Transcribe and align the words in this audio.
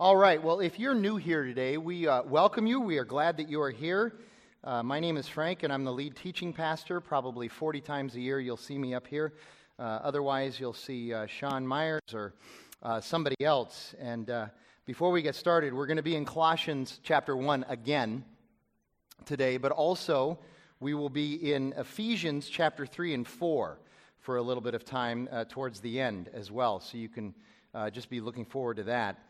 All 0.00 0.16
right, 0.16 0.42
well, 0.42 0.58
if 0.58 0.80
you're 0.80 0.92
new 0.92 1.14
here 1.14 1.44
today, 1.44 1.76
we 1.76 2.08
uh, 2.08 2.24
welcome 2.24 2.66
you. 2.66 2.80
We 2.80 2.98
are 2.98 3.04
glad 3.04 3.36
that 3.36 3.48
you 3.48 3.60
are 3.62 3.70
here. 3.70 4.12
Uh, 4.64 4.82
my 4.82 4.98
name 4.98 5.16
is 5.16 5.28
Frank, 5.28 5.62
and 5.62 5.72
I'm 5.72 5.84
the 5.84 5.92
lead 5.92 6.16
teaching 6.16 6.52
pastor. 6.52 7.00
Probably 7.00 7.46
40 7.46 7.80
times 7.80 8.16
a 8.16 8.20
year, 8.20 8.40
you'll 8.40 8.56
see 8.56 8.76
me 8.76 8.92
up 8.92 9.06
here. 9.06 9.34
Uh, 9.78 10.00
otherwise, 10.02 10.58
you'll 10.58 10.72
see 10.72 11.14
uh, 11.14 11.26
Sean 11.26 11.64
Myers 11.64 12.00
or 12.12 12.34
uh, 12.82 13.00
somebody 13.00 13.36
else. 13.40 13.94
And 14.00 14.30
uh, 14.30 14.46
before 14.84 15.12
we 15.12 15.22
get 15.22 15.36
started, 15.36 15.72
we're 15.72 15.86
going 15.86 15.96
to 15.96 16.02
be 16.02 16.16
in 16.16 16.24
Colossians 16.24 16.98
chapter 17.04 17.36
1 17.36 17.64
again 17.68 18.24
today, 19.26 19.58
but 19.58 19.70
also 19.70 20.40
we 20.80 20.94
will 20.94 21.08
be 21.08 21.52
in 21.52 21.72
Ephesians 21.76 22.48
chapter 22.48 22.84
3 22.84 23.14
and 23.14 23.28
4 23.28 23.78
for 24.18 24.38
a 24.38 24.42
little 24.42 24.60
bit 24.60 24.74
of 24.74 24.84
time 24.84 25.28
towards 25.48 25.78
the 25.78 26.00
end 26.00 26.30
as 26.34 26.50
well. 26.50 26.80
So 26.80 26.98
you 26.98 27.08
can 27.08 27.32
just 27.92 28.10
be 28.10 28.20
looking 28.20 28.44
forward 28.44 28.78
to 28.78 28.82
that. 28.82 29.20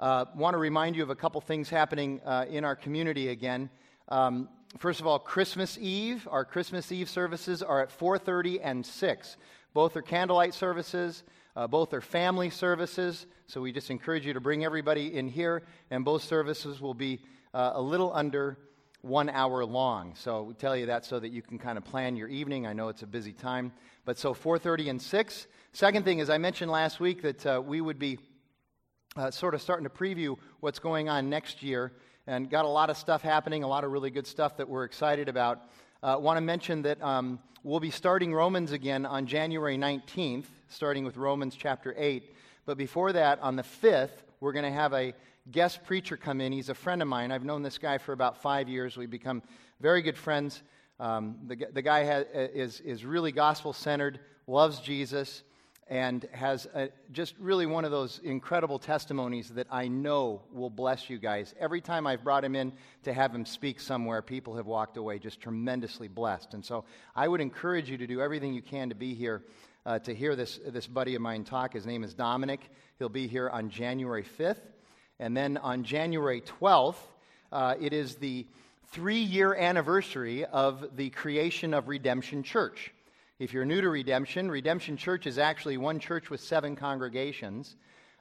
Uh, 0.00 0.24
Want 0.34 0.54
to 0.54 0.58
remind 0.58 0.96
you 0.96 1.02
of 1.02 1.10
a 1.10 1.14
couple 1.14 1.42
things 1.42 1.68
happening 1.68 2.22
uh, 2.24 2.46
in 2.48 2.64
our 2.64 2.74
community 2.74 3.28
again. 3.28 3.68
Um, 4.08 4.48
first 4.78 4.98
of 4.98 5.06
all, 5.06 5.18
Christmas 5.18 5.76
Eve. 5.78 6.26
Our 6.30 6.42
Christmas 6.46 6.90
Eve 6.90 7.06
services 7.06 7.62
are 7.62 7.82
at 7.82 7.90
4:30 7.90 8.60
and 8.62 8.86
6. 8.86 9.36
Both 9.74 9.96
are 9.96 10.02
candlelight 10.02 10.54
services. 10.54 11.22
Uh, 11.54 11.66
both 11.66 11.92
are 11.92 12.00
family 12.00 12.48
services. 12.48 13.26
So 13.46 13.60
we 13.60 13.72
just 13.72 13.90
encourage 13.90 14.24
you 14.24 14.32
to 14.32 14.40
bring 14.40 14.64
everybody 14.64 15.14
in 15.14 15.28
here, 15.28 15.64
and 15.90 16.02
both 16.02 16.24
services 16.24 16.80
will 16.80 16.94
be 16.94 17.20
uh, 17.52 17.72
a 17.74 17.82
little 17.82 18.10
under 18.14 18.56
one 19.02 19.28
hour 19.28 19.66
long. 19.66 20.14
So 20.14 20.44
we 20.44 20.54
tell 20.54 20.74
you 20.74 20.86
that 20.86 21.04
so 21.04 21.20
that 21.20 21.28
you 21.28 21.42
can 21.42 21.58
kind 21.58 21.76
of 21.76 21.84
plan 21.84 22.16
your 22.16 22.28
evening. 22.28 22.66
I 22.66 22.72
know 22.72 22.88
it's 22.88 23.02
a 23.02 23.06
busy 23.06 23.34
time, 23.34 23.70
but 24.06 24.16
so 24.16 24.32
4:30 24.32 24.88
and 24.88 25.02
6. 25.02 25.46
Second 25.74 26.06
thing 26.06 26.20
is 26.20 26.30
I 26.30 26.38
mentioned 26.38 26.70
last 26.70 27.00
week 27.00 27.20
that 27.20 27.44
uh, 27.44 27.62
we 27.62 27.82
would 27.82 27.98
be 27.98 28.18
uh, 29.16 29.30
sort 29.30 29.54
of 29.54 29.62
starting 29.62 29.84
to 29.84 29.90
preview 29.90 30.36
what's 30.60 30.78
going 30.78 31.08
on 31.08 31.28
next 31.28 31.62
year 31.62 31.92
and 32.26 32.48
got 32.48 32.64
a 32.64 32.68
lot 32.68 32.90
of 32.90 32.96
stuff 32.96 33.22
happening, 33.22 33.64
a 33.64 33.68
lot 33.68 33.82
of 33.82 33.90
really 33.90 34.10
good 34.10 34.26
stuff 34.26 34.56
that 34.56 34.68
we're 34.68 34.84
excited 34.84 35.28
about. 35.28 35.62
I 36.02 36.12
uh, 36.12 36.18
want 36.18 36.36
to 36.36 36.40
mention 36.40 36.82
that 36.82 37.02
um, 37.02 37.40
we'll 37.64 37.80
be 37.80 37.90
starting 37.90 38.32
Romans 38.32 38.72
again 38.72 39.04
on 39.04 39.26
January 39.26 39.76
19th, 39.76 40.44
starting 40.68 41.04
with 41.04 41.16
Romans 41.16 41.56
chapter 41.58 41.94
8. 41.98 42.34
But 42.66 42.78
before 42.78 43.12
that, 43.12 43.40
on 43.40 43.56
the 43.56 43.64
5th, 43.64 44.10
we're 44.38 44.52
going 44.52 44.64
to 44.64 44.70
have 44.70 44.92
a 44.92 45.12
guest 45.50 45.84
preacher 45.84 46.16
come 46.16 46.40
in. 46.40 46.52
He's 46.52 46.68
a 46.68 46.74
friend 46.74 47.02
of 47.02 47.08
mine. 47.08 47.32
I've 47.32 47.44
known 47.44 47.62
this 47.62 47.78
guy 47.78 47.98
for 47.98 48.12
about 48.12 48.40
five 48.40 48.68
years. 48.68 48.96
We've 48.96 49.10
become 49.10 49.42
very 49.80 50.02
good 50.02 50.16
friends. 50.16 50.62
Um, 51.00 51.36
the, 51.48 51.66
the 51.72 51.82
guy 51.82 52.04
has, 52.04 52.26
is, 52.32 52.80
is 52.80 53.04
really 53.04 53.32
gospel 53.32 53.72
centered, 53.72 54.20
loves 54.46 54.78
Jesus 54.78 55.42
and 55.90 56.26
has 56.32 56.66
a, 56.72 56.88
just 57.10 57.34
really 57.40 57.66
one 57.66 57.84
of 57.84 57.90
those 57.90 58.20
incredible 58.22 58.78
testimonies 58.78 59.48
that 59.50 59.66
I 59.72 59.88
know 59.88 60.40
will 60.52 60.70
bless 60.70 61.10
you 61.10 61.18
guys. 61.18 61.52
Every 61.58 61.80
time 61.80 62.06
I've 62.06 62.22
brought 62.22 62.44
him 62.44 62.54
in 62.54 62.72
to 63.02 63.12
have 63.12 63.34
him 63.34 63.44
speak 63.44 63.80
somewhere, 63.80 64.22
people 64.22 64.54
have 64.54 64.66
walked 64.66 64.96
away 64.96 65.18
just 65.18 65.40
tremendously 65.40 66.06
blessed. 66.06 66.54
And 66.54 66.64
so 66.64 66.84
I 67.16 67.26
would 67.26 67.40
encourage 67.40 67.90
you 67.90 67.98
to 67.98 68.06
do 68.06 68.20
everything 68.20 68.54
you 68.54 68.62
can 68.62 68.88
to 68.90 68.94
be 68.94 69.14
here 69.14 69.42
uh, 69.84 69.98
to 69.98 70.14
hear 70.14 70.36
this, 70.36 70.60
this 70.68 70.86
buddy 70.86 71.16
of 71.16 71.22
mine 71.22 71.42
talk. 71.42 71.72
His 71.72 71.86
name 71.86 72.04
is 72.04 72.14
Dominic. 72.14 72.60
He'll 72.98 73.08
be 73.08 73.26
here 73.26 73.48
on 73.48 73.68
January 73.68 74.24
5th. 74.38 74.60
And 75.18 75.36
then 75.36 75.56
on 75.56 75.82
January 75.82 76.40
12th, 76.40 76.96
uh, 77.50 77.74
it 77.80 77.92
is 77.92 78.14
the 78.16 78.46
three 78.92 79.20
year 79.20 79.54
anniversary 79.54 80.44
of 80.44 80.96
the 80.96 81.10
creation 81.10 81.74
of 81.74 81.88
Redemption 81.88 82.44
Church. 82.44 82.92
If 83.40 83.54
you're 83.54 83.64
new 83.64 83.80
to 83.80 83.88
Redemption, 83.88 84.50
Redemption 84.50 84.98
Church 84.98 85.26
is 85.26 85.38
actually 85.38 85.78
one 85.78 85.98
church 85.98 86.28
with 86.28 86.42
seven 86.42 86.76
congregations. 86.76 87.74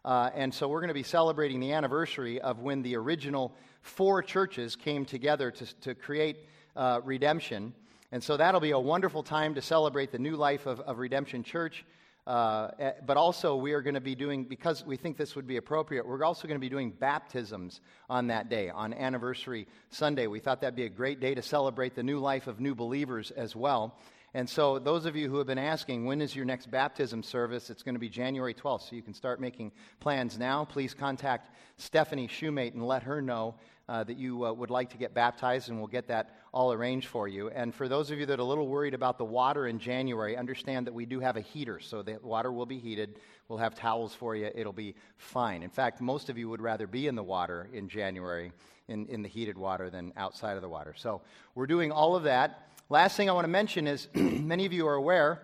Uh, 0.06 0.30
and 0.34 0.54
so 0.54 0.70
we're 0.70 0.80
going 0.80 0.88
to 0.88 0.94
be 0.94 1.04
celebrating 1.04 1.60
the 1.60 1.74
anniversary 1.74 2.40
of 2.40 2.60
when 2.60 2.84
the 2.84 2.96
original 2.96 3.54
four 3.82 4.22
churches 4.22 4.78
came 4.78 5.04
together 5.04 5.52
to, 5.52 5.80
to 5.82 5.94
create 5.94 6.38
uh, 6.78 7.02
Redemption. 7.04 7.74
And 8.14 8.24
so 8.24 8.38
that'll 8.38 8.62
be 8.62 8.72
a 8.72 8.80
wonderful 8.80 9.22
time 9.22 9.56
to 9.56 9.62
celebrate 9.62 10.14
the 10.14 10.20
new 10.20 10.38
life 10.38 10.66
of, 10.66 10.80
of 10.80 11.00
Redemption 11.00 11.44
Church. 11.44 11.84
Uh, 12.26 12.70
eh, 12.80 12.92
but 13.06 13.18
also, 13.18 13.58
we 13.58 13.74
are 13.74 13.82
going 13.82 13.96
to 13.96 14.00
be 14.00 14.16
doing, 14.16 14.46
because 14.46 14.86
we 14.86 14.96
think 14.96 15.18
this 15.18 15.36
would 15.36 15.48
be 15.48 15.58
appropriate, 15.58 16.08
we're 16.08 16.24
also 16.24 16.48
going 16.48 16.56
to 16.56 16.62
be 16.62 16.70
doing 16.70 16.92
baptisms 16.92 17.82
on 18.10 18.28
that 18.28 18.50
day, 18.50 18.70
on 18.70 18.94
Anniversary 18.94 19.68
Sunday. 19.90 20.28
We 20.28 20.40
thought 20.40 20.62
that'd 20.62 20.78
be 20.78 20.86
a 20.86 20.90
great 20.90 21.20
day 21.20 21.36
to 21.36 21.42
celebrate 21.42 21.94
the 21.94 22.04
new 22.04 22.20
life 22.20 22.48
of 22.48 22.62
new 22.62 22.74
believers 22.74 23.32
as 23.32 23.54
well. 23.54 23.98
And 24.34 24.48
so, 24.48 24.78
those 24.78 25.06
of 25.06 25.16
you 25.16 25.28
who 25.28 25.38
have 25.38 25.48
been 25.48 25.58
asking, 25.58 26.06
when 26.06 26.22
is 26.22 26.36
your 26.36 26.46
next 26.46 26.70
baptism 26.70 27.24
service? 27.24 27.72
It's 27.72 27.82
going 27.82 27.96
to 27.96 28.00
be 28.00 28.10
January 28.10 28.54
12th, 28.54 28.90
so 28.90 28.96
you 28.96 29.02
can 29.02 29.16
start 29.16 29.42
making 29.42 29.72
plans 30.00 30.38
now. 30.38 30.66
Please 30.66 30.94
contact 30.94 31.50
Stephanie 31.78 32.28
Shoemate 32.28 32.74
and 32.74 32.86
let 32.86 33.02
her 33.04 33.24
know 33.24 33.56
uh, 33.90 34.04
that 34.04 34.18
you 34.18 34.46
uh, 34.46 34.54
would 34.54 34.70
like 34.70 34.92
to 34.92 34.98
get 34.98 35.16
baptized, 35.16 35.70
and 35.70 35.80
we'll 35.80 35.88
get 35.88 36.08
that 36.10 36.36
all 36.54 36.72
arranged 36.72 37.08
for 37.08 37.28
you. 37.28 37.50
And 37.50 37.74
for 37.74 37.88
those 37.88 38.12
of 38.12 38.20
you 38.20 38.28
that 38.28 38.38
are 38.38 38.44
a 38.44 38.46
little 38.46 38.68
worried 38.68 38.94
about 38.94 39.18
the 39.18 39.26
water 39.26 39.66
in 39.66 39.80
January, 39.80 40.38
understand 40.38 40.86
that 40.86 40.94
we 40.94 41.08
do 41.08 41.20
have 41.20 41.36
a 41.36 41.42
heater, 41.42 41.80
so 41.80 42.04
the 42.04 42.20
water 42.22 42.52
will 42.52 42.68
be 42.68 42.78
heated. 42.78 43.16
We'll 43.48 43.58
have 43.58 43.74
towels 43.74 44.14
for 44.14 44.36
you. 44.36 44.52
It'll 44.54 44.72
be 44.72 44.94
fine. 45.18 45.64
In 45.64 45.72
fact, 45.72 46.02
most 46.02 46.30
of 46.30 46.38
you 46.38 46.50
would 46.50 46.62
rather 46.62 46.86
be 46.86 47.08
in 47.08 47.16
the 47.16 47.24
water 47.24 47.68
in 47.74 47.90
January, 47.90 48.52
in, 48.88 49.08
in 49.08 49.24
the 49.24 49.30
heated 49.30 49.58
water, 49.58 49.90
than 49.90 50.14
outside 50.16 50.56
of 50.56 50.62
the 50.62 50.70
water. 50.70 50.94
So, 50.96 51.22
we're 51.56 51.66
doing 51.66 51.92
all 51.92 52.16
of 52.16 52.24
that. 52.24 52.68
Last 52.92 53.16
thing 53.18 53.30
I 53.30 53.34
want 53.34 53.44
to 53.44 53.50
mention 53.50 53.86
is 53.86 54.08
many 54.16 54.66
of 54.66 54.74
you 54.74 54.88
are 54.88 54.96
aware, 54.96 55.44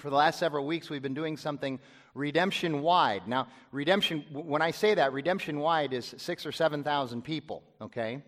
for 0.00 0.10
the 0.10 0.16
last 0.16 0.40
several 0.40 0.66
weeks, 0.66 0.90
we've 0.90 1.00
been 1.00 1.14
doing 1.14 1.36
something 1.36 1.78
redemption 2.14 2.82
wide. 2.82 3.28
Now, 3.28 3.46
redemption, 3.70 4.24
when 4.32 4.60
I 4.60 4.72
say 4.72 4.92
that, 4.96 5.12
redemption 5.12 5.60
wide 5.60 5.92
is 5.92 6.16
six 6.18 6.44
or 6.44 6.50
7,000 6.50 7.22
people, 7.22 7.62
okay? 7.80 8.24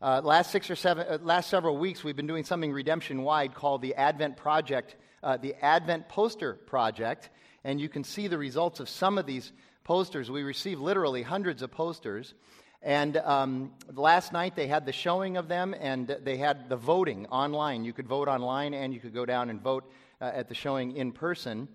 Uh, 0.00 0.20
last 0.22 0.52
six 0.52 0.70
or 0.70 0.76
seven, 0.76 1.08
uh, 1.10 1.18
last 1.22 1.50
several 1.50 1.76
weeks, 1.76 2.04
we've 2.04 2.14
been 2.14 2.28
doing 2.28 2.44
something 2.44 2.70
redemption 2.70 3.24
wide 3.24 3.52
called 3.52 3.82
the 3.82 3.96
Advent 3.96 4.36
Project, 4.36 4.94
uh, 5.24 5.36
the 5.36 5.56
Advent 5.60 6.08
Poster 6.08 6.54
Project, 6.54 7.30
and 7.64 7.80
you 7.80 7.88
can 7.88 8.04
see 8.04 8.28
the 8.28 8.38
results 8.38 8.78
of 8.78 8.88
some 8.88 9.18
of 9.18 9.26
these 9.26 9.50
posters. 9.82 10.30
We 10.30 10.44
received 10.44 10.80
literally 10.80 11.22
hundreds 11.22 11.62
of 11.62 11.72
posters. 11.72 12.34
And 12.82 13.16
um, 13.18 13.72
last 13.92 14.32
night 14.32 14.54
they 14.54 14.68
had 14.68 14.86
the 14.86 14.92
showing 14.92 15.36
of 15.36 15.48
them 15.48 15.74
and 15.78 16.16
they 16.22 16.36
had 16.36 16.68
the 16.68 16.76
voting 16.76 17.26
online. 17.26 17.84
You 17.84 17.92
could 17.92 18.06
vote 18.06 18.28
online 18.28 18.72
and 18.74 18.94
you 18.94 19.00
could 19.00 19.14
go 19.14 19.26
down 19.26 19.50
and 19.50 19.60
vote 19.60 19.90
uh, 20.20 20.30
at 20.32 20.48
the 20.48 20.54
showing 20.54 20.96
in 20.96 21.12
person. 21.12 21.68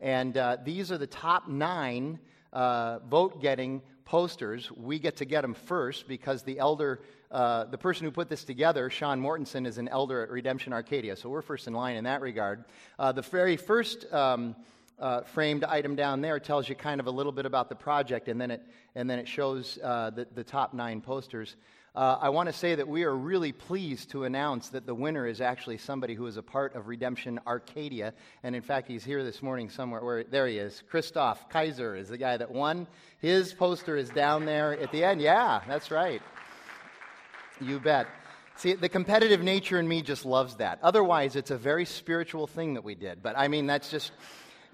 And 0.00 0.36
uh, 0.36 0.56
these 0.64 0.90
are 0.90 0.98
the 0.98 1.06
top 1.06 1.48
nine 1.48 2.18
uh, 2.52 3.00
vote 3.00 3.42
getting 3.42 3.82
posters. 4.04 4.70
We 4.72 4.98
get 4.98 5.16
to 5.16 5.24
get 5.24 5.42
them 5.42 5.52
first 5.52 6.08
because 6.08 6.42
the 6.42 6.58
elder, 6.58 7.02
uh, 7.30 7.64
the 7.64 7.78
person 7.78 8.04
who 8.04 8.10
put 8.10 8.30
this 8.30 8.44
together, 8.44 8.88
Sean 8.88 9.20
Mortensen, 9.20 9.66
is 9.66 9.78
an 9.78 9.88
elder 9.88 10.22
at 10.22 10.30
Redemption 10.30 10.72
Arcadia. 10.72 11.16
So 11.16 11.28
we're 11.28 11.42
first 11.42 11.66
in 11.66 11.74
line 11.74 11.96
in 11.96 12.04
that 12.04 12.22
regard. 12.22 12.64
Uh, 12.98 13.12
the 13.12 13.22
very 13.22 13.56
first. 13.56 14.10
Um, 14.12 14.56
uh, 14.98 15.22
framed 15.22 15.64
item 15.64 15.96
down 15.96 16.20
there 16.20 16.38
tells 16.40 16.68
you 16.68 16.74
kind 16.74 17.00
of 17.00 17.06
a 17.06 17.10
little 17.10 17.32
bit 17.32 17.46
about 17.46 17.68
the 17.68 17.74
project, 17.74 18.28
and 18.28 18.40
then 18.40 18.50
it, 18.50 18.62
and 18.94 19.08
then 19.08 19.18
it 19.18 19.28
shows 19.28 19.78
uh, 19.82 20.10
the, 20.10 20.26
the 20.34 20.44
top 20.44 20.74
nine 20.74 21.00
posters. 21.00 21.56
Uh, 21.96 22.18
I 22.20 22.28
want 22.28 22.46
to 22.48 22.52
say 22.52 22.74
that 22.74 22.86
we 22.86 23.04
are 23.04 23.16
really 23.16 23.52
pleased 23.52 24.10
to 24.10 24.24
announce 24.24 24.68
that 24.68 24.84
the 24.84 24.94
winner 24.94 25.26
is 25.26 25.40
actually 25.40 25.78
somebody 25.78 26.14
who 26.14 26.26
is 26.26 26.36
a 26.36 26.42
part 26.42 26.74
of 26.74 26.88
Redemption 26.88 27.40
Arcadia. 27.46 28.12
And 28.42 28.54
in 28.54 28.60
fact, 28.60 28.86
he's 28.86 29.02
here 29.02 29.24
this 29.24 29.42
morning 29.42 29.70
somewhere. 29.70 30.04
Where, 30.04 30.22
there 30.22 30.46
he 30.46 30.58
is. 30.58 30.82
Christoph 30.90 31.48
Kaiser 31.48 31.96
is 31.96 32.10
the 32.10 32.18
guy 32.18 32.36
that 32.36 32.50
won. 32.50 32.86
His 33.18 33.54
poster 33.54 33.96
is 33.96 34.10
down 34.10 34.44
there 34.44 34.78
at 34.78 34.92
the 34.92 35.04
end. 35.04 35.22
Yeah, 35.22 35.62
that's 35.66 35.90
right. 35.90 36.20
You 37.62 37.80
bet. 37.80 38.08
See, 38.56 38.74
the 38.74 38.90
competitive 38.90 39.42
nature 39.42 39.78
in 39.78 39.88
me 39.88 40.02
just 40.02 40.26
loves 40.26 40.56
that. 40.56 40.78
Otherwise, 40.82 41.34
it's 41.34 41.50
a 41.50 41.56
very 41.56 41.86
spiritual 41.86 42.46
thing 42.46 42.74
that 42.74 42.84
we 42.84 42.94
did. 42.94 43.22
But 43.22 43.38
I 43.38 43.48
mean, 43.48 43.66
that's 43.66 43.90
just 43.90 44.12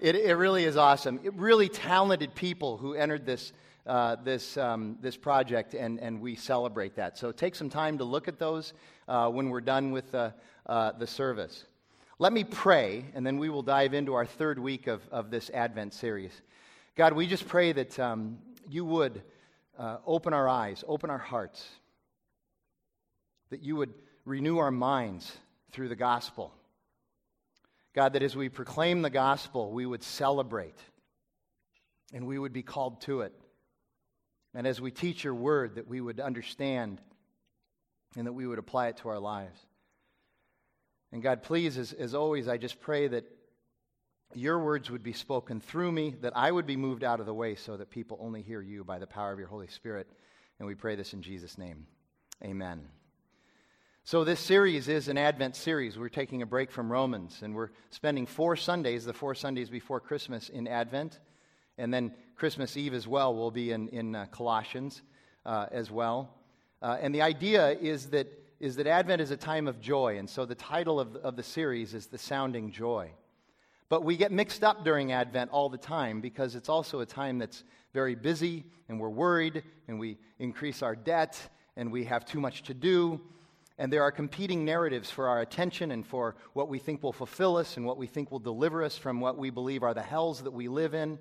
it, 0.03 0.17
it 0.17 0.35
really 0.35 0.65
is 0.65 0.75
awesome. 0.75 1.21
It, 1.23 1.33
really 1.35 1.69
talented 1.69 2.35
people 2.35 2.75
who 2.75 2.93
entered 2.93 3.25
this, 3.25 3.53
uh, 3.87 4.17
this, 4.17 4.57
um, 4.57 4.97
this 4.99 5.15
project, 5.15 5.75
and, 5.75 5.97
and 5.97 6.19
we 6.19 6.35
celebrate 6.35 6.95
that. 6.97 7.17
So 7.17 7.31
take 7.31 7.55
some 7.55 7.69
time 7.69 7.97
to 7.99 8.03
look 8.03 8.27
at 8.27 8.37
those 8.37 8.73
uh, 9.07 9.29
when 9.29 9.49
we're 9.49 9.61
done 9.61 9.93
with 9.93 10.13
uh, 10.13 10.31
the 10.65 11.07
service. 11.07 11.63
Let 12.19 12.33
me 12.33 12.43
pray, 12.43 13.05
and 13.15 13.25
then 13.25 13.37
we 13.37 13.49
will 13.49 13.61
dive 13.61 13.93
into 13.93 14.13
our 14.13 14.25
third 14.25 14.59
week 14.59 14.87
of, 14.87 15.07
of 15.09 15.31
this 15.31 15.49
Advent 15.51 15.93
series. 15.93 16.33
God, 16.97 17.13
we 17.13 17.25
just 17.25 17.47
pray 17.47 17.71
that 17.71 17.97
um, 17.97 18.39
you 18.69 18.83
would 18.83 19.21
uh, 19.79 19.99
open 20.05 20.33
our 20.33 20.49
eyes, 20.49 20.83
open 20.85 21.09
our 21.11 21.17
hearts, 21.17 21.65
that 23.51 23.63
you 23.63 23.77
would 23.77 23.93
renew 24.25 24.57
our 24.57 24.71
minds 24.71 25.31
through 25.71 25.87
the 25.87 25.95
gospel 25.95 26.53
God, 27.93 28.13
that 28.13 28.23
as 28.23 28.35
we 28.35 28.49
proclaim 28.49 29.01
the 29.01 29.09
gospel, 29.09 29.71
we 29.71 29.85
would 29.85 30.03
celebrate 30.03 30.77
and 32.13 32.25
we 32.25 32.37
would 32.37 32.53
be 32.53 32.63
called 32.63 33.01
to 33.01 33.21
it. 33.21 33.33
And 34.55 34.67
as 34.67 34.79
we 34.79 34.91
teach 34.91 35.23
your 35.23 35.35
word, 35.35 35.75
that 35.75 35.87
we 35.87 36.01
would 36.01 36.19
understand 36.19 37.01
and 38.15 38.27
that 38.27 38.33
we 38.33 38.45
would 38.45 38.59
apply 38.59 38.87
it 38.87 38.97
to 38.97 39.09
our 39.09 39.19
lives. 39.19 39.59
And 41.11 41.21
God, 41.21 41.43
please, 41.43 41.77
as, 41.77 41.93
as 41.93 42.15
always, 42.15 42.47
I 42.47 42.57
just 42.57 42.81
pray 42.81 43.07
that 43.07 43.25
your 44.35 44.59
words 44.59 44.89
would 44.89 45.03
be 45.03 45.13
spoken 45.13 45.59
through 45.59 45.91
me, 45.91 46.15
that 46.21 46.35
I 46.35 46.51
would 46.51 46.65
be 46.65 46.75
moved 46.75 47.03
out 47.03 47.19
of 47.19 47.25
the 47.25 47.33
way 47.33 47.55
so 47.55 47.77
that 47.77 47.91
people 47.91 48.17
only 48.19 48.41
hear 48.41 48.61
you 48.61 48.83
by 48.83 48.99
the 48.99 49.07
power 49.07 49.31
of 49.31 49.39
your 49.39 49.47
Holy 49.47 49.67
Spirit. 49.67 50.07
And 50.59 50.67
we 50.67 50.75
pray 50.75 50.95
this 50.95 51.13
in 51.13 51.21
Jesus' 51.21 51.57
name. 51.57 51.85
Amen. 52.43 52.87
So, 54.05 54.25
this 54.25 54.41
series 54.41 54.89
is 54.89 55.07
an 55.07 55.17
Advent 55.17 55.55
series. 55.55 55.97
We're 55.97 56.09
taking 56.09 56.41
a 56.41 56.45
break 56.45 56.71
from 56.71 56.91
Romans, 56.91 57.39
and 57.41 57.55
we're 57.55 57.69
spending 57.89 58.25
four 58.25 58.57
Sundays, 58.57 59.05
the 59.05 59.13
four 59.13 59.33
Sundays 59.33 59.69
before 59.69 60.01
Christmas, 60.01 60.49
in 60.49 60.67
Advent. 60.67 61.21
And 61.77 61.93
then 61.93 62.13
Christmas 62.35 62.75
Eve 62.75 62.95
as 62.95 63.07
well 63.07 63.33
will 63.33 63.49
be 63.49 63.71
in, 63.71 63.87
in 63.87 64.13
uh, 64.13 64.25
Colossians 64.25 65.03
uh, 65.45 65.67
as 65.71 65.89
well. 65.89 66.35
Uh, 66.81 66.97
and 66.99 67.15
the 67.15 67.21
idea 67.21 67.77
is 67.79 68.07
that, 68.07 68.27
is 68.59 68.75
that 68.75 68.87
Advent 68.87 69.21
is 69.21 69.31
a 69.31 69.37
time 69.37 69.69
of 69.69 69.79
joy. 69.79 70.17
And 70.17 70.29
so 70.29 70.45
the 70.45 70.53
title 70.53 70.99
of, 70.99 71.15
of 71.15 71.37
the 71.37 71.43
series 71.43 71.93
is 71.93 72.07
The 72.07 72.17
Sounding 72.17 72.71
Joy. 72.71 73.09
But 73.87 74.03
we 74.03 74.17
get 74.17 74.33
mixed 74.33 74.65
up 74.65 74.83
during 74.83 75.13
Advent 75.13 75.49
all 75.51 75.69
the 75.69 75.77
time 75.77 76.19
because 76.19 76.55
it's 76.55 76.67
also 76.67 76.99
a 76.99 77.05
time 77.05 77.39
that's 77.39 77.63
very 77.93 78.15
busy 78.15 78.65
and 78.89 78.99
we're 78.99 79.07
worried 79.07 79.63
and 79.87 79.97
we 79.97 80.17
increase 80.39 80.81
our 80.81 80.93
debt 80.93 81.39
and 81.77 81.89
we 81.89 82.03
have 82.03 82.25
too 82.25 82.41
much 82.41 82.63
to 82.63 82.73
do. 82.73 83.21
And 83.77 83.91
there 83.91 84.03
are 84.03 84.11
competing 84.11 84.65
narratives 84.65 85.09
for 85.09 85.27
our 85.27 85.41
attention 85.41 85.91
and 85.91 86.05
for 86.05 86.35
what 86.53 86.69
we 86.69 86.77
think 86.77 87.01
will 87.01 87.13
fulfill 87.13 87.57
us 87.57 87.75
and 87.75 87.85
what 87.85 87.97
we 87.97 88.07
think 88.07 88.31
will 88.31 88.39
deliver 88.39 88.83
us 88.83 88.97
from 88.97 89.19
what 89.19 89.37
we 89.37 89.49
believe 89.49 89.83
are 89.83 89.93
the 89.93 90.01
hells 90.01 90.43
that 90.43 90.51
we 90.51 90.67
live 90.67 90.93
in. 90.93 91.17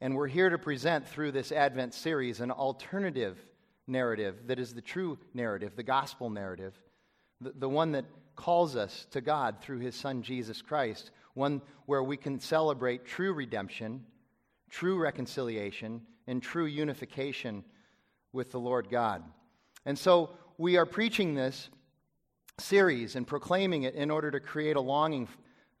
And 0.00 0.14
we're 0.14 0.28
here 0.28 0.50
to 0.50 0.58
present 0.58 1.08
through 1.08 1.32
this 1.32 1.50
Advent 1.50 1.94
series 1.94 2.40
an 2.40 2.50
alternative 2.50 3.38
narrative 3.86 4.46
that 4.46 4.58
is 4.58 4.74
the 4.74 4.80
true 4.80 5.18
narrative, 5.34 5.76
the 5.76 5.82
gospel 5.82 6.30
narrative, 6.30 6.78
the, 7.40 7.52
the 7.56 7.68
one 7.68 7.92
that 7.92 8.04
calls 8.36 8.76
us 8.76 9.06
to 9.10 9.20
God 9.20 9.60
through 9.60 9.78
his 9.78 9.94
Son 9.94 10.22
Jesus 10.22 10.62
Christ, 10.62 11.10
one 11.34 11.60
where 11.86 12.02
we 12.02 12.16
can 12.16 12.38
celebrate 12.40 13.04
true 13.04 13.32
redemption, 13.32 14.04
true 14.70 14.98
reconciliation, 14.98 16.02
and 16.26 16.42
true 16.42 16.66
unification 16.66 17.64
with 18.32 18.50
the 18.50 18.60
Lord 18.60 18.88
God. 18.90 19.22
And 19.84 19.98
so 19.98 20.30
we 20.58 20.76
are 20.76 20.86
preaching 20.86 21.34
this 21.34 21.68
series 22.58 23.16
and 23.16 23.26
proclaiming 23.26 23.82
it 23.82 23.94
in 23.94 24.10
order 24.10 24.30
to 24.30 24.38
create 24.38 24.76
a 24.76 24.80
longing 24.80 25.28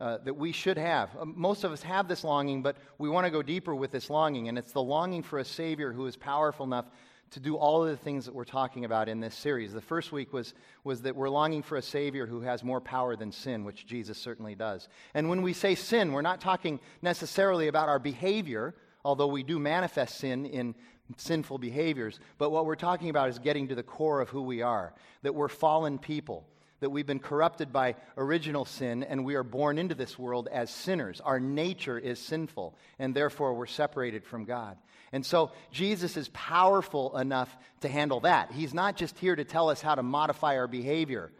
uh, 0.00 0.18
that 0.24 0.34
we 0.34 0.50
should 0.50 0.76
have. 0.76 1.10
Um, 1.18 1.34
most 1.36 1.62
of 1.62 1.70
us 1.70 1.82
have 1.82 2.08
this 2.08 2.24
longing, 2.24 2.62
but 2.62 2.76
we 2.98 3.08
want 3.08 3.26
to 3.26 3.30
go 3.30 3.42
deeper 3.42 3.74
with 3.74 3.92
this 3.92 4.10
longing, 4.10 4.48
and 4.48 4.58
it's 4.58 4.72
the 4.72 4.82
longing 4.82 5.22
for 5.22 5.38
a 5.38 5.44
Savior 5.44 5.92
who 5.92 6.06
is 6.06 6.16
powerful 6.16 6.66
enough 6.66 6.86
to 7.30 7.40
do 7.40 7.56
all 7.56 7.82
of 7.82 7.88
the 7.88 7.96
things 7.96 8.24
that 8.24 8.34
we're 8.34 8.44
talking 8.44 8.84
about 8.84 9.08
in 9.08 9.20
this 9.20 9.34
series. 9.34 9.72
The 9.72 9.80
first 9.80 10.12
week 10.12 10.32
was, 10.32 10.54
was 10.82 11.02
that 11.02 11.16
we're 11.16 11.28
longing 11.28 11.62
for 11.62 11.76
a 11.76 11.82
Savior 11.82 12.26
who 12.26 12.40
has 12.40 12.62
more 12.64 12.80
power 12.80 13.16
than 13.16 13.32
sin, 13.32 13.64
which 13.64 13.86
Jesus 13.86 14.18
certainly 14.18 14.54
does. 14.54 14.88
And 15.14 15.28
when 15.28 15.42
we 15.42 15.52
say 15.52 15.74
sin, 15.74 16.12
we're 16.12 16.22
not 16.22 16.40
talking 16.40 16.80
necessarily 17.00 17.68
about 17.68 17.88
our 17.88 17.98
behavior, 17.98 18.74
although 19.04 19.26
we 19.26 19.42
do 19.42 19.58
manifest 19.58 20.18
sin 20.18 20.46
in 20.46 20.74
sinful 21.16 21.58
behaviors. 21.58 22.18
But 22.38 22.50
what 22.50 22.66
we're 22.66 22.76
talking 22.76 23.10
about 23.10 23.28
is 23.28 23.38
getting 23.38 23.68
to 23.68 23.74
the 23.74 23.82
core 23.82 24.20
of 24.20 24.28
who 24.28 24.42
we 24.42 24.62
are, 24.62 24.94
that 25.22 25.34
we're 25.34 25.48
fallen 25.48 25.98
people. 25.98 26.46
That 26.80 26.90
we've 26.90 27.06
been 27.06 27.20
corrupted 27.20 27.72
by 27.72 27.94
original 28.18 28.66
sin 28.66 29.04
and 29.04 29.24
we 29.24 29.36
are 29.36 29.44
born 29.44 29.78
into 29.78 29.94
this 29.94 30.18
world 30.18 30.48
as 30.52 30.68
sinners. 30.68 31.18
Our 31.22 31.40
nature 31.40 31.98
is 31.98 32.18
sinful 32.18 32.76
and 32.98 33.14
therefore 33.14 33.54
we're 33.54 33.64
separated 33.64 34.26
from 34.26 34.44
God. 34.44 34.76
And 35.10 35.24
so 35.24 35.52
Jesus 35.70 36.18
is 36.18 36.28
powerful 36.34 37.16
enough 37.16 37.56
to 37.80 37.88
handle 37.88 38.20
that. 38.20 38.52
He's 38.52 38.74
not 38.74 38.96
just 38.96 39.18
here 39.18 39.34
to 39.34 39.44
tell 39.44 39.70
us 39.70 39.80
how 39.80 39.94
to 39.94 40.02
modify 40.02 40.58
our 40.58 40.66
behavior 40.66 41.32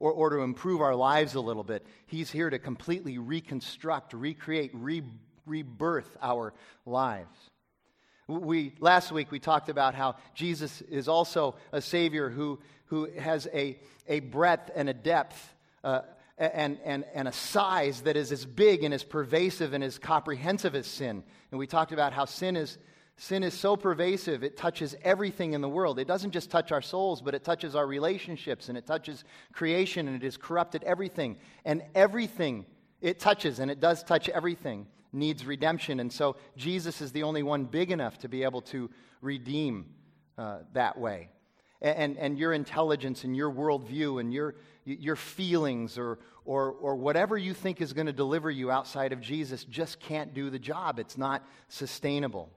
or, 0.00 0.10
or 0.10 0.30
to 0.30 0.40
improve 0.40 0.80
our 0.80 0.94
lives 0.94 1.34
a 1.34 1.40
little 1.40 1.62
bit. 1.62 1.86
He's 2.06 2.30
here 2.30 2.50
to 2.50 2.58
completely 2.58 3.18
reconstruct, 3.18 4.12
recreate, 4.12 4.70
re, 4.74 5.02
rebirth 5.46 6.16
our 6.20 6.52
lives. 6.84 7.38
We, 8.26 8.72
last 8.80 9.12
week 9.12 9.30
we 9.30 9.38
talked 9.38 9.68
about 9.68 9.94
how 9.94 10.16
Jesus 10.34 10.80
is 10.82 11.08
also 11.08 11.56
a 11.72 11.80
Savior 11.80 12.30
who, 12.30 12.58
who 12.86 13.10
has 13.18 13.46
a, 13.52 13.78
a 14.08 14.20
breadth 14.20 14.70
and 14.74 14.88
a 14.88 14.94
depth 14.94 15.54
uh, 15.82 16.00
and, 16.38 16.78
and, 16.84 17.04
and 17.14 17.28
a 17.28 17.32
size 17.32 18.02
that 18.02 18.16
is 18.16 18.32
as 18.32 18.44
big 18.44 18.82
and 18.82 18.94
as 18.94 19.04
pervasive 19.04 19.72
and 19.72 19.84
as 19.84 19.98
comprehensive 19.98 20.74
as 20.74 20.86
sin. 20.86 21.22
And 21.50 21.58
we 21.58 21.66
talked 21.66 21.92
about 21.92 22.12
how 22.12 22.24
sin 22.24 22.56
is, 22.56 22.78
Sin 23.16 23.44
is 23.44 23.54
so 23.54 23.76
pervasive, 23.76 24.42
it 24.42 24.56
touches 24.56 24.96
everything 25.04 25.52
in 25.52 25.60
the 25.60 25.68
world. 25.68 26.00
It 26.00 26.08
doesn't 26.08 26.32
just 26.32 26.50
touch 26.50 26.72
our 26.72 26.82
souls, 26.82 27.22
but 27.22 27.32
it 27.32 27.44
touches 27.44 27.76
our 27.76 27.86
relationships 27.86 28.68
and 28.68 28.76
it 28.76 28.86
touches 28.86 29.22
creation 29.52 30.08
and 30.08 30.16
it 30.16 30.24
has 30.24 30.36
corrupted 30.36 30.82
everything. 30.82 31.36
And 31.64 31.82
everything 31.94 32.66
it 33.00 33.20
touches, 33.20 33.58
and 33.60 33.70
it 33.70 33.80
does 33.80 34.02
touch 34.02 34.30
everything, 34.30 34.86
needs 35.14 35.46
redemption. 35.46 36.00
And 36.00 36.12
so 36.12 36.36
Jesus 36.56 37.00
is 37.00 37.12
the 37.12 37.22
only 37.22 37.42
one 37.42 37.64
big 37.64 37.90
enough 37.90 38.18
to 38.18 38.28
be 38.28 38.42
able 38.42 38.62
to 38.62 38.90
redeem 39.20 39.86
uh, 40.36 40.58
that 40.72 40.98
way. 40.98 41.30
And, 41.80 42.16
and, 42.16 42.38
your 42.38 42.54
intelligence 42.54 43.24
and 43.24 43.36
your 43.36 43.50
worldview 43.50 44.18
and 44.18 44.32
your, 44.32 44.54
your 44.86 45.16
feelings 45.16 45.98
or, 45.98 46.18
or, 46.46 46.70
or 46.70 46.96
whatever 46.96 47.36
you 47.36 47.52
think 47.52 47.82
is 47.82 47.92
going 47.92 48.06
to 48.06 48.12
deliver 48.12 48.50
you 48.50 48.70
outside 48.70 49.12
of 49.12 49.20
Jesus 49.20 49.64
just 49.64 50.00
can't 50.00 50.32
do 50.32 50.48
the 50.48 50.58
job. 50.58 50.98
It's 50.98 51.18
not 51.18 51.46
sustainable. 51.68 52.48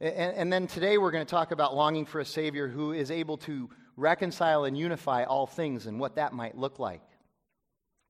And, 0.00 0.36
and 0.36 0.52
then 0.52 0.66
today 0.66 0.98
we're 0.98 1.12
going 1.12 1.24
to 1.24 1.30
talk 1.30 1.50
about 1.50 1.74
longing 1.74 2.04
for 2.04 2.20
a 2.20 2.24
Savior 2.24 2.68
who 2.68 2.92
is 2.92 3.10
able 3.10 3.38
to 3.38 3.70
reconcile 3.96 4.64
and 4.64 4.76
unify 4.76 5.24
all 5.24 5.46
things 5.46 5.86
and 5.86 5.98
what 5.98 6.16
that 6.16 6.34
might 6.34 6.58
look 6.58 6.78
like. 6.78 7.02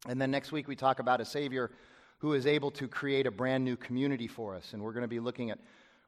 And 0.08 0.20
then 0.20 0.30
next 0.30 0.50
week 0.50 0.66
we 0.66 0.76
talk 0.76 0.98
about 0.98 1.20
a 1.20 1.24
Savior 1.24 1.70
who 2.20 2.32
is 2.32 2.46
able 2.46 2.70
to 2.70 2.88
create 2.88 3.26
a 3.26 3.30
brand 3.30 3.64
new 3.64 3.76
community 3.76 4.26
for 4.26 4.54
us. 4.54 4.72
And 4.72 4.82
we're 4.82 4.92
going 4.92 5.02
to 5.02 5.08
be 5.08 5.20
looking 5.20 5.50
at 5.50 5.58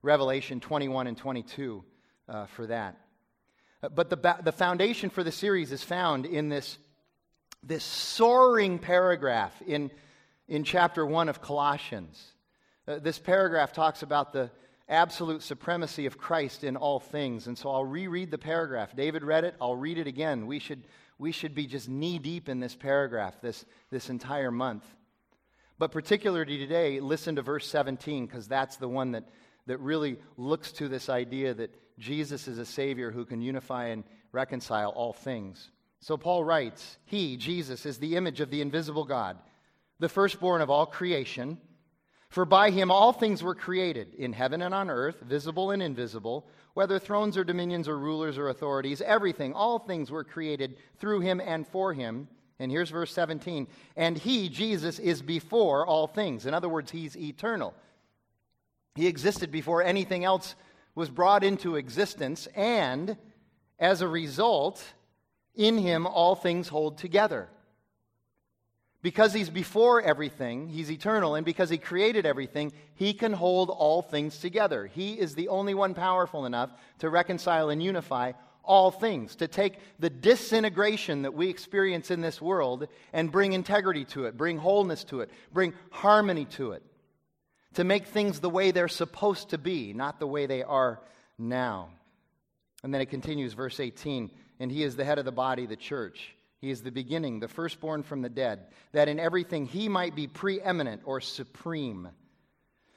Revelation 0.03 0.61
21 0.61 1.07
and 1.07 1.17
22 1.17 1.85
uh, 2.29 2.47
for 2.47 2.67
that. 2.67 2.99
Uh, 3.83 3.89
but 3.91 4.09
the, 4.09 4.37
the 4.43 4.53
foundation 4.53 5.11
for 5.11 5.23
the 5.23 5.33
series 5.33 5.73
is 5.73 5.83
found 5.83 6.25
in 6.27 6.49
this, 6.49 6.79
this 7.63 7.85
soaring 7.85 8.79
paragraph 8.79 9.53
in, 9.67 9.91
in 10.49 10.65
chapter 10.65 11.05
1 11.05 11.29
of 11.29 11.43
Colossians. 11.43 12.33
Uh, 12.89 12.99
this 12.99 13.19
paragraph 13.19 13.73
talks 13.73 14.03
about 14.03 14.33
the, 14.33 14.51
absolute 14.93 15.43
supremacy 15.43 16.07
of 16.07 16.19
Christ 16.19 16.65
in 16.65 16.77
all 16.77 17.01
things. 17.01 17.47
And 17.47 17.57
so 17.57 17.71
I'll 17.71 17.85
reread 17.85 18.31
the 18.31 18.39
paragraph. 18.39 18.95
David 18.95 19.25
read 19.25 19.45
it, 19.45 19.57
I'll 19.61 19.77
read 19.77 19.99
it 19.99 20.07
again. 20.07 20.47
We 20.47 20.59
should, 20.59 20.85
we 21.19 21.33
should 21.33 21.55
be 21.55 21.67
just 21.67 21.89
knee 21.89 22.19
deep 22.19 22.49
in 22.49 22.61
this 22.61 22.77
paragraph 22.77 23.41
this, 23.41 23.65
this 23.91 24.11
entire 24.11 24.51
month. 24.51 24.85
But 25.83 25.91
particularly 25.91 26.59
today, 26.59 27.01
listen 27.01 27.35
to 27.35 27.43
verse 27.43 27.67
17, 27.67 28.27
because 28.27 28.47
that's 28.47 28.77
the 28.77 28.87
one 28.87 29.11
that, 29.11 29.25
that 29.67 29.79
really 29.79 30.17
looks 30.37 30.71
to 30.75 30.87
this 30.87 31.09
idea 31.09 31.55
that 31.55 31.75
Jesus 31.99 32.47
is 32.47 32.59
a 32.59 32.65
Savior 32.65 33.11
who 33.11 33.25
can 33.25 33.43
unify 33.43 33.87
and 33.87 34.05
reconcile 34.31 34.91
all 34.91 35.13
things. 35.13 35.73
So 35.99 36.17
Paul 36.17 36.45
writes, 36.45 36.99
He, 37.05 37.37
Jesus, 37.37 37.85
is 37.85 37.99
the 37.99 38.15
image 38.15 38.41
of 38.41 38.49
the 38.49 38.61
invisible 38.61 39.05
God, 39.05 39.39
the 39.99 40.09
firstborn 40.09 40.63
of 40.63 40.71
all 40.71 40.87
creation. 40.87 41.59
For 42.29 42.45
by 42.45 42.71
him 42.71 42.93
all 42.93 43.13
things 43.13 43.43
were 43.43 43.57
created, 43.57 44.15
in 44.15 44.33
heaven 44.33 44.63
and 44.63 44.73
on 44.73 44.89
earth, 44.89 45.21
visible 45.23 45.73
and 45.73 45.83
invisible, 45.83 46.47
whether 46.75 47.01
thrones 47.01 47.37
or 47.37 47.43
dominions 47.43 47.89
or 47.89 47.99
rulers 47.99 48.39
or 48.39 48.51
authorities, 48.51 49.03
everything, 49.03 49.53
all 49.53 49.81
things 49.81 50.13
were 50.13 50.23
created 50.23 50.77
through 50.99 51.23
him 51.23 51.41
and 51.41 51.67
for 51.67 51.93
him. 51.93 52.29
And 52.59 52.71
here's 52.71 52.91
verse 52.91 53.13
17. 53.13 53.67
And 53.97 54.17
he, 54.17 54.49
Jesus, 54.49 54.99
is 54.99 55.23
before 55.23 55.87
all 55.87 56.07
things. 56.07 56.47
In 56.47 56.55
other 56.55 56.69
words, 56.69 56.91
he's 56.91 57.17
eternal. 57.17 57.75
He 58.95 59.07
existed 59.07 59.51
before 59.51 59.83
anything 59.83 60.25
else 60.25 60.55
was 60.95 61.09
brought 61.09 61.43
into 61.43 61.77
existence, 61.77 62.47
and 62.55 63.17
as 63.79 64.03
a 64.03 64.09
result, 64.09 64.85
in 65.55 65.79
him 65.79 66.07
all 66.07 66.35
things 66.35 66.69
hold 66.69 66.99
together. 66.99 67.49
Because 69.01 69.33
he's 69.33 69.51
before 69.51 70.01
everything, 70.01 70.69
he's 70.69 70.91
eternal, 70.91 71.35
and 71.35 71.45
because 71.45 71.71
he 71.71 71.79
created 71.79 72.25
everything, 72.25 72.73
he 72.95 73.15
can 73.15 73.33
hold 73.33 73.69
all 73.69 74.01
things 74.01 74.39
together. 74.39 74.87
He 74.87 75.15
is 75.15 75.35
the 75.35 75.49
only 75.49 75.75
one 75.75 75.95
powerful 75.95 76.47
enough 76.47 76.71
to 76.99 77.11
reconcile 77.11 77.71
and 77.71 77.83
unify 77.83 78.33
all 78.65 78.91
things, 78.91 79.37
to 79.37 79.49
take 79.49 79.79
the 79.99 80.11
disintegration 80.11 81.23
that 81.23 81.35
we 81.35 81.49
experience 81.49 82.11
in 82.11 82.21
this 82.21 82.41
world 82.41 82.87
and 83.13 83.33
bring 83.33 83.53
integrity 83.53 84.05
to 84.07 84.27
it, 84.27 84.37
bring 84.37 84.59
wholeness 84.59 85.05
to 85.05 85.21
it, 85.21 85.31
bring 85.53 85.75
harmony 85.91 86.45
to 86.45 86.73
it, 86.73 86.83
to 87.75 87.85
make 87.85 88.07
things 88.07 88.41
the 88.41 88.51
way 88.51 88.71
they're 88.71 88.89
supposed 88.89 89.51
to 89.51 89.59
be, 89.59 89.93
not 89.93 90.19
the 90.19 90.27
way 90.27 90.47
they 90.47 90.63
are 90.63 91.01
now. 91.39 91.91
And 92.83 92.93
then 92.93 93.01
it 93.01 93.11
continues, 93.11 93.53
verse 93.53 93.81
18, 93.81 94.31
and 94.61 94.71
he 94.71 94.83
is 94.83 94.97
the 94.97 95.05
head 95.05 95.19
of 95.19 95.25
the 95.25 95.33
body, 95.33 95.67
the 95.67 95.77
church. 95.77 96.35
He 96.61 96.71
is 96.71 96.83
the 96.83 96.93
beginning, 96.93 97.41
the 97.41 97.49
firstborn 97.49 98.05
from 98.05 98.23
the 98.23 98.29
dead, 98.29 98.67
that 98.93 99.09
in 99.09 99.19
everything 99.19 99.67
he 99.67 99.89
might 99.89 100.15
be 100.15 100.29
preeminent 100.29 101.03
or 101.05 101.21
supreme. 101.21 102.09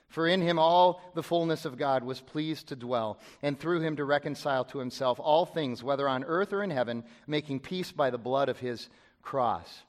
For 0.07 0.27
in 0.27 0.41
him 0.41 0.59
all 0.59 1.01
the 1.13 1.23
fullness 1.23 1.65
of 1.65 1.77
God 1.77 2.03
was 2.03 2.21
pleased 2.21 2.67
to 2.67 2.75
dwell, 2.75 3.19
and 3.41 3.59
through 3.59 3.81
him 3.81 3.95
to 3.97 4.05
reconcile 4.05 4.63
to 4.65 4.79
himself 4.79 5.19
all 5.19 5.45
things, 5.45 5.83
whether 5.83 6.07
on 6.07 6.23
earth 6.23 6.53
or 6.53 6.63
in 6.63 6.69
heaven, 6.69 7.03
making 7.27 7.61
peace 7.61 7.91
by 7.91 8.09
the 8.09 8.17
blood 8.17 8.47
of 8.47 8.59
his 8.59 8.87
cross. 9.21 9.83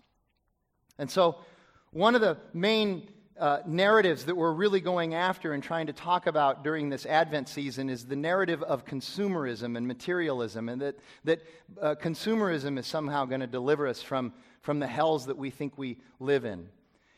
And 0.98 1.10
so, 1.10 1.36
one 1.92 2.14
of 2.14 2.20
the 2.20 2.38
main 2.52 3.08
uh, 3.38 3.58
narratives 3.66 4.24
that 4.24 4.34
we're 4.34 4.52
really 4.52 4.80
going 4.80 5.14
after 5.14 5.52
and 5.52 5.62
trying 5.62 5.86
to 5.86 5.92
talk 5.92 6.26
about 6.26 6.64
during 6.64 6.88
this 6.88 7.04
Advent 7.06 7.48
season 7.48 7.90
is 7.90 8.06
the 8.06 8.16
narrative 8.16 8.62
of 8.62 8.84
consumerism 8.84 9.76
and 9.76 9.86
materialism, 9.86 10.68
and 10.68 10.80
that, 10.80 10.98
that 11.24 11.42
uh, 11.80 11.94
consumerism 11.94 12.78
is 12.78 12.86
somehow 12.86 13.24
going 13.24 13.40
to 13.40 13.46
deliver 13.46 13.86
us 13.86 14.02
from, 14.02 14.32
from 14.62 14.78
the 14.78 14.86
hells 14.86 15.26
that 15.26 15.36
we 15.36 15.50
think 15.50 15.76
we 15.76 15.98
live 16.18 16.44
in. 16.44 16.68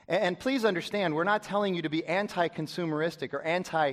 And, 0.09 0.41
please 0.41 0.65
understand, 0.65 1.15
we're 1.15 1.25
not 1.25 1.43
telling 1.43 1.75
you 1.75 1.83
to 1.83 1.91
be 1.91 2.05
anti 2.07 2.49
consumeristic 2.49 3.35
or 3.35 3.43
anti 3.43 3.93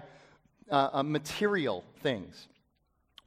uh, 0.72 1.04
material 1.04 1.84
things. 2.02 2.48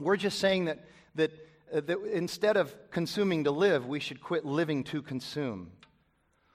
We're 0.00 0.16
just 0.16 0.38
saying 0.38 0.66
that, 0.66 0.84
that, 1.16 1.32
uh, 1.72 1.80
that 1.80 1.98
instead 2.12 2.56
of 2.56 2.74
consuming 2.90 3.44
to 3.44 3.50
live, 3.50 3.86
we 3.86 4.00
should 4.00 4.22
quit 4.22 4.46
living 4.46 4.84
to 4.84 5.02
consume. 5.02 5.72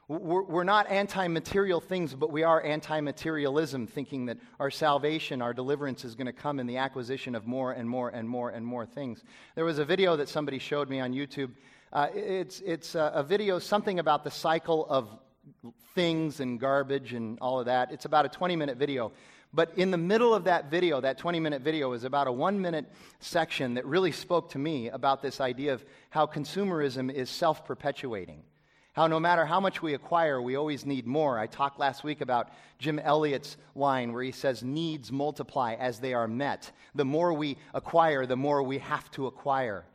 We're, 0.07 0.43
we're 0.43 0.63
not 0.63 0.89
anti 0.89 1.27
material 1.27 1.79
things, 1.79 2.15
but 2.15 2.31
we 2.31 2.43
are 2.43 2.63
anti 2.63 2.99
materialism, 2.99 3.85
thinking 3.85 4.25
that 4.25 4.37
our 4.59 4.71
salvation, 4.71 5.41
our 5.41 5.53
deliverance 5.53 6.03
is 6.03 6.15
going 6.15 6.25
to 6.27 6.33
come 6.33 6.59
in 6.59 6.65
the 6.65 6.77
acquisition 6.77 7.35
of 7.35 7.45
more 7.45 7.73
and 7.73 7.87
more 7.87 8.09
and 8.09 8.27
more 8.27 8.49
and 8.49 8.65
more 8.65 8.85
things. 8.87 9.23
There 9.55 9.65
was 9.65 9.77
a 9.77 9.85
video 9.85 10.15
that 10.15 10.29
somebody 10.29 10.57
showed 10.57 10.89
me 10.89 10.99
on 10.99 11.13
YouTube. 11.13 11.51
Uh, 11.91 12.07
it's 12.13 12.59
it's 12.61 12.95
a, 12.95 13.11
a 13.15 13.23
video, 13.23 13.59
something 13.59 13.99
about 13.99 14.23
the 14.23 14.31
cycle 14.31 14.87
of 14.89 15.09
things 15.95 16.39
and 16.39 16.59
garbage 16.59 17.13
and 17.13 17.37
all 17.39 17.59
of 17.59 17.65
that. 17.65 17.91
It's 17.91 18.05
about 18.05 18.25
a 18.25 18.29
20 18.29 18.55
minute 18.55 18.77
video. 18.77 19.11
But 19.53 19.77
in 19.77 19.91
the 19.91 19.97
middle 19.97 20.33
of 20.33 20.45
that 20.45 20.71
video, 20.71 20.99
that 21.01 21.19
20 21.19 21.39
minute 21.39 21.61
video, 21.61 21.93
is 21.93 22.03
about 22.03 22.27
a 22.27 22.31
one 22.31 22.59
minute 22.59 22.91
section 23.19 23.75
that 23.75 23.85
really 23.85 24.11
spoke 24.11 24.49
to 24.51 24.59
me 24.59 24.89
about 24.89 25.21
this 25.21 25.39
idea 25.39 25.73
of 25.73 25.85
how 26.09 26.25
consumerism 26.25 27.13
is 27.13 27.29
self 27.29 27.63
perpetuating. 27.65 28.43
How 28.93 29.07
no 29.07 29.19
matter 29.19 29.45
how 29.45 29.59
much 29.59 29.81
we 29.81 29.95
acquire, 29.95 30.41
we 30.41 30.55
always 30.55 30.85
need 30.85 31.07
more. 31.07 31.39
I 31.39 31.47
talked 31.47 31.79
last 31.79 32.03
week 32.03 32.21
about 32.21 32.49
Jim 32.77 32.99
Elliot's 32.99 33.57
line 33.75 34.13
where 34.13 34.23
he 34.23 34.31
says, 34.31 34.63
Needs 34.63 35.11
multiply 35.11 35.73
as 35.73 35.99
they 35.99 36.13
are 36.13 36.27
met. 36.27 36.71
The 36.93 37.05
more 37.05 37.33
we 37.33 37.57
acquire, 37.73 38.25
the 38.25 38.37
more 38.37 38.61
we 38.61 38.79
have 38.79 39.09
to 39.11 39.27
acquire. 39.27 39.85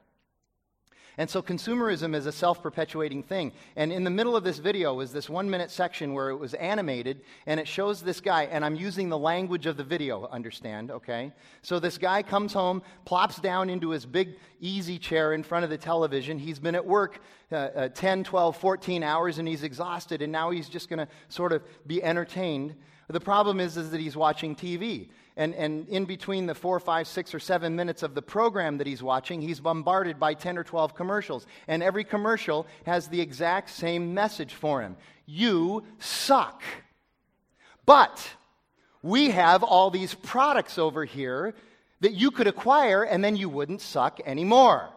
And 1.19 1.29
so 1.29 1.43
consumerism 1.43 2.15
is 2.15 2.27
a 2.27 2.33
self 2.33 2.63
perpetuating 2.63 3.25
thing. 3.25 3.53
And 3.75 3.93
in 3.93 4.05
the 4.05 4.11
middle 4.11 4.37
of 4.37 4.45
this 4.45 4.59
video 4.59 4.95
was 4.95 5.13
this 5.13 5.29
one 5.29 5.51
minute 5.51 5.71
section 5.71 6.15
where 6.15 6.31
it 6.31 6.37
was 6.37 6.55
animated, 6.55 7.23
and 7.47 7.59
it 7.59 7.67
shows 7.67 8.01
this 8.01 8.21
guy, 8.21 8.45
and 8.45 8.65
I'm 8.65 8.77
using 8.77 9.09
the 9.09 9.19
language 9.19 9.67
of 9.67 9.77
the 9.77 9.83
video, 9.83 10.29
understand, 10.29 10.93
okay? 10.93 11.33
So 11.63 11.81
this 11.81 11.99
guy 11.99 12.23
comes 12.23 12.53
home, 12.53 12.83
plops 13.05 13.41
down 13.41 13.69
into 13.69 13.91
his 13.91 14.07
big 14.07 14.37
easy 14.61 14.97
chair 14.97 15.33
in 15.33 15.43
front 15.43 15.65
of 15.65 15.71
the 15.71 15.79
television. 15.79 16.39
He's 16.39 16.61
been 16.61 16.77
at 16.77 16.87
work 16.87 17.21
uh, 17.51 17.57
uh, 17.57 17.89
10, 17.89 18.23
12, 18.23 18.57
14 18.57 19.03
hours, 19.03 19.39
and 19.39 19.49
he's 19.49 19.65
exhausted, 19.65 20.23
and 20.23 20.31
now 20.31 20.51
he's 20.51 20.69
just 20.69 20.89
going 20.89 21.01
to 21.01 21.09
sort 21.29 21.53
of 21.53 21.63
be 21.89 22.01
entertained. 22.01 22.77
The 23.09 23.21
problem 23.21 23.59
is, 23.59 23.77
is 23.77 23.91
that 23.91 24.01
he's 24.01 24.17
watching 24.17 24.55
TV. 24.55 25.09
And, 25.39 25.55
and 25.55 25.89
in 25.89 26.05
between 26.05 26.47
the 26.47 26.55
four, 26.55 26.81
five, 26.81 27.07
six, 27.07 27.33
or 27.33 27.39
seven 27.39 27.77
minutes 27.77 28.03
of 28.03 28.17
the 28.17 28.21
program 28.21 28.77
that 28.79 28.89
he's 28.89 29.05
watching, 29.05 29.41
he's 29.41 29.61
bombarded 29.61 30.19
by 30.19 30.35
10 30.35 30.59
or 30.59 30.65
12 30.65 30.97
commercials. 30.97 31.47
And 31.69 31.81
every 31.81 32.03
commercial 32.03 32.67
has 32.85 33.07
the 33.07 33.21
exact 33.21 33.71
same 33.71 34.13
message 34.13 34.55
for 34.55 34.83
him 34.83 34.97
You 35.27 35.85
suck. 36.01 36.63
But 37.87 38.29
we 39.01 39.31
have 39.31 39.63
all 39.63 39.91
these 39.91 40.13
products 40.13 40.77
over 40.77 41.05
here 41.05 41.55
that 42.01 42.15
you 42.15 42.33
could 42.33 42.49
acquire 42.49 43.05
and 43.05 43.23
then 43.23 43.37
you 43.37 43.49
wouldn't 43.49 43.81
suck 43.81 44.21
anymore. 44.27 44.91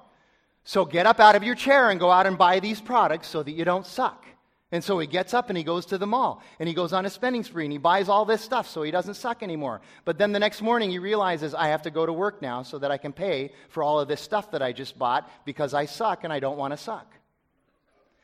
So 0.63 0.85
get 0.85 1.05
up 1.05 1.19
out 1.19 1.35
of 1.35 1.43
your 1.43 1.55
chair 1.55 1.91
and 1.91 1.99
go 1.99 2.09
out 2.09 2.25
and 2.25 2.35
buy 2.35 2.59
these 2.59 2.81
products 2.81 3.27
so 3.27 3.43
that 3.43 3.51
you 3.51 3.63
don't 3.63 3.85
suck. 3.85 4.25
And 4.73 4.81
so 4.81 4.97
he 4.99 5.07
gets 5.07 5.33
up 5.33 5.49
and 5.49 5.57
he 5.57 5.65
goes 5.65 5.85
to 5.87 5.97
the 5.97 6.07
mall 6.07 6.41
and 6.57 6.67
he 6.67 6.73
goes 6.73 6.93
on 6.93 7.05
a 7.05 7.09
spending 7.09 7.43
spree 7.43 7.65
and 7.65 7.73
he 7.73 7.77
buys 7.77 8.07
all 8.07 8.23
this 8.23 8.41
stuff 8.41 8.69
so 8.69 8.83
he 8.83 8.91
doesn't 8.91 9.15
suck 9.15 9.43
anymore. 9.43 9.81
But 10.05 10.17
then 10.17 10.31
the 10.31 10.39
next 10.39 10.61
morning 10.61 10.89
he 10.89 10.99
realizes 10.99 11.53
I 11.53 11.67
have 11.67 11.81
to 11.81 11.91
go 11.91 12.05
to 12.05 12.13
work 12.13 12.41
now 12.41 12.63
so 12.63 12.79
that 12.79 12.89
I 12.89 12.97
can 12.97 13.11
pay 13.11 13.51
for 13.69 13.83
all 13.83 13.99
of 13.99 14.07
this 14.07 14.21
stuff 14.21 14.51
that 14.51 14.61
I 14.61 14.71
just 14.71 14.97
bought 14.97 15.29
because 15.43 15.73
I 15.73 15.85
suck 15.85 16.23
and 16.23 16.31
I 16.31 16.39
don't 16.39 16.57
want 16.57 16.71
to 16.71 16.77
suck. 16.77 17.13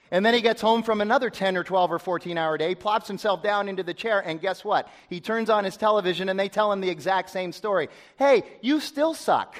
And 0.09 0.25
then 0.25 0.33
he 0.33 0.39
gets 0.39 0.61
home 0.61 0.83
from 0.83 1.01
another 1.01 1.29
10 1.29 1.57
or 1.57 1.65
12 1.65 1.91
or 1.91 1.99
14 1.99 2.37
hour 2.37 2.57
day, 2.57 2.75
plops 2.75 3.09
himself 3.09 3.43
down 3.43 3.67
into 3.67 3.83
the 3.83 3.93
chair, 3.93 4.21
and 4.21 4.39
guess 4.39 4.63
what? 4.63 4.87
He 5.09 5.19
turns 5.19 5.49
on 5.49 5.65
his 5.65 5.75
television 5.75 6.29
and 6.29 6.39
they 6.39 6.47
tell 6.47 6.71
him 6.71 6.79
the 6.79 6.89
exact 6.89 7.29
same 7.29 7.51
story. 7.51 7.89
Hey, 8.17 8.43
you 8.61 8.79
still 8.79 9.13
suck. 9.13 9.57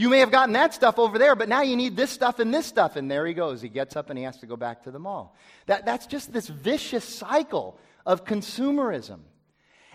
You 0.00 0.08
may 0.08 0.20
have 0.20 0.30
gotten 0.30 0.54
that 0.54 0.72
stuff 0.72 0.98
over 0.98 1.18
there, 1.18 1.36
but 1.36 1.46
now 1.46 1.60
you 1.60 1.76
need 1.76 1.94
this 1.94 2.08
stuff 2.08 2.38
and 2.38 2.54
this 2.54 2.64
stuff. 2.64 2.96
And 2.96 3.10
there 3.10 3.26
he 3.26 3.34
goes. 3.34 3.60
He 3.60 3.68
gets 3.68 3.96
up 3.96 4.08
and 4.08 4.18
he 4.18 4.24
has 4.24 4.38
to 4.38 4.46
go 4.46 4.56
back 4.56 4.84
to 4.84 4.90
the 4.90 4.98
mall. 4.98 5.36
That, 5.66 5.84
that's 5.84 6.06
just 6.06 6.32
this 6.32 6.48
vicious 6.48 7.04
cycle 7.04 7.78
of 8.06 8.24
consumerism. 8.24 9.18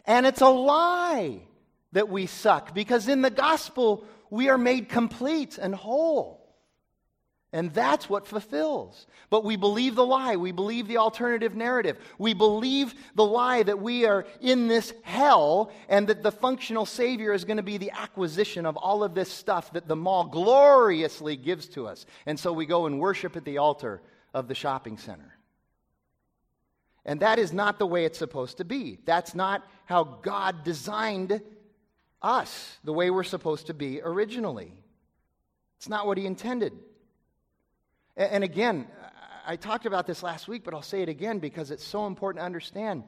And 0.06 0.28
it's 0.28 0.42
a 0.42 0.48
lie 0.48 1.40
that 1.94 2.08
we 2.08 2.28
suck 2.28 2.76
because 2.76 3.08
in 3.08 3.24
the 3.24 3.32
gospel, 3.32 4.06
we 4.30 4.48
are 4.50 4.60
made 4.60 4.90
complete 4.90 5.58
and 5.58 5.74
whole. 5.74 6.45
And 7.56 7.74
that's 7.74 8.10
what 8.10 8.28
fulfills. 8.28 9.08
But 9.30 9.46
we 9.46 9.56
believe 9.56 9.96
the 9.96 10.06
lie. 10.06 10.36
We 10.36 10.52
believe 10.52 10.90
the 10.90 10.98
alternative 10.98 11.56
narrative. 11.56 11.98
We 12.18 12.34
believe 12.34 12.94
the 13.16 13.24
lie 13.24 13.64
that 13.64 13.80
we 13.80 14.06
are 14.06 14.26
in 14.42 14.68
this 14.68 14.94
hell 15.04 15.72
and 15.88 16.06
that 16.10 16.22
the 16.22 16.34
functional 16.34 16.86
Savior 16.86 17.32
is 17.32 17.46
going 17.46 17.56
to 17.56 17.64
be 17.64 17.78
the 17.78 17.92
acquisition 17.92 18.66
of 18.66 18.76
all 18.76 19.06
of 19.06 19.16
this 19.16 19.32
stuff 19.32 19.72
that 19.72 19.88
the 19.88 19.96
mall 19.96 20.26
gloriously 20.26 21.38
gives 21.38 21.70
to 21.70 21.88
us. 21.88 22.06
And 22.26 22.38
so 22.38 22.52
we 22.52 22.66
go 22.66 22.88
and 22.88 23.00
worship 23.00 23.38
at 23.38 23.46
the 23.46 23.60
altar 23.60 24.02
of 24.34 24.50
the 24.50 24.54
shopping 24.54 24.98
center. 24.98 25.38
And 27.06 27.22
that 27.22 27.40
is 27.40 27.54
not 27.54 27.80
the 27.80 27.88
way 27.88 28.04
it's 28.04 28.20
supposed 28.20 28.58
to 28.58 28.66
be. 28.66 29.00
That's 29.06 29.34
not 29.34 29.66
how 29.86 30.04
God 30.04 30.66
designed 30.66 31.40
us, 32.22 32.80
the 32.84 32.92
way 32.92 33.10
we're 33.10 33.24
supposed 33.24 33.68
to 33.68 33.74
be 33.74 34.02
originally. 34.02 34.74
It's 35.78 35.88
not 35.88 36.06
what 36.06 36.18
He 36.18 36.26
intended. 36.26 36.74
And 38.18 38.44
again, 38.44 38.88
I 39.46 39.58
talked 39.58 39.86
about 39.86 40.08
this 40.08 40.24
last 40.24 40.48
week, 40.48 40.64
but 40.64 40.74
I'll 40.74 40.82
say 40.82 41.02
it 41.02 41.10
again 41.10 41.40
because 41.40 41.70
it's 41.70 41.84
so 41.84 42.08
important 42.08 42.42
to 42.42 42.46
understand. 42.46 43.04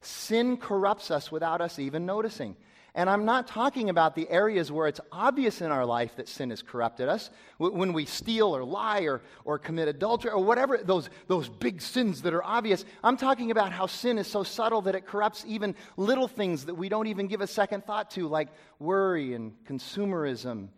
Sin 0.00 0.56
corrupts 0.56 1.10
us 1.10 1.30
without 1.30 1.60
us 1.60 1.78
even 1.78 2.06
noticing. 2.06 2.56
And 2.94 3.08
I'm 3.08 3.26
not 3.26 3.46
talking 3.46 3.90
about 3.90 4.16
the 4.16 4.28
areas 4.28 4.72
where 4.72 4.88
it's 4.88 5.00
obvious 5.12 5.60
in 5.60 5.70
our 5.70 5.84
life 5.84 6.16
that 6.16 6.28
sin 6.28 6.50
has 6.50 6.62
corrupted 6.62 7.08
us, 7.08 7.30
when 7.58 7.92
we 7.92 8.06
steal 8.06 8.56
or 8.56 8.64
lie 8.64 9.02
or, 9.02 9.20
or 9.44 9.58
commit 9.58 9.86
adultery 9.86 10.32
or 10.32 10.42
whatever, 10.42 10.78
those, 10.78 11.10
those 11.26 11.48
big 11.48 11.80
sins 11.82 12.22
that 12.22 12.34
are 12.34 12.42
obvious. 12.42 12.84
I'm 13.04 13.16
talking 13.16 13.50
about 13.50 13.72
how 13.72 13.86
sin 13.86 14.18
is 14.18 14.26
so 14.26 14.42
subtle 14.42 14.82
that 14.82 14.94
it 14.94 15.06
corrupts 15.06 15.44
even 15.46 15.76
little 15.96 16.26
things 16.26 16.64
that 16.64 16.74
we 16.74 16.88
don't 16.88 17.06
even 17.06 17.28
give 17.28 17.40
a 17.40 17.46
second 17.46 17.84
thought 17.84 18.10
to, 18.12 18.26
like 18.26 18.48
worry 18.78 19.34
and 19.34 19.52
consumerism 19.66 20.68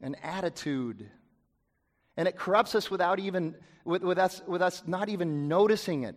and 0.00 0.16
attitude 0.22 1.10
and 2.20 2.28
it 2.28 2.36
corrupts 2.36 2.74
us 2.74 2.90
without 2.90 3.18
even, 3.18 3.54
with, 3.82 4.02
with, 4.02 4.18
us, 4.18 4.42
with 4.46 4.60
us 4.60 4.82
not 4.86 5.08
even 5.08 5.48
noticing 5.48 6.02
it. 6.02 6.14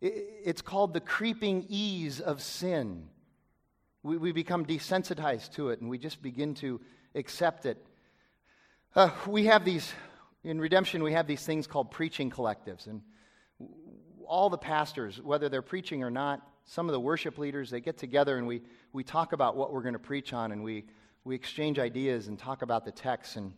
it. 0.00 0.28
It's 0.44 0.62
called 0.62 0.94
the 0.94 1.00
creeping 1.00 1.66
ease 1.68 2.20
of 2.20 2.40
sin. 2.40 3.08
We, 4.04 4.16
we 4.16 4.30
become 4.30 4.64
desensitized 4.64 5.54
to 5.54 5.70
it 5.70 5.80
and 5.80 5.90
we 5.90 5.98
just 5.98 6.22
begin 6.22 6.54
to 6.54 6.80
accept 7.16 7.66
it. 7.66 7.84
Uh, 8.94 9.10
we 9.26 9.46
have 9.46 9.64
these, 9.64 9.92
in 10.44 10.60
redemption, 10.60 11.02
we 11.02 11.14
have 11.14 11.26
these 11.26 11.42
things 11.42 11.66
called 11.66 11.90
preaching 11.90 12.30
collectives. 12.30 12.86
And 12.86 13.02
all 14.24 14.50
the 14.50 14.56
pastors, 14.56 15.20
whether 15.20 15.48
they're 15.48 15.62
preaching 15.62 16.04
or 16.04 16.12
not, 16.12 16.48
some 16.66 16.88
of 16.88 16.92
the 16.92 17.00
worship 17.00 17.38
leaders, 17.38 17.70
they 17.70 17.80
get 17.80 17.98
together 17.98 18.38
and 18.38 18.46
we, 18.46 18.62
we 18.92 19.02
talk 19.02 19.32
about 19.32 19.56
what 19.56 19.72
we're 19.72 19.82
going 19.82 19.94
to 19.94 19.98
preach 19.98 20.32
on 20.32 20.52
and 20.52 20.62
we, 20.62 20.84
we 21.24 21.34
exchange 21.34 21.80
ideas 21.80 22.28
and 22.28 22.38
talk 22.38 22.62
about 22.62 22.84
the 22.84 22.92
text. 22.92 23.34
And 23.34 23.52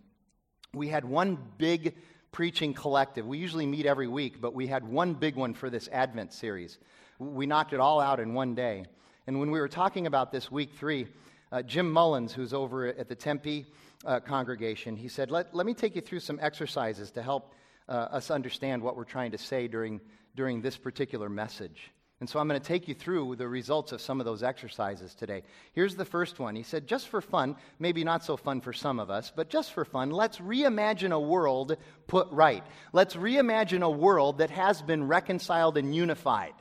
we 0.74 0.88
had 0.88 1.04
one 1.04 1.36
big 1.58 1.94
preaching 2.32 2.72
collective. 2.72 3.26
We 3.26 3.36
usually 3.36 3.66
meet 3.66 3.84
every 3.84 4.08
week, 4.08 4.40
but 4.40 4.54
we 4.54 4.66
had 4.66 4.88
one 4.88 5.12
big 5.12 5.36
one 5.36 5.52
for 5.52 5.68
this 5.68 5.86
Advent 5.92 6.32
series. 6.32 6.78
We 7.18 7.44
knocked 7.44 7.74
it 7.74 7.80
all 7.80 8.00
out 8.00 8.20
in 8.20 8.32
one 8.32 8.54
day. 8.54 8.86
And 9.26 9.38
when 9.38 9.50
we 9.50 9.60
were 9.60 9.68
talking 9.68 10.06
about 10.06 10.32
this 10.32 10.50
week 10.50 10.70
three, 10.74 11.08
uh, 11.52 11.60
Jim 11.60 11.90
Mullins, 11.90 12.32
who's 12.32 12.54
over 12.54 12.86
at 12.86 13.06
the 13.06 13.14
Tempe 13.14 13.66
uh, 14.06 14.20
congregation, 14.20 14.96
he 14.96 15.08
said, 15.08 15.30
let, 15.30 15.54
let 15.54 15.66
me 15.66 15.74
take 15.74 15.94
you 15.94 16.00
through 16.00 16.20
some 16.20 16.38
exercises 16.40 17.10
to 17.12 17.22
help 17.22 17.52
uh, 17.86 17.92
us 17.92 18.30
understand 18.30 18.82
what 18.82 18.96
we're 18.96 19.04
trying 19.04 19.32
to 19.32 19.38
say 19.38 19.68
during, 19.68 20.00
during 20.34 20.62
this 20.62 20.78
particular 20.78 21.28
message. 21.28 21.90
And 22.22 22.30
so 22.30 22.38
I'm 22.38 22.46
going 22.46 22.60
to 22.60 22.64
take 22.64 22.86
you 22.86 22.94
through 22.94 23.34
the 23.34 23.48
results 23.48 23.90
of 23.90 24.00
some 24.00 24.20
of 24.20 24.26
those 24.26 24.44
exercises 24.44 25.12
today. 25.12 25.42
Here's 25.72 25.96
the 25.96 26.04
first 26.04 26.38
one. 26.38 26.54
He 26.54 26.62
said, 26.62 26.86
just 26.86 27.08
for 27.08 27.20
fun, 27.20 27.56
maybe 27.80 28.04
not 28.04 28.24
so 28.24 28.36
fun 28.36 28.60
for 28.60 28.72
some 28.72 29.00
of 29.00 29.10
us, 29.10 29.32
but 29.34 29.50
just 29.50 29.72
for 29.72 29.84
fun, 29.84 30.12
let's 30.12 30.38
reimagine 30.38 31.10
a 31.10 31.18
world 31.18 31.76
put 32.06 32.28
right. 32.30 32.62
Let's 32.92 33.16
reimagine 33.16 33.82
a 33.82 33.90
world 33.90 34.38
that 34.38 34.50
has 34.50 34.82
been 34.82 35.08
reconciled 35.08 35.76
and 35.76 35.96
unified 35.96 36.52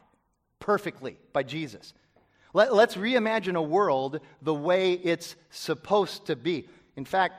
perfectly 0.58 1.20
by 1.32 1.44
Jesus. 1.44 1.94
Let, 2.56 2.72
us 2.72 2.96
reimagine 2.96 3.56
a 3.56 3.62
world 3.62 4.20
the 4.42 4.56
way 4.56 4.94
it's 4.94 5.36
supposed 5.52 6.26
to 6.26 6.36
be. 6.36 6.70
In 6.96 7.06
fact, 7.06 7.36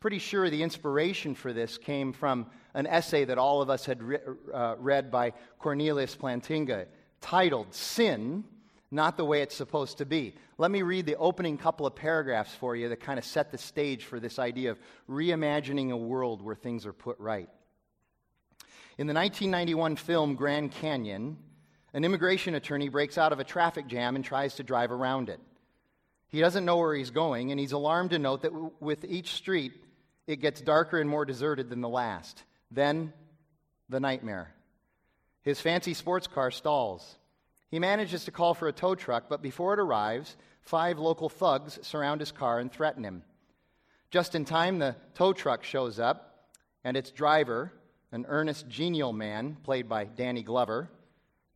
pretty 0.00 0.20
sure 0.20 0.48
the 0.48 0.62
inspiration 0.62 1.34
for 1.34 1.52
this 1.52 1.76
came 1.76 2.14
from 2.14 2.46
an 2.72 2.86
essay 2.86 3.26
that 3.26 3.36
all 3.36 3.60
of 3.60 3.68
us 3.68 3.84
had 3.84 4.02
re- 4.02 4.18
uh, 4.54 4.76
read 4.78 5.10
by 5.10 5.34
Cornelius 5.58 6.16
Plantinga 6.16 6.86
titled 7.20 7.74
Sin, 7.74 8.44
Not 8.90 9.16
the 9.16 9.24
Way 9.24 9.42
It's 9.42 9.54
Supposed 9.54 9.98
to 9.98 10.06
Be. 10.06 10.34
Let 10.56 10.70
me 10.70 10.82
read 10.82 11.06
the 11.06 11.16
opening 11.16 11.58
couple 11.58 11.86
of 11.86 11.94
paragraphs 11.94 12.54
for 12.54 12.74
you 12.74 12.88
that 12.88 13.00
kind 13.00 13.18
of 13.18 13.24
set 13.24 13.52
the 13.52 13.58
stage 13.58 14.04
for 14.04 14.18
this 14.18 14.38
idea 14.38 14.72
of 14.72 14.78
reimagining 15.08 15.90
a 15.90 15.96
world 15.96 16.42
where 16.42 16.56
things 16.56 16.86
are 16.86 16.92
put 16.92 17.18
right. 17.20 17.48
In 18.98 19.06
the 19.06 19.14
1991 19.14 19.96
film 19.96 20.34
Grand 20.34 20.72
Canyon, 20.72 21.36
an 21.94 22.04
immigration 22.04 22.54
attorney 22.54 22.88
breaks 22.88 23.16
out 23.16 23.32
of 23.32 23.38
a 23.38 23.44
traffic 23.44 23.86
jam 23.86 24.16
and 24.16 24.24
tries 24.24 24.56
to 24.56 24.62
drive 24.62 24.90
around 24.90 25.28
it. 25.28 25.40
He 26.28 26.40
doesn't 26.40 26.64
know 26.64 26.76
where 26.76 26.94
he's 26.94 27.10
going, 27.10 27.50
and 27.50 27.58
he's 27.58 27.72
alarmed 27.72 28.10
to 28.10 28.18
note 28.18 28.42
that 28.42 28.52
w- 28.52 28.72
with 28.80 29.04
each 29.04 29.32
street, 29.32 29.72
it 30.26 30.36
gets 30.40 30.60
darker 30.60 31.00
and 31.00 31.08
more 31.08 31.24
deserted 31.24 31.70
than 31.70 31.80
the 31.80 31.88
last. 31.88 32.42
Then, 32.70 33.12
the 33.88 34.00
nightmare. 34.00 34.54
His 35.48 35.62
fancy 35.62 35.94
sports 35.94 36.26
car 36.26 36.50
stalls. 36.50 37.16
He 37.70 37.78
manages 37.78 38.26
to 38.26 38.30
call 38.30 38.52
for 38.52 38.68
a 38.68 38.72
tow 38.72 38.94
truck, 38.94 39.30
but 39.30 39.40
before 39.40 39.72
it 39.72 39.80
arrives, 39.80 40.36
five 40.60 40.98
local 40.98 41.30
thugs 41.30 41.78
surround 41.80 42.20
his 42.20 42.32
car 42.32 42.58
and 42.58 42.70
threaten 42.70 43.02
him. 43.02 43.22
Just 44.10 44.34
in 44.34 44.44
time, 44.44 44.78
the 44.78 44.94
tow 45.14 45.32
truck 45.32 45.64
shows 45.64 45.98
up, 45.98 46.50
and 46.84 46.98
its 46.98 47.10
driver, 47.10 47.72
an 48.12 48.26
earnest, 48.28 48.68
genial 48.68 49.14
man 49.14 49.56
played 49.62 49.88
by 49.88 50.04
Danny 50.04 50.42
Glover, 50.42 50.90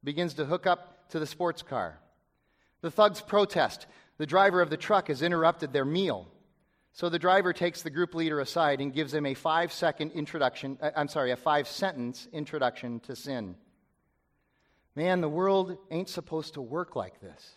begins 0.03 0.33
to 0.35 0.47
hook 0.47 0.67
up 0.67 1.11
to 1.11 1.19
the 1.19 1.27
sports 1.27 1.61
car. 1.61 1.99
The 2.81 2.91
thugs 2.91 3.21
protest. 3.21 3.87
The 4.17 4.25
driver 4.25 4.63
of 4.63 4.71
the 4.71 4.79
truck 4.79 5.09
has 5.09 5.21
interrupted 5.21 5.75
their 5.75 5.85
meal. 5.85 6.29
So 6.95 7.11
the 7.11 7.19
driver 7.19 7.53
takes 7.53 7.83
the 7.83 7.91
group 7.91 8.15
leader 8.15 8.41
aside 8.41 8.81
and 8.81 8.95
gives 8.95 9.13
him 9.13 9.27
a 9.27 9.35
five 9.35 9.71
second 9.71 10.13
introduction, 10.13 10.79
uh, 10.81 10.93
I'm 10.97 11.09
sorry, 11.09 11.31
a 11.31 11.37
five 11.37 11.69
sentence 11.69 12.27
introduction 12.33 12.99
to 13.01 13.15
sin. 13.15 13.55
Man, 14.95 15.21
the 15.21 15.29
world 15.29 15.79
ain't 15.91 16.09
supposed 16.09 16.55
to 16.55 16.63
work 16.63 16.97
like 16.97 17.21
this. 17.21 17.57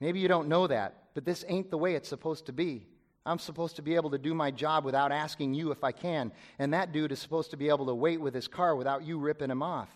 Maybe 0.00 0.20
you 0.20 0.28
don't 0.28 0.48
know 0.48 0.66
that, 0.66 0.94
but 1.14 1.24
this 1.24 1.44
ain't 1.48 1.70
the 1.70 1.78
way 1.78 1.94
it's 1.94 2.08
supposed 2.08 2.46
to 2.46 2.52
be. 2.52 2.86
I'm 3.26 3.38
supposed 3.38 3.76
to 3.76 3.82
be 3.82 3.96
able 3.96 4.10
to 4.10 4.18
do 4.18 4.32
my 4.32 4.50
job 4.50 4.84
without 4.84 5.12
asking 5.12 5.52
you 5.52 5.70
if 5.70 5.84
I 5.84 5.92
can, 5.92 6.32
and 6.58 6.72
that 6.72 6.92
dude 6.92 7.12
is 7.12 7.18
supposed 7.18 7.50
to 7.50 7.58
be 7.58 7.68
able 7.68 7.86
to 7.86 7.94
wait 7.94 8.20
with 8.20 8.34
his 8.34 8.48
car 8.48 8.74
without 8.74 9.04
you 9.04 9.18
ripping 9.18 9.50
him 9.50 9.62
off. 9.62 9.90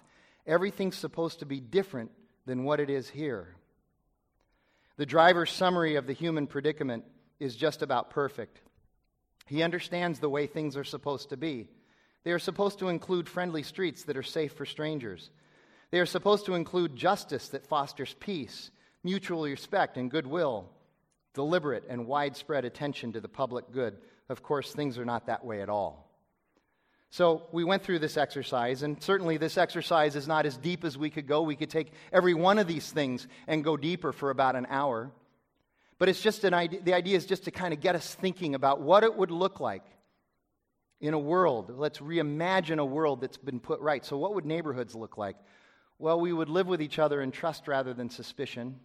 Everything's 0.47 0.99
supposed 0.99 1.39
to 1.39 1.47
be 1.47 1.61
different 1.61 2.11
than 2.45 2.65
what 2.65 2.81
it 2.81 2.91
is 2.91 3.09
here. 3.09 3.55
The 4.99 5.07
driver's 5.07 5.51
summary 5.51 5.95
of 5.95 6.07
the 6.07 6.13
human 6.13 6.47
predicament 6.47 7.05
is 7.41 7.57
just 7.57 7.81
about 7.81 8.11
perfect. 8.11 8.61
He 9.47 9.63
understands 9.63 10.19
the 10.19 10.29
way 10.29 10.47
things 10.47 10.77
are 10.77 10.85
supposed 10.85 11.31
to 11.31 11.37
be. 11.37 11.69
They 12.25 12.33
are 12.33 12.39
supposed 12.39 12.81
to 12.81 12.89
include 12.89 13.29
friendly 13.29 13.63
streets 13.63 14.05
that 14.05 14.17
are 14.17 14.23
safe 14.23 14.53
for 14.53 14.67
strangers. 14.67 15.31
They 15.93 16.01
are 16.01 16.07
supposed 16.07 16.47
to 16.47 16.55
include 16.55 16.97
justice 16.97 17.51
that 17.51 17.67
fosters 17.67 18.17
peace, 18.19 18.71
mutual 19.05 19.45
respect, 19.45 19.99
and 19.99 20.11
goodwill, 20.11 20.71
deliberate 21.35 21.85
and 21.89 22.07
widespread 22.07 22.65
attention 22.65 23.13
to 23.13 23.21
the 23.21 23.29
public 23.29 23.71
good. 23.71 23.99
Of 24.31 24.43
course, 24.43 24.73
things 24.73 24.97
are 24.97 25.05
not 25.05 25.27
that 25.27 25.45
way 25.45 25.61
at 25.61 25.69
all. 25.69 26.09
So 27.11 27.43
we 27.53 27.63
went 27.63 27.83
through 27.83 27.99
this 27.99 28.17
exercise, 28.17 28.83
and 28.83 29.03
certainly 29.03 29.37
this 29.37 29.59
exercise 29.59 30.17
is 30.17 30.27
not 30.27 30.47
as 30.47 30.57
deep 30.57 30.83
as 30.83 30.97
we 30.97 31.11
could 31.11 31.27
go. 31.27 31.43
We 31.43 31.57
could 31.57 31.69
take 31.69 31.93
every 32.11 32.33
one 32.33 32.59
of 32.59 32.67
these 32.67 32.91
things 32.91 33.29
and 33.47 33.63
go 33.63 33.77
deeper 33.77 34.13
for 34.13 34.31
about 34.31 34.57
an 34.57 34.67
hour. 34.71 35.11
But 35.99 36.09
it's 36.09 36.23
just 36.23 36.43
an 36.45 36.55
idea, 36.55 36.81
the 36.81 36.95
idea 36.95 37.19
is 37.19 37.27
just 37.27 37.45
to 37.45 37.51
kind 37.51 37.75
of 37.75 37.81
get 37.81 37.97
us 37.97 38.15
thinking 38.15 38.55
about 38.55 38.81
what 38.81 39.05
it 39.05 39.15
would 39.15 39.31
look 39.31 39.61
like 39.61 39.85
in 41.03 41.13
a 41.13 41.19
world. 41.19 41.71
Let's 41.77 41.99
reimagine 41.99 42.79
a 42.79 42.85
world 42.85 43.21
that's 43.21 43.37
been 43.37 43.61
put 43.61 43.79
right. 43.81 44.03
So, 44.03 44.17
what 44.17 44.35
would 44.35 44.47
neighborhoods 44.47 44.95
look 44.95 45.19
like? 45.19 45.37
Well, 46.03 46.19
we 46.19 46.33
would 46.33 46.49
live 46.49 46.67
with 46.67 46.83
each 46.83 46.99
other 46.99 47.23
in 47.23 47.31
trust 47.31 47.69
rather 47.69 47.95
than 47.95 48.11
suspicion. 48.11 48.81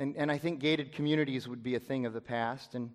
And, 0.00 0.16
and 0.16 0.28
I 0.28 0.36
think 0.36 0.58
gated 0.58 0.90
communities 0.90 1.46
would 1.46 1.62
be 1.62 1.76
a 1.76 1.78
thing 1.78 2.06
of 2.06 2.12
the 2.12 2.20
past. 2.20 2.74
And, 2.74 2.90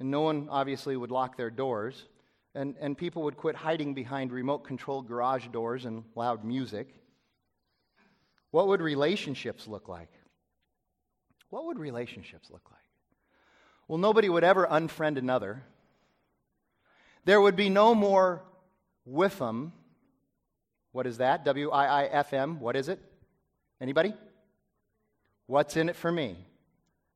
and 0.00 0.10
no 0.10 0.22
one 0.22 0.48
obviously 0.50 0.96
would 0.96 1.12
lock 1.12 1.36
their 1.36 1.48
doors 1.48 2.08
and, 2.56 2.74
and 2.80 2.98
people 2.98 3.22
would 3.22 3.36
quit 3.36 3.54
hiding 3.54 3.94
behind 3.94 4.32
remote 4.32 4.64
controlled 4.64 5.06
garage 5.06 5.46
doors 5.52 5.84
and 5.84 6.02
loud 6.16 6.42
music. 6.42 6.92
What 8.50 8.66
would 8.66 8.80
relationships 8.80 9.68
look 9.68 9.88
like? 9.88 10.10
What 11.50 11.66
would 11.66 11.78
relationships 11.78 12.50
look 12.50 12.68
like? 12.68 12.80
Well, 13.86 13.98
nobody 13.98 14.28
would 14.28 14.42
ever 14.42 14.66
unfriend 14.66 15.18
another. 15.18 15.62
There 17.24 17.40
would 17.40 17.54
be 17.54 17.68
no 17.68 17.94
more 17.94 18.42
WIFM. 19.08 19.70
What 20.98 21.06
is 21.06 21.18
that? 21.18 21.44
W 21.44 21.70
I 21.70 22.02
I 22.02 22.04
F 22.06 22.32
M. 22.32 22.58
What 22.58 22.74
is 22.74 22.88
it? 22.88 22.98
Anybody? 23.80 24.14
What's 25.46 25.76
in 25.76 25.88
it 25.88 25.94
for 25.94 26.10
me? 26.10 26.36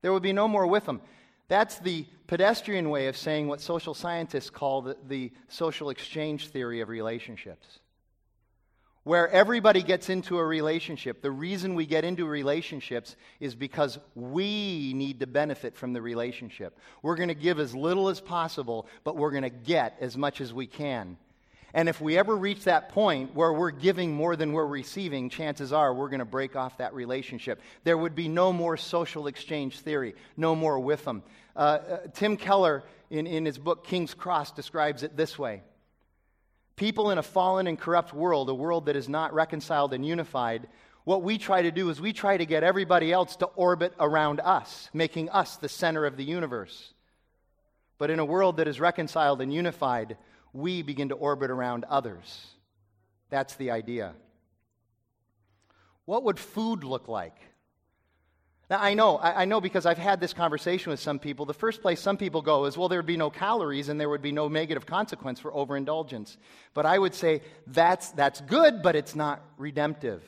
There 0.02 0.12
would 0.12 0.22
be 0.22 0.32
no 0.32 0.46
more 0.46 0.68
WIFM. 0.68 1.00
That's 1.48 1.80
the 1.80 2.06
pedestrian 2.28 2.90
way 2.90 3.08
of 3.08 3.16
saying 3.16 3.48
what 3.48 3.60
social 3.60 3.92
scientists 3.92 4.50
call 4.50 4.82
the, 4.82 4.96
the 5.08 5.32
social 5.48 5.90
exchange 5.90 6.50
theory 6.50 6.80
of 6.80 6.88
relationships. 6.90 7.80
Where 9.02 9.28
everybody 9.28 9.82
gets 9.82 10.08
into 10.08 10.38
a 10.38 10.44
relationship. 10.44 11.20
The 11.20 11.32
reason 11.32 11.74
we 11.74 11.84
get 11.84 12.04
into 12.04 12.24
relationships 12.24 13.16
is 13.40 13.56
because 13.56 13.98
we 14.14 14.92
need 14.94 15.18
to 15.18 15.26
benefit 15.26 15.74
from 15.74 15.92
the 15.92 16.00
relationship. 16.00 16.78
We're 17.02 17.16
going 17.16 17.30
to 17.30 17.34
give 17.34 17.58
as 17.58 17.74
little 17.74 18.10
as 18.10 18.20
possible, 18.20 18.86
but 19.02 19.16
we're 19.16 19.32
going 19.32 19.42
to 19.42 19.50
get 19.50 19.96
as 20.00 20.16
much 20.16 20.40
as 20.40 20.54
we 20.54 20.68
can. 20.68 21.16
And 21.74 21.88
if 21.88 22.00
we 22.00 22.18
ever 22.18 22.36
reach 22.36 22.64
that 22.64 22.90
point 22.90 23.34
where 23.34 23.52
we're 23.52 23.70
giving 23.70 24.12
more 24.12 24.36
than 24.36 24.52
we're 24.52 24.66
receiving, 24.66 25.30
chances 25.30 25.72
are 25.72 25.94
we're 25.94 26.10
going 26.10 26.18
to 26.18 26.24
break 26.26 26.54
off 26.54 26.78
that 26.78 26.92
relationship. 26.92 27.60
There 27.84 27.96
would 27.96 28.14
be 28.14 28.28
no 28.28 28.52
more 28.52 28.76
social 28.76 29.26
exchange 29.26 29.80
theory, 29.80 30.14
no 30.36 30.54
more 30.54 30.78
WIFM. 30.78 31.22
Uh, 31.56 31.58
uh, 31.58 31.98
Tim 32.14 32.36
Keller, 32.36 32.84
in, 33.10 33.26
in 33.26 33.46
his 33.46 33.56
book 33.56 33.86
King's 33.86 34.12
Cross, 34.12 34.52
describes 34.52 35.02
it 35.02 35.16
this 35.16 35.38
way 35.38 35.62
People 36.76 37.10
in 37.10 37.18
a 37.18 37.22
fallen 37.22 37.66
and 37.66 37.78
corrupt 37.78 38.12
world, 38.12 38.50
a 38.50 38.54
world 38.54 38.86
that 38.86 38.96
is 38.96 39.08
not 39.08 39.32
reconciled 39.32 39.94
and 39.94 40.04
unified, 40.04 40.68
what 41.04 41.22
we 41.22 41.38
try 41.38 41.62
to 41.62 41.70
do 41.70 41.90
is 41.90 42.00
we 42.00 42.12
try 42.12 42.36
to 42.36 42.46
get 42.46 42.62
everybody 42.62 43.12
else 43.12 43.36
to 43.36 43.46
orbit 43.46 43.92
around 43.98 44.40
us, 44.40 44.88
making 44.92 45.30
us 45.30 45.56
the 45.56 45.68
center 45.68 46.06
of 46.06 46.16
the 46.16 46.24
universe. 46.24 46.92
But 47.98 48.10
in 48.10 48.18
a 48.18 48.24
world 48.24 48.58
that 48.58 48.68
is 48.68 48.78
reconciled 48.78 49.40
and 49.40 49.52
unified, 49.52 50.16
we 50.52 50.82
begin 50.82 51.08
to 51.08 51.14
orbit 51.14 51.50
around 51.50 51.84
others. 51.88 52.46
That's 53.30 53.54
the 53.54 53.70
idea. 53.70 54.14
What 56.04 56.24
would 56.24 56.38
food 56.38 56.84
look 56.84 57.08
like? 57.08 57.36
Now, 58.68 58.78
I 58.80 58.94
know, 58.94 59.18
I 59.18 59.44
know 59.44 59.60
because 59.60 59.84
I've 59.84 59.98
had 59.98 60.18
this 60.18 60.32
conversation 60.32 60.90
with 60.90 61.00
some 61.00 61.18
people. 61.18 61.44
The 61.44 61.52
first 61.52 61.82
place 61.82 62.00
some 62.00 62.16
people 62.16 62.40
go 62.40 62.64
is, 62.64 62.76
well, 62.76 62.88
there 62.88 62.98
would 62.98 63.06
be 63.06 63.18
no 63.18 63.28
calories 63.28 63.90
and 63.90 64.00
there 64.00 64.08
would 64.08 64.22
be 64.22 64.32
no 64.32 64.48
negative 64.48 64.86
consequence 64.86 65.40
for 65.40 65.52
overindulgence. 65.52 66.38
But 66.72 66.86
I 66.86 66.98
would 66.98 67.14
say 67.14 67.42
that's, 67.66 68.10
that's 68.12 68.40
good, 68.40 68.82
but 68.82 68.96
it's 68.96 69.14
not 69.14 69.42
redemptive. 69.58 70.22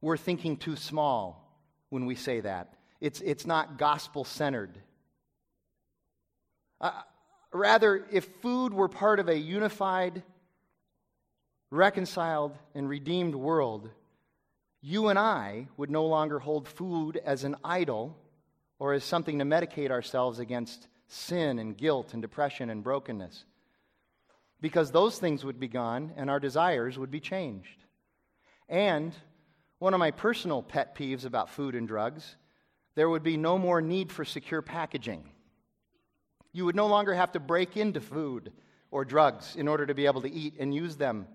We're 0.00 0.16
thinking 0.16 0.56
too 0.56 0.76
small 0.76 1.54
when 1.90 2.06
we 2.06 2.14
say 2.14 2.40
that. 2.40 2.72
It's, 2.98 3.20
it's 3.20 3.46
not 3.46 3.76
gospel 3.76 4.24
centered. 4.24 4.78
Rather, 7.52 8.06
if 8.10 8.24
food 8.42 8.72
were 8.72 8.88
part 8.88 9.18
of 9.18 9.28
a 9.28 9.36
unified, 9.36 10.22
reconciled, 11.70 12.56
and 12.74 12.88
redeemed 12.88 13.34
world, 13.34 13.90
you 14.80 15.08
and 15.08 15.18
I 15.18 15.68
would 15.76 15.90
no 15.90 16.06
longer 16.06 16.38
hold 16.38 16.68
food 16.68 17.20
as 17.24 17.44
an 17.44 17.56
idol 17.64 18.16
or 18.78 18.94
as 18.94 19.04
something 19.04 19.38
to 19.38 19.44
medicate 19.44 19.90
ourselves 19.90 20.38
against 20.38 20.88
sin 21.08 21.58
and 21.58 21.76
guilt 21.76 22.12
and 22.12 22.22
depression 22.22 22.70
and 22.70 22.84
brokenness. 22.84 23.44
Because 24.60 24.90
those 24.90 25.18
things 25.18 25.44
would 25.44 25.58
be 25.58 25.68
gone 25.68 26.12
and 26.16 26.30
our 26.30 26.40
desires 26.40 26.98
would 26.98 27.10
be 27.10 27.20
changed. 27.20 27.84
And 28.68 29.12
one 29.80 29.92
of 29.92 30.00
my 30.00 30.12
personal 30.12 30.62
pet 30.62 30.94
peeves 30.94 31.24
about 31.24 31.50
food 31.50 31.74
and 31.74 31.88
drugs, 31.88 32.36
there 32.94 33.08
would 33.08 33.22
be 33.22 33.36
no 33.36 33.58
more 33.58 33.80
need 33.80 34.12
for 34.12 34.24
secure 34.24 34.62
packaging. 34.62 35.24
You 36.52 36.64
would 36.64 36.76
no 36.76 36.86
longer 36.86 37.14
have 37.14 37.32
to 37.32 37.40
break 37.40 37.76
into 37.76 38.00
food 38.00 38.52
or 38.90 39.04
drugs 39.04 39.56
in 39.56 39.68
order 39.68 39.86
to 39.86 39.94
be 39.94 40.06
able 40.06 40.22
to 40.22 40.32
eat 40.32 40.54
and 40.58 40.74
use 40.74 40.96
them. 40.96 41.26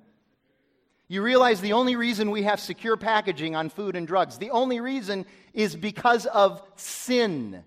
You 1.08 1.22
realize 1.22 1.62
the 1.62 1.74
only 1.74 1.96
reason 1.96 2.32
we 2.32 2.44
have 2.44 2.60
secure 2.60 2.98
packaging 2.98 3.56
on 3.56 3.70
food 3.70 3.96
and 3.96 4.08
drugs, 4.08 4.38
the 4.38 4.50
only 4.50 4.80
reason 4.80 5.26
is 5.54 5.76
because 5.76 6.26
of 6.26 6.62
sin. 6.76 7.64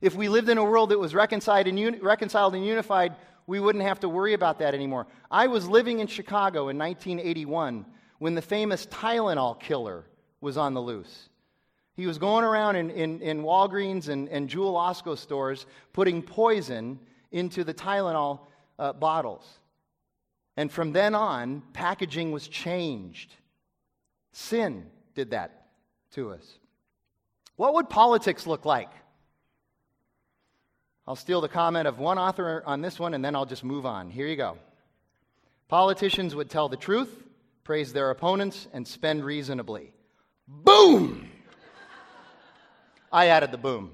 If 0.00 0.14
we 0.14 0.28
lived 0.28 0.50
in 0.50 0.58
a 0.58 0.64
world 0.64 0.90
that 0.90 0.98
was 0.98 1.14
reconciled 1.14 1.66
and, 1.66 1.78
uni- 1.78 1.98
reconciled 1.98 2.54
and 2.54 2.64
unified, 2.64 3.16
we 3.46 3.58
wouldn't 3.58 3.84
have 3.84 4.00
to 4.00 4.08
worry 4.08 4.34
about 4.34 4.58
that 4.58 4.74
anymore. 4.74 5.06
I 5.30 5.46
was 5.46 5.66
living 5.66 6.00
in 6.00 6.06
Chicago 6.06 6.68
in 6.68 6.76
1981 6.76 7.86
when 8.18 8.34
the 8.34 8.42
famous 8.42 8.86
Tylenol 8.86 9.58
killer 9.58 10.04
was 10.40 10.58
on 10.58 10.74
the 10.74 10.82
loose. 10.82 11.30
He 11.96 12.06
was 12.06 12.18
going 12.18 12.44
around 12.44 12.76
in, 12.76 12.90
in, 12.90 13.22
in 13.22 13.42
Walgreens 13.42 14.08
and, 14.08 14.28
and 14.28 14.48
Jewel 14.48 14.74
Osco 14.74 15.16
stores 15.16 15.64
putting 15.94 16.22
poison 16.22 17.00
into 17.32 17.64
the 17.64 17.72
Tylenol 17.72 18.40
uh, 18.78 18.92
bottles. 18.92 19.46
And 20.58 20.70
from 20.70 20.92
then 20.92 21.14
on, 21.14 21.62
packaging 21.72 22.32
was 22.32 22.48
changed. 22.48 23.32
Sin 24.32 24.86
did 25.14 25.30
that 25.30 25.68
to 26.12 26.32
us. 26.32 26.58
What 27.56 27.74
would 27.74 27.88
politics 27.88 28.46
look 28.46 28.66
like? 28.66 28.90
I'll 31.06 31.16
steal 31.16 31.40
the 31.40 31.48
comment 31.48 31.88
of 31.88 31.98
one 31.98 32.18
author 32.18 32.62
on 32.66 32.82
this 32.82 32.98
one 32.98 33.14
and 33.14 33.24
then 33.24 33.34
I'll 33.34 33.46
just 33.46 33.64
move 33.64 33.86
on. 33.86 34.10
Here 34.10 34.26
you 34.26 34.36
go. 34.36 34.58
Politicians 35.68 36.34
would 36.34 36.50
tell 36.50 36.68
the 36.68 36.76
truth, 36.76 37.24
praise 37.64 37.92
their 37.92 38.10
opponents, 38.10 38.68
and 38.72 38.86
spend 38.86 39.24
reasonably. 39.24 39.92
Boom! 40.46 41.25
I 43.16 43.28
added 43.28 43.50
the 43.50 43.56
boom. 43.56 43.92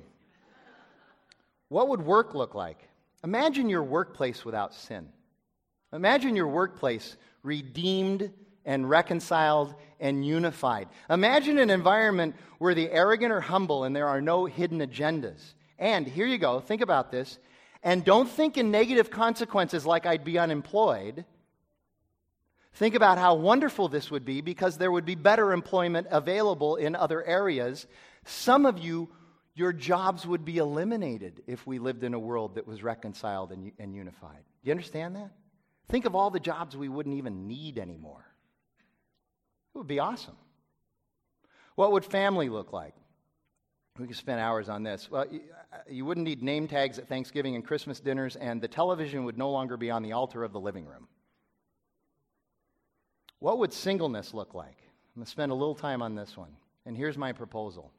What 1.69 1.91
would 1.91 2.03
work 2.03 2.35
look 2.35 2.57
like? 2.57 2.89
Imagine 3.23 3.69
your 3.69 3.85
workplace 3.85 4.45
without 4.45 4.75
sin. 4.75 5.11
Imagine 5.93 6.35
your 6.35 6.49
workplace 6.49 7.17
redeemed 7.45 8.33
and 8.65 8.91
reconciled 8.91 9.77
and 10.01 10.27
unified. 10.27 10.89
Imagine 11.09 11.61
an 11.61 11.71
environment 11.71 12.35
where 12.59 12.75
the 12.75 12.91
arrogant 12.91 13.33
are 13.33 13.41
humble 13.41 13.85
and 13.85 13.95
there 13.95 14.09
are 14.09 14.21
no 14.21 14.45
hidden 14.45 14.81
agendas. 14.81 15.55
And 15.79 16.05
here 16.05 16.27
you 16.27 16.37
go, 16.37 16.59
think 16.59 16.83
about 16.83 17.13
this. 17.13 17.39
And 17.85 18.05
don't 18.05 18.29
think 18.29 18.59
in 18.59 18.73
negative 18.73 19.09
consequences 19.09 19.87
like 19.87 20.05
I'd 20.05 20.25
be 20.25 20.37
unemployed. 20.37 21.25
Think 22.75 22.97
about 22.97 23.19
how 23.19 23.37
wonderful 23.37 23.89
this 23.89 24.11
would 24.11 24.25
be 24.25 24.41
because 24.41 24.79
there 24.79 24.91
would 24.91 25.05
be 25.05 25.15
better 25.15 25.53
employment 25.53 26.09
available 26.11 26.75
in 26.75 26.97
other 26.97 27.23
areas. 27.23 27.87
Some 28.25 28.67
of 28.67 28.79
you, 28.79 29.09
your 29.55 29.73
jobs 29.73 30.27
would 30.27 30.45
be 30.45 30.59
eliminated 30.59 31.43
if 31.47 31.67
we 31.67 31.79
lived 31.79 32.05
in 32.05 32.15
a 32.15 32.19
world 32.19 32.55
that 32.55 32.67
was 32.67 32.83
reconciled 32.83 33.53
and, 33.53 33.73
and 33.79 33.95
unified. 33.95 34.45
Do 34.63 34.69
you 34.69 34.73
understand 34.73 35.17
that? 35.17 35.31
Think 35.89 36.05
of 36.05 36.15
all 36.15 36.31
the 36.31 36.41
jobs 36.41 36.77
we 36.77 36.89
wouldn't 36.89 37.17
even 37.17 37.47
need 37.47 37.79
anymore. 37.79 38.25
It 39.75 39.79
would 39.79 39.87
be 39.87 39.99
awesome. 39.99 40.37
What 41.75 41.93
would 41.93 42.05
family 42.05 42.49
look 42.49 42.73
like? 42.73 42.95
We 43.99 44.07
could 44.07 44.17
spend 44.17 44.41
hours 44.41 44.69
on 44.69 44.83
this. 44.83 45.11
Well, 45.11 45.23
uh, 45.23 45.77
you 45.89 46.05
wouldn't 46.05 46.25
need 46.25 46.43
name 46.43 46.67
tags 46.67 46.99
at 46.99 47.09
Thanksgiving 47.09 47.57
and 47.57 47.67
Christmas 47.67 48.01
dinners, 48.01 48.37
and 48.37 48.61
the 48.61 48.69
television 48.69 49.25
would 49.25 49.37
no 49.37 49.51
longer 49.51 49.77
be 49.77 49.91
on 49.91 50.03
the 50.03 50.13
altar 50.13 50.45
of 50.45 50.53
the 50.53 50.61
living 50.61 50.87
room. 50.87 51.09
What 53.39 53.59
would 53.59 53.73
singleness 53.73 54.33
look 54.33 54.55
like? 54.55 54.79
I'm 54.79 55.21
going 55.21 55.25
to 55.27 55.31
spend 55.31 55.53
a 55.53 55.55
little 55.55 55.75
time 55.75 56.01
on 56.01 56.15
this 56.15 56.37
one. 56.37 56.57
And 56.87 56.97
here's 56.97 57.19
my 57.19 57.33
proposal. 57.33 57.93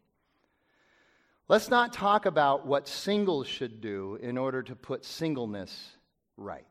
Let's 1.50 1.70
not 1.70 1.92
talk 1.92 2.26
about 2.26 2.66
what 2.66 2.88
singles 2.88 3.48
should 3.48 3.82
do 3.82 4.18
in 4.22 4.38
order 4.38 4.64
to 4.64 4.76
put 4.76 5.04
singleness 5.04 5.92
right. 6.38 6.66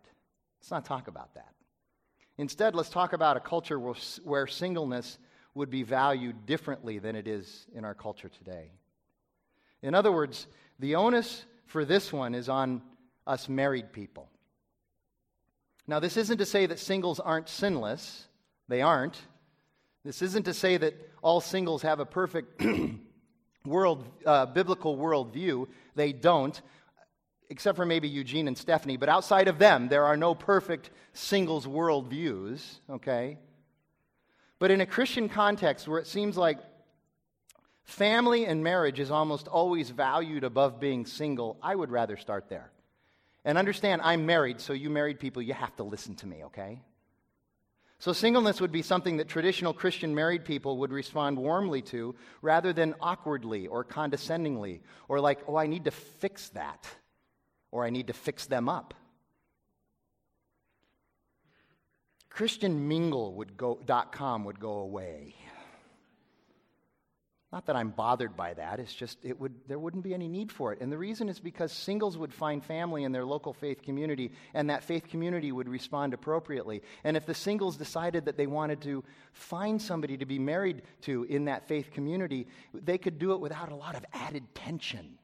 Let's 0.60 0.70
not 0.70 0.84
talk 0.84 1.08
about 1.08 1.34
that. 1.34 1.52
Instead, 2.38 2.74
let's 2.74 2.88
talk 2.88 3.12
about 3.12 3.36
a 3.36 3.40
culture 3.40 3.78
where, 3.78 4.46
singleness 4.46 5.18
would 5.54 5.68
be 5.68 5.82
valued 5.82 6.46
differently 6.46 6.98
than 6.98 7.14
it 7.14 7.28
is 7.28 7.66
in 7.74 7.84
our 7.84 7.94
culture 7.94 8.30
today. 8.30 8.70
In 9.82 9.94
other 9.94 10.10
words, 10.10 10.46
the 10.78 10.94
onus 10.94 11.44
for 11.66 11.84
this 11.84 12.10
one 12.10 12.34
is 12.34 12.48
on 12.48 12.80
us 13.26 13.50
married 13.50 13.92
people. 13.92 14.30
Now, 15.86 16.00
this 16.00 16.16
isn't 16.16 16.38
to 16.38 16.46
say 16.46 16.64
that 16.64 16.78
singles 16.78 17.20
aren't 17.20 17.48
sinless, 17.48 18.26
they 18.68 18.80
aren't. 18.80 19.20
This 20.04 20.22
isn't 20.22 20.44
to 20.44 20.54
say 20.54 20.78
that 20.78 20.94
all 21.22 21.40
singles 21.40 21.82
have 21.82 22.00
a 22.00 22.06
perfect 22.06 22.62
world, 23.64 24.04
uh, 24.26 24.46
biblical 24.46 24.96
worldview. 24.96 25.66
They 25.94 26.12
don't 26.12 26.60
except 27.52 27.76
for 27.76 27.84
maybe 27.84 28.08
Eugene 28.08 28.48
and 28.48 28.56
Stephanie, 28.56 28.96
but 28.96 29.10
outside 29.10 29.46
of 29.46 29.58
them, 29.58 29.88
there 29.88 30.06
are 30.06 30.16
no 30.16 30.34
perfect 30.34 30.88
singles 31.12 31.66
worldviews, 31.66 32.78
okay? 32.88 33.36
But 34.58 34.70
in 34.70 34.80
a 34.80 34.86
Christian 34.86 35.28
context 35.28 35.86
where 35.86 35.98
it 35.98 36.06
seems 36.06 36.36
like 36.36 36.58
family 37.84 38.46
and 38.46 38.64
marriage 38.64 38.98
is 38.98 39.10
almost 39.10 39.48
always 39.48 39.90
valued 39.90 40.44
above 40.44 40.80
being 40.80 41.04
single, 41.04 41.58
I 41.62 41.74
would 41.74 41.90
rather 41.90 42.16
start 42.16 42.48
there. 42.48 42.70
And 43.44 43.58
understand, 43.58 44.00
I'm 44.02 44.24
married, 44.24 44.60
so 44.60 44.72
you 44.72 44.88
married 44.88 45.20
people, 45.20 45.42
you 45.42 45.52
have 45.52 45.76
to 45.76 45.82
listen 45.82 46.14
to 46.16 46.26
me, 46.26 46.44
okay? 46.44 46.80
So, 48.02 48.12
singleness 48.12 48.60
would 48.60 48.72
be 48.72 48.82
something 48.82 49.18
that 49.18 49.28
traditional 49.28 49.72
Christian 49.72 50.12
married 50.12 50.44
people 50.44 50.78
would 50.78 50.90
respond 50.90 51.38
warmly 51.38 51.82
to 51.82 52.16
rather 52.40 52.72
than 52.72 52.96
awkwardly 53.00 53.68
or 53.68 53.84
condescendingly 53.84 54.80
or 55.06 55.20
like, 55.20 55.38
oh, 55.46 55.54
I 55.54 55.68
need 55.68 55.84
to 55.84 55.92
fix 55.92 56.48
that 56.48 56.88
or 57.70 57.84
I 57.84 57.90
need 57.90 58.08
to 58.08 58.12
fix 58.12 58.46
them 58.46 58.68
up. 58.68 58.94
ChristianMingle.com 62.34 64.44
would 64.46 64.58
go 64.58 64.72
away. 64.72 65.36
Not 67.52 67.66
that 67.66 67.76
I'm 67.76 67.90
bothered 67.90 68.34
by 68.34 68.54
that, 68.54 68.80
it's 68.80 68.94
just 68.94 69.18
it 69.22 69.38
would, 69.38 69.52
there 69.68 69.78
wouldn't 69.78 70.02
be 70.02 70.14
any 70.14 70.26
need 70.26 70.50
for 70.50 70.72
it. 70.72 70.80
And 70.80 70.90
the 70.90 70.96
reason 70.96 71.28
is 71.28 71.38
because 71.38 71.70
singles 71.70 72.16
would 72.16 72.32
find 72.32 72.64
family 72.64 73.04
in 73.04 73.12
their 73.12 73.26
local 73.26 73.52
faith 73.52 73.82
community, 73.82 74.32
and 74.54 74.70
that 74.70 74.84
faith 74.84 75.06
community 75.08 75.52
would 75.52 75.68
respond 75.68 76.14
appropriately. 76.14 76.82
And 77.04 77.14
if 77.14 77.26
the 77.26 77.34
singles 77.34 77.76
decided 77.76 78.24
that 78.24 78.38
they 78.38 78.46
wanted 78.46 78.80
to 78.82 79.04
find 79.34 79.80
somebody 79.82 80.16
to 80.16 80.24
be 80.24 80.38
married 80.38 80.80
to 81.02 81.24
in 81.24 81.44
that 81.44 81.68
faith 81.68 81.90
community, 81.92 82.46
they 82.72 82.96
could 82.96 83.18
do 83.18 83.32
it 83.32 83.40
without 83.40 83.70
a 83.70 83.76
lot 83.76 83.96
of 83.96 84.04
added 84.14 84.44
tension. 84.54 85.18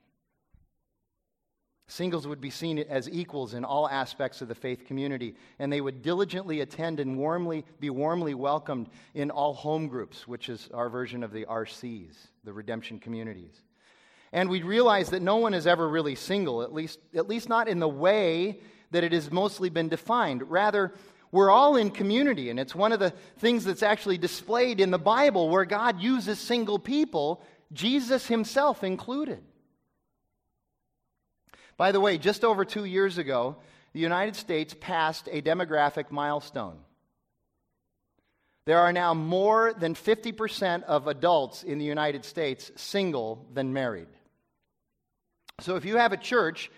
Singles 1.91 2.27
would 2.27 2.41
be 2.41 2.51
seen 2.51 2.79
as 2.79 3.09
equals 3.09 3.55
in 3.55 3.65
all 3.65 3.89
aspects 3.89 4.43
of 4.43 4.49
the 4.49 4.55
faith 4.55 4.85
community, 4.85 5.35
and 5.59 5.73
they 5.73 5.81
would 5.81 6.03
diligently 6.03 6.61
attend 6.61 7.01
and 7.01 7.17
warmly 7.17 7.65
be 7.81 7.89
warmly 7.89 8.35
welcomed 8.35 8.91
in 9.15 9.31
all 9.31 9.55
home 9.55 9.89
groups, 9.89 10.29
which 10.29 10.51
is 10.51 10.69
our 10.75 10.91
version 10.91 11.25
of 11.25 11.33
the 11.33 11.47
RCs, 11.47 12.15
the 12.45 12.53
redemption 12.53 12.99
communities. 12.99 13.63
And 14.33 14.51
we 14.51 14.63
realize 14.63 15.09
that 15.11 15.23
no 15.23 15.37
one 15.37 15.55
is 15.55 15.67
ever 15.67 15.89
really 15.89 16.15
single, 16.15 16.63
at 16.63 16.75
least, 16.75 16.99
at 17.15 17.27
least 17.27 17.49
not 17.49 17.69
in 17.69 17.79
the 17.79 17.89
way 17.89 18.61
that 18.91 19.03
it 19.03 19.13
has 19.13 19.31
mostly 19.31 19.71
been 19.71 19.89
defined. 19.89 20.51
Rather, 20.51 20.93
we're 21.33 21.51
all 21.51 21.77
in 21.77 21.91
community, 21.91 22.51
and 22.51 22.61
it's 22.61 22.75
one 22.75 22.93
of 22.93 23.01
the 23.01 23.15
things 23.39 23.65
that's 23.65 23.83
actually 23.83 24.19
displayed 24.19 24.79
in 24.79 24.91
the 24.91 24.99
Bible 24.99 25.49
where 25.49 25.65
God 25.65 26.03
uses 26.03 26.39
single 26.39 26.79
people, 26.79 27.43
Jesus 27.73 28.27
himself 28.27 28.85
included. 28.85 29.43
By 31.79 31.93
the 31.93 32.01
way, 32.01 32.19
just 32.19 32.45
over 32.45 32.67
two 32.67 32.85
years 32.85 33.17
ago, 33.17 33.57
the 33.95 34.01
United 34.01 34.37
States 34.37 34.75
passed 34.79 35.29
a 35.31 35.41
demographic 35.41 36.11
milestone. 36.11 36.77
There 38.67 38.81
are 38.81 38.93
now 38.93 39.15
more 39.15 39.73
than 39.73 39.95
50% 39.95 40.83
of 40.83 41.07
adults 41.07 41.63
in 41.63 41.79
the 41.79 41.87
United 41.87 42.27
States 42.27 42.71
single 42.77 43.47
than 43.55 43.73
married. 43.73 44.09
So 45.61 45.77
if 45.77 45.87
you 45.87 45.97
have 45.97 46.13
a 46.13 46.19
church 46.19 46.71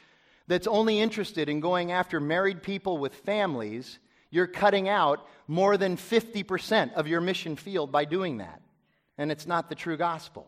that's 0.47 0.67
only 0.67 1.01
interested 1.01 1.49
in 1.49 1.61
going 1.61 1.91
after 1.93 2.21
married 2.21 2.63
people 2.63 2.99
with 2.99 3.15
families, 3.15 3.99
you're 4.31 4.47
cutting 4.47 4.89
out 4.89 5.27
more 5.49 5.77
than 5.77 5.97
50% 5.97 6.93
of 6.93 7.09
your 7.09 7.21
mission 7.21 7.57
field 7.57 7.91
by 7.91 8.05
doing 8.05 8.37
that. 8.37 8.61
And 9.19 9.33
it's 9.33 9.47
not 9.47 9.69
the 9.69 9.75
true 9.75 9.97
gospel. 9.97 10.47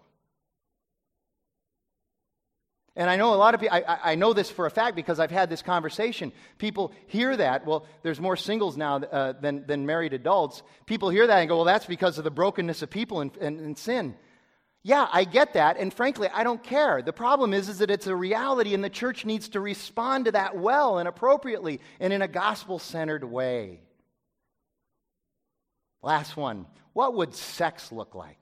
And 2.94 3.08
I 3.08 3.16
know 3.16 3.32
a 3.32 3.36
lot 3.36 3.54
of 3.54 3.60
people, 3.60 3.74
I, 3.76 4.12
I, 4.12 4.14
know 4.16 4.34
this 4.34 4.50
for 4.50 4.66
a 4.66 4.70
fact 4.70 4.96
because 4.96 5.18
I've 5.18 5.30
had 5.30 5.48
this 5.48 5.62
conversation. 5.62 6.30
People 6.58 6.92
hear 7.06 7.34
that, 7.34 7.64
well, 7.64 7.86
there's 8.02 8.20
more 8.20 8.36
singles 8.36 8.76
now 8.76 8.96
uh, 8.96 9.32
than, 9.32 9.64
than 9.66 9.86
married 9.86 10.12
adults. 10.12 10.62
People 10.84 11.08
hear 11.08 11.26
that 11.26 11.38
and 11.38 11.48
go, 11.48 11.56
well, 11.56 11.64
that's 11.64 11.86
because 11.86 12.18
of 12.18 12.24
the 12.24 12.30
brokenness 12.30 12.82
of 12.82 12.90
people 12.90 13.22
and, 13.22 13.34
and, 13.38 13.60
and 13.60 13.78
sin. 13.78 14.14
Yeah, 14.82 15.08
I 15.10 15.24
get 15.24 15.54
that, 15.54 15.76
and 15.78 15.94
frankly, 15.94 16.28
I 16.28 16.42
don't 16.42 16.62
care. 16.62 17.02
The 17.02 17.12
problem 17.12 17.54
is, 17.54 17.68
is 17.68 17.78
that 17.78 17.90
it's 17.90 18.08
a 18.08 18.16
reality, 18.16 18.74
and 18.74 18.82
the 18.82 18.90
church 18.90 19.24
needs 19.24 19.50
to 19.50 19.60
respond 19.60 20.24
to 20.24 20.32
that 20.32 20.56
well 20.56 20.98
and 20.98 21.06
appropriately 21.06 21.80
and 22.00 22.12
in 22.12 22.20
a 22.20 22.26
gospel 22.26 22.80
centered 22.80 23.22
way. 23.22 23.80
Last 26.02 26.36
one 26.36 26.66
what 26.94 27.14
would 27.14 27.34
sex 27.34 27.90
look 27.90 28.14
like? 28.14 28.41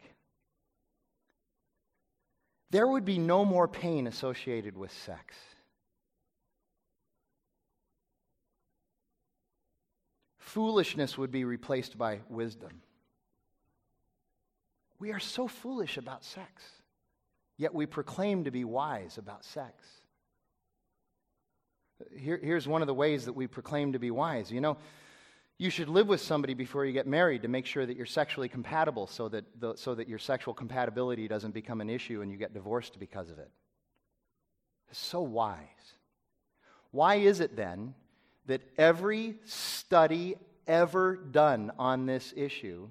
There 2.70 2.86
would 2.86 3.04
be 3.04 3.18
no 3.18 3.44
more 3.44 3.66
pain 3.66 4.06
associated 4.06 4.76
with 4.76 4.92
sex. 4.92 5.36
Foolishness 10.38 11.16
would 11.16 11.30
be 11.30 11.44
replaced 11.44 11.96
by 11.96 12.20
wisdom. 12.28 12.82
We 14.98 15.12
are 15.12 15.20
so 15.20 15.48
foolish 15.48 15.96
about 15.96 16.24
sex, 16.24 16.62
yet 17.56 17.74
we 17.74 17.86
proclaim 17.86 18.44
to 18.44 18.50
be 18.50 18.64
wise 18.64 19.16
about 19.16 19.44
sex. 19.44 19.84
Here, 22.16 22.40
here's 22.42 22.66
one 22.66 22.82
of 22.82 22.86
the 22.86 22.94
ways 22.94 23.26
that 23.26 23.32
we 23.32 23.46
proclaim 23.46 23.92
to 23.92 23.98
be 23.98 24.10
wise. 24.10 24.50
You 24.50 24.60
know, 24.60 24.76
you 25.60 25.68
should 25.68 25.90
live 25.90 26.08
with 26.08 26.22
somebody 26.22 26.54
before 26.54 26.86
you 26.86 26.92
get 26.94 27.06
married 27.06 27.42
to 27.42 27.48
make 27.48 27.66
sure 27.66 27.84
that 27.84 27.94
you're 27.94 28.06
sexually 28.06 28.48
compatible 28.48 29.06
so 29.06 29.28
that, 29.28 29.44
the, 29.60 29.76
so 29.76 29.94
that 29.94 30.08
your 30.08 30.18
sexual 30.18 30.54
compatibility 30.54 31.28
doesn't 31.28 31.52
become 31.52 31.82
an 31.82 31.90
issue 31.90 32.22
and 32.22 32.32
you 32.32 32.38
get 32.38 32.54
divorced 32.54 32.98
because 32.98 33.28
of 33.28 33.38
it. 33.38 33.50
It's 34.88 34.98
so 34.98 35.20
wise. 35.20 35.58
Why 36.92 37.16
is 37.16 37.40
it 37.40 37.56
then 37.56 37.94
that 38.46 38.62
every 38.78 39.36
study 39.44 40.36
ever 40.66 41.16
done 41.16 41.72
on 41.78 42.06
this 42.06 42.32
issue 42.34 42.88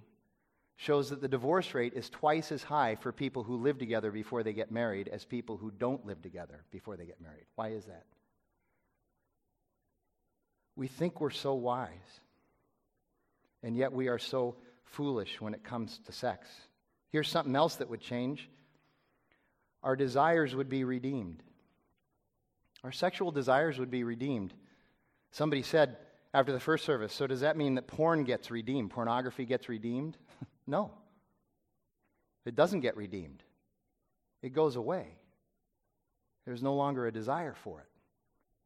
shows 0.76 1.10
that 1.10 1.22
the 1.22 1.28
divorce 1.28 1.74
rate 1.74 1.94
is 1.96 2.08
twice 2.08 2.52
as 2.52 2.62
high 2.62 2.94
for 2.94 3.12
people 3.12 3.42
who 3.42 3.58
live 3.58 3.80
together 3.80 4.12
before 4.12 4.44
they 4.44 4.54
get 4.54 4.72
married 4.72 5.08
as 5.08 5.26
people 5.26 5.58
who 5.58 5.72
don't 5.72 6.06
live 6.06 6.22
together 6.22 6.64
before 6.70 6.98
they 6.98 7.08
get 7.08 7.20
married. 7.20 7.46
Why 7.56 7.70
is 7.70 7.86
that? 7.86 8.06
We 10.76 10.88
think 10.88 11.20
we're 11.20 11.32
so 11.32 11.56
wise, 11.56 12.22
and 13.64 13.76
yet 13.76 13.94
we 13.94 14.08
are 14.08 14.20
so 14.20 14.56
foolish 14.84 15.40
when 15.40 15.54
it 15.54 15.64
comes 15.64 16.00
to 16.06 16.12
sex. 16.12 16.48
Here's 17.12 17.30
something 17.30 17.56
else 17.56 17.76
that 17.76 17.90
would 17.90 18.02
change 18.02 18.50
our 19.82 19.96
desires 19.96 20.54
would 20.56 20.68
be 20.68 20.84
redeemed. 20.84 21.42
Our 22.84 22.92
sexual 22.92 23.32
desires 23.32 23.80
would 23.80 23.90
be 23.90 24.04
redeemed. 24.04 24.54
Somebody 25.32 25.62
said 25.64 25.96
after 26.34 26.52
the 26.52 26.60
first 26.60 26.86
service, 26.86 27.14
so 27.14 27.28
does 27.28 27.42
that 27.42 27.56
mean 27.56 27.76
that 27.76 27.88
porn 27.88 28.26
gets 28.26 28.52
redeemed? 28.52 28.92
Pornography 28.92 29.46
gets 29.46 29.70
redeemed? 29.70 30.18
No. 30.68 30.92
It 32.46 32.56
doesn't 32.56 32.82
get 32.82 32.96
redeemed, 32.96 33.44
it 34.44 34.54
goes 34.54 34.76
away. 34.76 35.08
There's 36.46 36.62
no 36.62 36.76
longer 36.76 37.08
a 37.08 37.12
desire 37.12 37.56
for 37.64 37.80
it. 37.80 37.88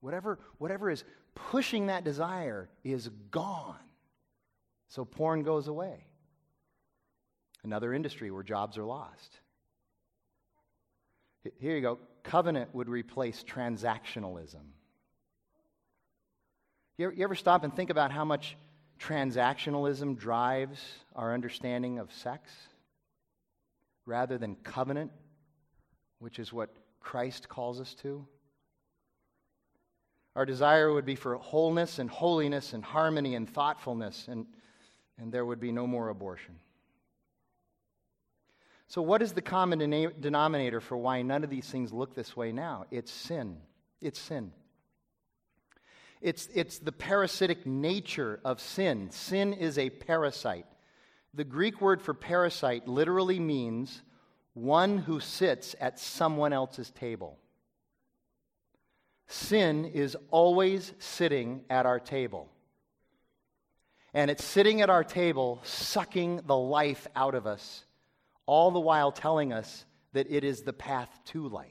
Whatever, 0.01 0.39
whatever 0.57 0.89
is 0.89 1.03
pushing 1.33 1.87
that 1.87 2.03
desire 2.03 2.69
is 2.83 3.09
gone. 3.31 3.79
So 4.93 5.05
porn 5.05 5.41
goes 5.41 5.67
away. 5.67 6.05
Another 7.63 7.95
industry 7.95 8.29
where 8.29 8.43
jobs 8.43 8.77
are 8.77 8.83
lost. 8.83 9.39
Here 11.59 11.75
you 11.75 11.81
go. 11.81 11.97
Covenant 12.21 12.75
would 12.75 12.87
replace 12.87 13.43
transactionalism. 13.43 14.61
You 16.99 17.05
ever, 17.05 17.13
you 17.15 17.23
ever 17.23 17.33
stop 17.33 17.63
and 17.63 17.75
think 17.75 17.89
about 17.89 18.11
how 18.11 18.23
much 18.23 18.55
transactionalism 18.99 20.15
drives 20.15 20.79
our 21.15 21.33
understanding 21.33 21.97
of 21.97 22.13
sex 22.13 22.51
rather 24.05 24.37
than 24.37 24.55
covenant, 24.57 25.09
which 26.19 26.37
is 26.37 26.53
what 26.53 26.69
Christ 26.99 27.49
calls 27.49 27.81
us 27.81 27.95
to. 28.03 28.27
Our 30.35 30.45
desire 30.45 30.93
would 30.93 31.05
be 31.05 31.15
for 31.15 31.33
wholeness 31.37 31.97
and 31.97 32.11
holiness 32.11 32.73
and 32.73 32.83
harmony 32.83 33.33
and 33.33 33.49
thoughtfulness, 33.49 34.27
and, 34.27 34.45
and 35.17 35.31
there 35.31 35.45
would 35.45 35.59
be 35.59 35.71
no 35.71 35.87
more 35.87 36.09
abortion. 36.09 36.55
So, 38.87 39.01
what 39.01 39.21
is 39.21 39.33
the 39.33 39.41
common 39.41 39.79
denominator 40.19 40.79
for 40.79 40.97
why 40.97 41.21
none 41.21 41.43
of 41.43 41.49
these 41.49 41.67
things 41.67 41.91
look 41.91 42.13
this 42.13 42.37
way 42.37 42.51
now? 42.51 42.85
It's 42.91 43.11
sin. 43.11 43.57
It's 44.01 44.19
sin. 44.19 44.51
It's, 46.21 46.47
it's 46.53 46.79
the 46.79 46.91
parasitic 46.91 47.65
nature 47.65 48.39
of 48.45 48.61
sin. 48.61 49.11
Sin 49.11 49.53
is 49.53 49.77
a 49.77 49.89
parasite. 49.89 50.65
The 51.33 51.43
Greek 51.43 51.81
word 51.81 52.01
for 52.01 52.13
parasite 52.13 52.87
literally 52.87 53.39
means 53.39 54.01
one 54.53 54.99
who 54.99 55.19
sits 55.19 55.75
at 55.81 55.99
someone 55.99 56.53
else's 56.53 56.91
table. 56.91 57.39
Sin 59.27 59.85
is 59.85 60.15
always 60.29 60.93
sitting 60.99 61.65
at 61.69 61.85
our 61.85 61.99
table. 61.99 62.49
And 64.13 64.29
it's 64.29 64.43
sitting 64.43 64.81
at 64.81 64.89
our 64.89 65.03
table, 65.03 65.59
sucking 65.63 66.41
the 66.45 66.57
life 66.57 67.07
out 67.15 67.35
of 67.35 67.47
us, 67.47 67.83
all 68.45 68.71
the 68.71 68.79
while 68.79 69.11
telling 69.11 69.51
us 69.51 69.85
that 70.13 70.27
it 70.29 70.43
is 70.43 70.61
the 70.61 70.73
path 70.73 71.09
to 71.25 71.47
life. 71.47 71.67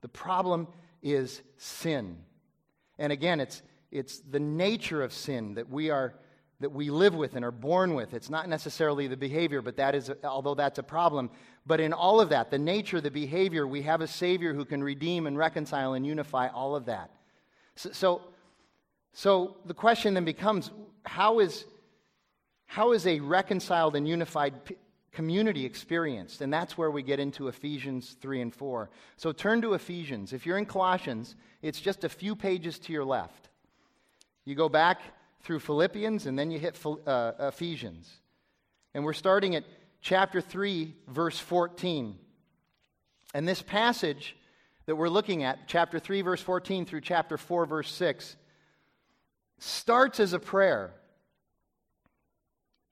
The 0.00 0.08
problem 0.08 0.68
is 1.02 1.42
sin. 1.58 2.16
And 2.98 3.12
again, 3.12 3.40
it's, 3.40 3.62
it's 3.90 4.20
the 4.20 4.40
nature 4.40 5.02
of 5.02 5.12
sin 5.12 5.54
that 5.54 5.68
we 5.68 5.90
are 5.90 6.14
that 6.60 6.70
we 6.70 6.90
live 6.90 7.14
with 7.14 7.36
and 7.36 7.44
are 7.44 7.50
born 7.50 7.94
with. 7.94 8.12
It's 8.12 8.28
not 8.28 8.48
necessarily 8.48 9.06
the 9.06 9.16
behavior, 9.16 9.62
but 9.62 9.78
that 9.78 9.94
is, 9.94 10.12
although 10.22 10.54
that's 10.54 10.78
a 10.78 10.82
problem. 10.82 11.30
But 11.66 11.80
in 11.80 11.92
all 11.92 12.20
of 12.20 12.28
that, 12.28 12.50
the 12.50 12.58
nature, 12.58 13.00
the 13.00 13.10
behavior, 13.10 13.66
we 13.66 13.82
have 13.82 14.02
a 14.02 14.06
Savior 14.06 14.52
who 14.52 14.66
can 14.66 14.84
redeem 14.84 15.26
and 15.26 15.38
reconcile 15.38 15.94
and 15.94 16.06
unify 16.06 16.48
all 16.48 16.76
of 16.76 16.84
that. 16.86 17.10
So, 17.76 17.92
so, 17.92 18.22
so 19.12 19.56
the 19.64 19.74
question 19.74 20.14
then 20.14 20.24
becomes 20.24 20.70
how 21.04 21.40
is, 21.40 21.64
how 22.66 22.92
is 22.92 23.06
a 23.06 23.20
reconciled 23.20 23.96
and 23.96 24.06
unified 24.06 24.54
community 25.12 25.64
experienced. 25.64 26.40
And 26.40 26.52
that's 26.52 26.78
where 26.78 26.90
we 26.90 27.02
get 27.02 27.20
into 27.20 27.48
Ephesians 27.48 28.16
3 28.20 28.42
and 28.42 28.54
4. 28.54 28.90
So 29.16 29.32
turn 29.32 29.62
to 29.62 29.74
Ephesians. 29.74 30.32
If 30.32 30.46
you're 30.46 30.58
in 30.58 30.66
Colossians, 30.66 31.34
it's 31.62 31.80
just 31.80 32.04
a 32.04 32.08
few 32.08 32.36
pages 32.36 32.78
to 32.80 32.92
your 32.92 33.04
left. 33.04 33.48
You 34.44 34.54
go 34.54 34.68
back 34.68 35.00
through 35.42 35.60
Philippians 35.60 36.26
and 36.26 36.38
then 36.38 36.50
you 36.50 36.58
hit 36.58 36.78
uh, 37.06 37.32
Ephesians. 37.40 38.10
And 38.94 39.04
we're 39.04 39.12
starting 39.12 39.56
at 39.56 39.64
chapter 40.00 40.40
3, 40.40 40.94
verse 41.08 41.38
14. 41.38 42.16
And 43.34 43.46
this 43.46 43.62
passage 43.62 44.36
that 44.86 44.96
we're 44.96 45.08
looking 45.08 45.44
at, 45.44 45.68
chapter 45.68 45.98
3, 45.98 46.22
verse 46.22 46.40
14 46.40 46.84
through 46.84 47.02
chapter 47.02 47.36
4, 47.36 47.66
verse 47.66 47.92
6, 47.92 48.36
starts 49.60 50.18
as 50.18 50.32
a 50.32 50.38
prayer. 50.38 50.92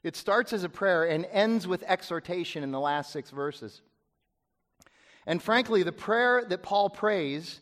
It 0.04 0.14
starts 0.14 0.52
as 0.52 0.62
a 0.62 0.68
prayer 0.68 1.04
and 1.04 1.26
ends 1.32 1.66
with 1.66 1.82
exhortation 1.82 2.62
in 2.62 2.70
the 2.70 2.78
last 2.78 3.10
six 3.10 3.30
verses. 3.30 3.82
And 5.26 5.42
frankly, 5.42 5.82
the 5.82 5.92
prayer 5.92 6.44
that 6.48 6.62
Paul 6.62 6.88
prays 6.88 7.60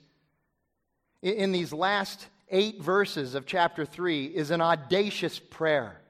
in 1.22 1.52
these 1.52 1.72
last 1.72 2.26
eight 2.50 2.82
verses 2.82 3.34
of 3.34 3.46
chapter 3.46 3.84
3 3.84 4.26
is 4.26 4.50
an 4.50 4.60
audacious 4.60 5.38
prayer. 5.38 6.00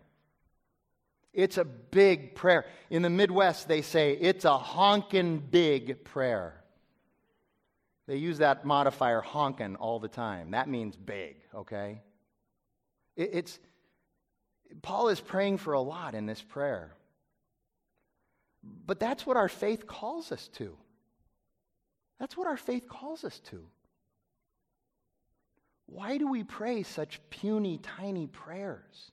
It's 1.32 1.59
a 1.59 1.64
big 1.64 2.35
prayer. 2.35 2.64
In 2.90 3.02
the 3.02 3.11
Midwest, 3.11 3.68
they 3.68 3.82
say 3.82 4.12
it's 4.14 4.44
a 4.44 4.59
honkin' 4.59 5.50
big 5.50 6.02
prayer. 6.02 6.62
They 8.06 8.16
use 8.16 8.38
that 8.38 8.64
modifier 8.64 9.22
honkin' 9.22 9.76
all 9.78 9.98
the 9.98 10.09
time. 10.09 10.52
That 10.52 10.68
means 10.68 10.96
big, 10.96 11.37
okay? 11.54 12.00
It's, 13.16 13.59
Paul 14.83 15.09
is 15.09 15.20
praying 15.20 15.59
for 15.59 15.72
a 15.72 15.81
lot 15.81 16.14
in 16.14 16.26
this 16.26 16.42
prayer. 16.42 16.92
But 18.87 19.00
that's 19.00 19.26
what 19.26 19.37
our 19.37 19.48
faith 19.48 19.87
calls 19.87 20.33
us 20.33 20.48
to. 20.55 20.76
That's 22.18 22.37
what 22.37 22.46
our 22.46 22.57
faith 22.57 22.88
calls 22.88 23.24
us 23.24 23.38
to. 23.50 23.62
Why 25.87 26.18
do 26.18 26.29
we 26.29 26.42
pray 26.42 26.83
such 26.83 27.20
puny, 27.31 27.79
tiny 27.79 28.26
prayers? 28.26 29.12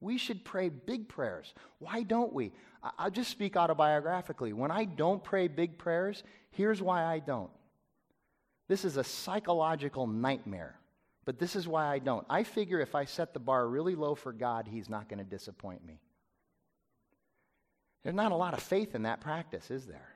We 0.00 0.18
should 0.18 0.44
pray 0.44 0.70
big 0.70 1.08
prayers. 1.08 1.54
Why 1.78 2.02
don't 2.02 2.32
we? 2.32 2.52
I'll 2.98 3.10
just 3.10 3.30
speak 3.30 3.54
autobiographically. 3.54 4.54
When 4.54 4.70
I 4.70 4.84
don't 4.84 5.22
pray 5.22 5.46
big 5.46 5.78
prayers, 5.78 6.24
here's 6.50 6.82
why 6.82 7.04
I 7.04 7.18
don't. 7.18 7.50
This 8.66 8.84
is 8.84 8.96
a 8.96 9.04
psychological 9.04 10.06
nightmare. 10.06 10.79
But 11.30 11.38
this 11.38 11.54
is 11.54 11.68
why 11.68 11.86
I 11.86 12.00
don't. 12.00 12.26
I 12.28 12.42
figure 12.42 12.80
if 12.80 12.96
I 12.96 13.04
set 13.04 13.34
the 13.34 13.38
bar 13.38 13.64
really 13.68 13.94
low 13.94 14.16
for 14.16 14.32
God, 14.32 14.66
He's 14.66 14.88
not 14.88 15.08
going 15.08 15.20
to 15.20 15.24
disappoint 15.24 15.86
me. 15.86 16.00
There's 18.02 18.16
not 18.16 18.32
a 18.32 18.34
lot 18.34 18.52
of 18.52 18.60
faith 18.60 18.96
in 18.96 19.04
that 19.04 19.20
practice, 19.20 19.70
is 19.70 19.86
there? 19.86 20.08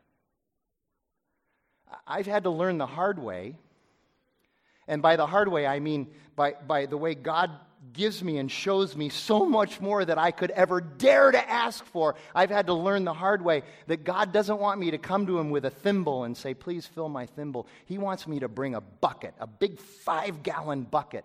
I've 2.05 2.27
had 2.27 2.43
to 2.43 2.51
learn 2.51 2.79
the 2.79 2.87
hard 2.87 3.21
way. 3.21 3.55
And 4.89 5.03
by 5.03 5.15
the 5.15 5.25
hard 5.25 5.47
way, 5.47 5.69
I 5.69 5.79
mean 5.79 6.09
by, 6.35 6.57
by 6.67 6.87
the 6.87 6.97
way 6.97 7.15
God 7.15 7.53
gives 7.93 8.23
me 8.23 8.39
and 8.39 8.51
shows 8.51 8.97
me 8.97 9.09
so 9.09 9.45
much 9.45 9.81
more 9.81 10.05
that 10.05 10.19
I 10.19 10.31
could 10.31 10.51
ever 10.51 10.81
dare 10.81 11.31
to 11.31 11.51
ask 11.51 11.85
for. 11.87 12.15
I've 12.35 12.51
had 12.51 12.67
to 12.67 12.75
learn 12.75 13.05
the 13.05 13.13
hard 13.13 13.43
way 13.43 13.63
that 13.87 14.05
God 14.05 14.33
doesn't 14.33 14.59
want 14.59 14.81
me 14.81 14.91
to 14.93 14.99
come 14.99 15.27
to 15.27 15.39
Him 15.39 15.51
with 15.51 15.65
a 15.65 15.71
thimble 15.71 16.25
and 16.25 16.37
say, 16.37 16.55
Please 16.55 16.87
fill 16.87 17.09
my 17.09 17.27
thimble. 17.27 17.67
He 17.87 17.99
wants 17.99 18.27
me 18.27 18.41
to 18.41 18.49
bring 18.49 18.75
a 18.75 18.81
bucket, 18.81 19.35
a 19.39 19.47
big 19.47 19.79
five 19.79 20.43
gallon 20.43 20.83
bucket. 20.83 21.25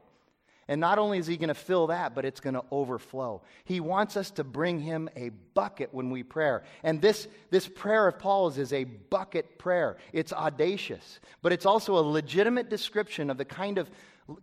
And 0.70 0.80
not 0.80 1.00
only 1.00 1.18
is 1.18 1.26
He 1.26 1.36
going 1.36 1.50
to 1.50 1.56
fill 1.56 1.88
that, 1.88 2.14
but 2.14 2.26
it's 2.26 2.40
going 2.40 2.54
to 2.54 2.64
overflow. 2.72 3.42
He 3.66 3.80
wants 3.80 4.16
us 4.16 4.30
to 4.32 4.44
bring 4.44 4.80
Him 4.80 5.10
a 5.16 5.30
bucket 5.56 5.90
when 5.92 6.12
we 6.12 6.22
pray. 6.22 6.60
And 6.84 7.02
this, 7.02 7.28
this 7.50 7.68
prayer 7.68 8.08
of 8.08 8.20
Paul's 8.20 8.60
is 8.60 8.72
a 8.72 8.84
bucket 8.84 9.58
prayer. 9.58 9.98
It's 10.14 10.32
audacious, 10.32 11.20
but 11.42 11.52
it's 11.52 11.66
also 11.66 11.98
a 11.98 12.06
legitimate 12.06 12.70
description 12.70 13.32
of 13.32 13.40
the 13.40 13.46
kind 13.46 13.80
of 13.80 13.90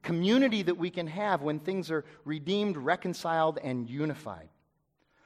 community 0.02 0.62
that 0.64 0.76
we 0.76 0.90
can 0.90 1.06
have 1.06 1.42
when 1.42 1.60
things 1.60 1.92
are 1.92 2.04
redeemed, 2.24 2.76
reconciled, 2.76 3.60
and 3.62 3.88
unified. 3.88 4.48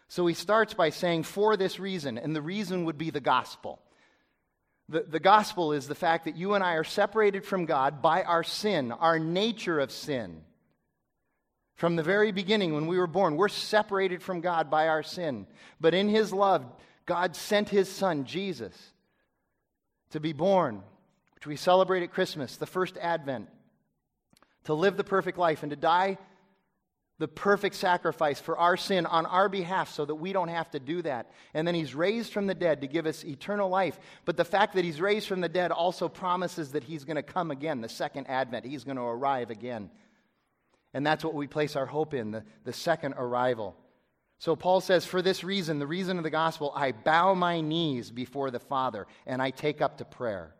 So 0.08 0.26
he 0.26 0.34
starts 0.34 0.74
by 0.74 0.90
saying, 0.90 1.22
for 1.22 1.56
this 1.56 1.80
reason, 1.80 2.18
and 2.18 2.36
the 2.36 2.42
reason 2.42 2.84
would 2.84 2.98
be 2.98 3.08
the 3.08 3.20
gospel. 3.20 3.80
The, 4.90 5.00
the 5.00 5.20
gospel 5.20 5.72
is 5.72 5.88
the 5.88 5.94
fact 5.94 6.26
that 6.26 6.36
you 6.36 6.52
and 6.52 6.62
I 6.62 6.74
are 6.74 6.84
separated 6.84 7.46
from 7.46 7.64
God 7.64 8.02
by 8.02 8.22
our 8.22 8.44
sin, 8.44 8.92
our 8.92 9.18
nature 9.18 9.80
of 9.80 9.90
sin. 9.90 10.42
From 11.80 11.96
the 11.96 12.02
very 12.02 12.30
beginning, 12.30 12.74
when 12.74 12.86
we 12.86 12.98
were 12.98 13.06
born, 13.06 13.38
we're 13.38 13.48
separated 13.48 14.22
from 14.22 14.42
God 14.42 14.68
by 14.68 14.88
our 14.88 15.02
sin. 15.02 15.46
But 15.80 15.94
in 15.94 16.10
His 16.10 16.30
love, 16.30 16.66
God 17.06 17.34
sent 17.34 17.70
His 17.70 17.88
Son, 17.88 18.26
Jesus, 18.26 18.76
to 20.10 20.20
be 20.20 20.34
born, 20.34 20.82
which 21.34 21.46
we 21.46 21.56
celebrate 21.56 22.02
at 22.02 22.12
Christmas, 22.12 22.58
the 22.58 22.66
first 22.66 22.98
Advent 22.98 23.48
to 24.64 24.74
live 24.74 24.98
the 24.98 25.04
perfect 25.04 25.38
life 25.38 25.62
and 25.62 25.70
to 25.70 25.76
die 25.76 26.18
the 27.16 27.28
perfect 27.28 27.76
sacrifice 27.76 28.40
for 28.40 28.58
our 28.58 28.76
sin 28.76 29.06
on 29.06 29.24
our 29.24 29.48
behalf 29.48 29.90
so 29.90 30.04
that 30.04 30.14
we 30.14 30.32
don't 30.34 30.48
have 30.48 30.70
to 30.70 30.80
do 30.80 31.00
that. 31.02 31.30
And 31.52 31.66
then 31.66 31.74
he's 31.74 31.94
raised 31.94 32.32
from 32.32 32.46
the 32.46 32.54
dead 32.54 32.80
to 32.80 32.86
give 32.86 33.06
us 33.06 33.24
eternal 33.24 33.68
life. 33.68 33.98
But 34.24 34.38
the 34.38 34.44
fact 34.44 34.74
that 34.74 34.86
he's 34.86 35.02
raised 35.02 35.28
from 35.28 35.42
the 35.42 35.48
dead 35.48 35.70
also 35.70 36.08
promises 36.08 36.72
that 36.72 36.84
he's 36.84 37.04
going 37.04 37.16
to 37.16 37.22
come 37.22 37.50
again, 37.50 37.82
the 37.82 37.90
second 37.90 38.26
advent. 38.28 38.64
He's 38.64 38.84
going 38.84 38.96
to 38.96 39.02
arrive 39.02 39.50
again. 39.50 39.90
And 40.92 41.06
that's 41.06 41.24
what 41.24 41.34
we 41.34 41.46
place 41.46 41.76
our 41.76 41.86
hope 41.86 42.14
in, 42.14 42.32
the, 42.32 42.44
the 42.64 42.72
second 42.72 43.14
arrival. 43.16 43.76
So 44.38 44.56
Paul 44.56 44.80
says, 44.80 45.04
For 45.04 45.22
this 45.22 45.44
reason, 45.44 45.78
the 45.78 45.86
reason 45.86 46.16
of 46.16 46.24
the 46.24 46.30
gospel, 46.30 46.72
I 46.74 46.92
bow 46.92 47.34
my 47.34 47.60
knees 47.60 48.10
before 48.10 48.50
the 48.50 48.58
Father 48.58 49.06
and 49.26 49.40
I 49.40 49.50
take 49.50 49.80
up 49.80 49.98
to 49.98 50.04
prayer. 50.04 50.54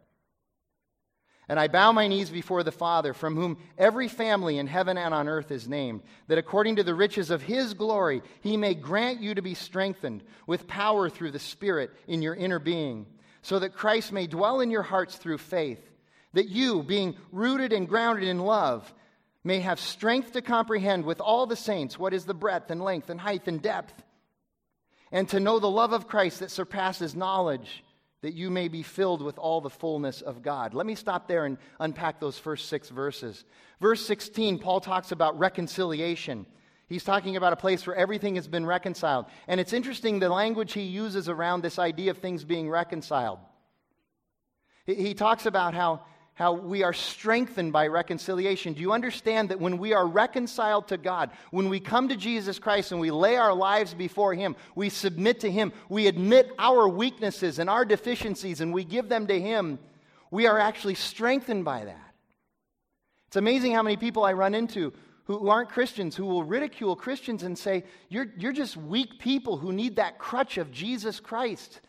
And 1.49 1.59
I 1.59 1.66
bow 1.66 1.90
my 1.90 2.07
knees 2.07 2.31
before 2.31 2.62
the 2.62 2.71
Father, 2.71 3.12
from 3.12 3.35
whom 3.35 3.59
every 3.77 4.07
family 4.07 4.59
in 4.59 4.69
heaven 4.69 4.97
and 4.97 5.12
on 5.12 5.29
earth 5.29 5.51
is 5.51 5.66
named, 5.66 6.03
that 6.29 6.38
according 6.38 6.77
to 6.77 6.85
the 6.85 6.95
riches 6.95 7.31
of 7.31 7.43
his 7.43 7.75
glory, 7.75 8.23
he 8.40 8.57
may 8.57 8.73
grant 8.73 9.21
you 9.21 9.35
to 9.35 9.43
be 9.43 9.55
strengthened 9.55 10.23
with 10.47 10.69
power 10.69 11.11
through 11.11 11.33
the 11.33 11.40
Spirit 11.40 11.90
in 12.07 12.23
your 12.23 12.37
inner 12.37 12.61
being, 12.61 13.05
so 13.43 13.59
that 13.59 13.75
Christ 13.75 14.12
may 14.12 14.29
dwell 14.29 14.61
in 14.61 14.71
your 14.71 14.85
hearts 14.85 15.16
through 15.16 15.38
faith, 15.38 15.81
that 16.35 16.49
you, 16.49 16.85
being 16.85 17.16
rooted 17.33 17.73
and 17.73 17.88
grounded 17.88 18.29
in 18.29 18.38
love, 18.38 18.95
may 19.42 19.61
have 19.61 19.81
strength 19.81 20.33
to 20.33 20.42
comprehend 20.42 21.05
with 21.05 21.20
all 21.20 21.46
the 21.46 21.57
saints 21.57 21.98
what 21.98 22.14
is 22.14 22.24
the 22.24 22.35
breadth 22.35 22.70
and 22.70 22.83
length 22.83 23.11
and 23.11 23.20
height 23.20 23.48
and 23.48 23.62
depth, 23.62 24.03
and 25.12 25.29
to 25.29 25.40
know 25.40 25.59
the 25.59 25.70
love 25.70 25.92
of 25.92 26.09
Christ 26.09 26.40
that 26.40 26.50
surpasses 26.50 27.14
knowledge 27.14 27.83
that 28.22 28.35
you 28.35 28.50
may 28.50 28.68
be 28.68 28.83
filled 28.83 29.22
with 29.22 29.38
all 29.38 29.61
the 29.61 29.70
fullness 29.70 30.20
of 30.20 30.42
God. 30.42 30.74
Let 30.74 30.87
me 30.87 30.94
stop 30.94 31.26
there 31.26 31.46
and 31.46 31.57
unpack 31.79 32.20
those 32.20 32.38
first 32.38 32.68
six 32.68 32.90
verses. 32.90 33.44
Verse 33.81 34.05
16, 34.07 34.59
Paul 34.59 34.81
talks 34.81 35.11
about 35.11 35.38
reconciliation. 35.38 36.44
He's 36.87 37.05
talking 37.05 37.37
about 37.37 37.53
a 37.55 37.57
place 37.57 37.87
where 37.87 37.96
everything 37.96 38.35
has 38.35 38.46
been 38.46 38.66
reconciled. 38.66 39.26
And 39.48 39.59
it's 39.59 39.72
interesting 39.72 40.18
the 40.18 40.29
language 40.29 40.74
he 40.74 40.83
uses 40.83 41.29
around 41.29 41.62
this 41.62 41.79
idea 41.79 42.11
of 42.11 42.18
things 42.18 42.44
being 42.44 42.68
reconciled. 42.68 43.38
He 44.85 45.14
talks 45.14 45.46
about 45.46 45.72
how 45.72 46.03
how 46.35 46.55
we 46.55 46.83
are 46.83 46.93
strengthened 46.93 47.73
by 47.73 47.87
reconciliation. 47.87 48.73
Do 48.73 48.81
you 48.81 48.93
understand 48.93 49.51
that 49.51 49.61
when 49.61 49.77
we 49.79 49.93
are 49.93 50.07
reconciled 50.07 50.88
to 50.88 50.97
God, 50.97 51.31
when 51.51 51.69
we 51.69 51.81
come 51.81 52.09
to 52.09 52.16
Jesus 52.16 52.59
Christ 52.59 52.93
and 52.93 53.01
we 53.01 53.11
lay 53.11 53.37
our 53.37 53.55
lives 53.55 53.93
before 53.93 54.35
Him, 54.35 54.57
we 54.75 54.88
submit 54.88 55.40
to 55.40 55.51
Him, 55.51 55.73
we 55.88 56.07
admit 56.07 56.51
our 56.59 56.88
weaknesses 56.88 57.59
and 57.59 57.69
our 57.69 57.85
deficiencies, 57.85 58.61
and 58.61 58.73
we 58.73 58.85
give 58.85 59.09
them 59.09 59.27
to 59.27 59.38
Him, 59.38 59.79
we 60.31 60.47
are 60.47 60.59
actually 60.59 60.95
strengthened 60.95 61.64
by 61.64 61.85
that. 61.85 62.14
It's 63.27 63.37
amazing 63.37 63.73
how 63.73 63.83
many 63.83 63.97
people 63.97 64.25
I 64.25 64.33
run 64.33 64.55
into 64.55 64.93
who 65.38 65.49
aren't 65.49 65.69
Christians 65.69 66.16
who 66.16 66.27
will 66.27 66.43
ridicule 66.43 66.97
Christians 66.97 67.45
and 67.45 67.57
say, 67.57 67.85
You're, 68.09 68.27
you're 68.37 68.53
just 68.53 68.77
weak 68.77 69.21
people 69.21 69.57
who 69.57 69.73
need 69.73 69.97
that 69.97 70.19
crutch 70.19 70.59
of 70.59 70.73
Jesus 70.73 71.21
Christ. 71.21 71.81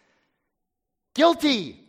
Guilty. 1.16 1.80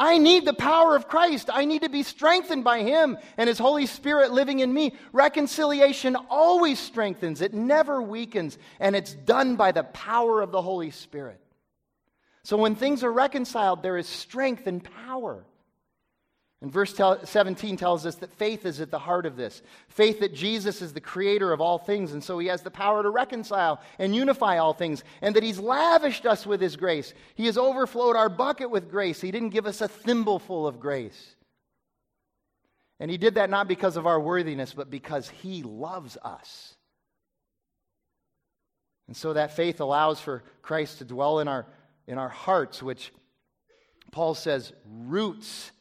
I 0.00 0.16
need 0.16 0.46
the 0.46 0.54
power 0.54 0.96
of 0.96 1.08
Christ. 1.08 1.50
I 1.52 1.66
need 1.66 1.82
to 1.82 1.90
be 1.90 2.02
strengthened 2.02 2.64
by 2.64 2.80
Him 2.80 3.18
and 3.36 3.48
His 3.48 3.58
Holy 3.58 3.84
Spirit 3.84 4.32
living 4.32 4.60
in 4.60 4.72
me. 4.72 4.94
Reconciliation 5.12 6.16
always 6.30 6.78
strengthens, 6.78 7.42
it 7.42 7.52
never 7.52 8.00
weakens, 8.00 8.56
and 8.80 8.96
it's 8.96 9.12
done 9.12 9.56
by 9.56 9.72
the 9.72 9.82
power 9.82 10.40
of 10.40 10.52
the 10.52 10.62
Holy 10.62 10.90
Spirit. 10.90 11.38
So 12.44 12.56
when 12.56 12.76
things 12.76 13.04
are 13.04 13.12
reconciled, 13.12 13.82
there 13.82 13.98
is 13.98 14.06
strength 14.06 14.66
and 14.66 14.82
power. 14.82 15.44
And 16.62 16.70
verse 16.70 16.94
17 16.94 17.78
tells 17.78 18.04
us 18.04 18.16
that 18.16 18.34
faith 18.34 18.66
is 18.66 18.80
at 18.82 18.90
the 18.90 18.98
heart 18.98 19.24
of 19.24 19.36
this. 19.36 19.62
Faith 19.88 20.20
that 20.20 20.34
Jesus 20.34 20.82
is 20.82 20.92
the 20.92 21.00
creator 21.00 21.52
of 21.52 21.60
all 21.62 21.78
things, 21.78 22.12
and 22.12 22.22
so 22.22 22.38
he 22.38 22.48
has 22.48 22.60
the 22.60 22.70
power 22.70 23.02
to 23.02 23.08
reconcile 23.08 23.80
and 23.98 24.14
unify 24.14 24.58
all 24.58 24.74
things, 24.74 25.02
and 25.22 25.34
that 25.36 25.42
he's 25.42 25.58
lavished 25.58 26.26
us 26.26 26.46
with 26.46 26.60
his 26.60 26.76
grace. 26.76 27.14
He 27.34 27.46
has 27.46 27.56
overflowed 27.56 28.14
our 28.14 28.28
bucket 28.28 28.70
with 28.70 28.90
grace. 28.90 29.22
He 29.22 29.30
didn't 29.30 29.50
give 29.50 29.64
us 29.64 29.80
a 29.80 29.88
thimbleful 29.88 30.66
of 30.66 30.80
grace. 30.80 31.34
And 32.98 33.10
he 33.10 33.16
did 33.16 33.36
that 33.36 33.48
not 33.48 33.66
because 33.66 33.96
of 33.96 34.06
our 34.06 34.20
worthiness, 34.20 34.74
but 34.74 34.90
because 34.90 35.30
he 35.30 35.62
loves 35.62 36.18
us. 36.22 36.76
And 39.08 39.16
so 39.16 39.32
that 39.32 39.56
faith 39.56 39.80
allows 39.80 40.20
for 40.20 40.44
Christ 40.60 40.98
to 40.98 41.06
dwell 41.06 41.40
in 41.40 41.48
our, 41.48 41.66
in 42.06 42.18
our 42.18 42.28
hearts, 42.28 42.82
which 42.82 43.12
Paul 44.12 44.34
says 44.34 44.74
roots 44.84 45.72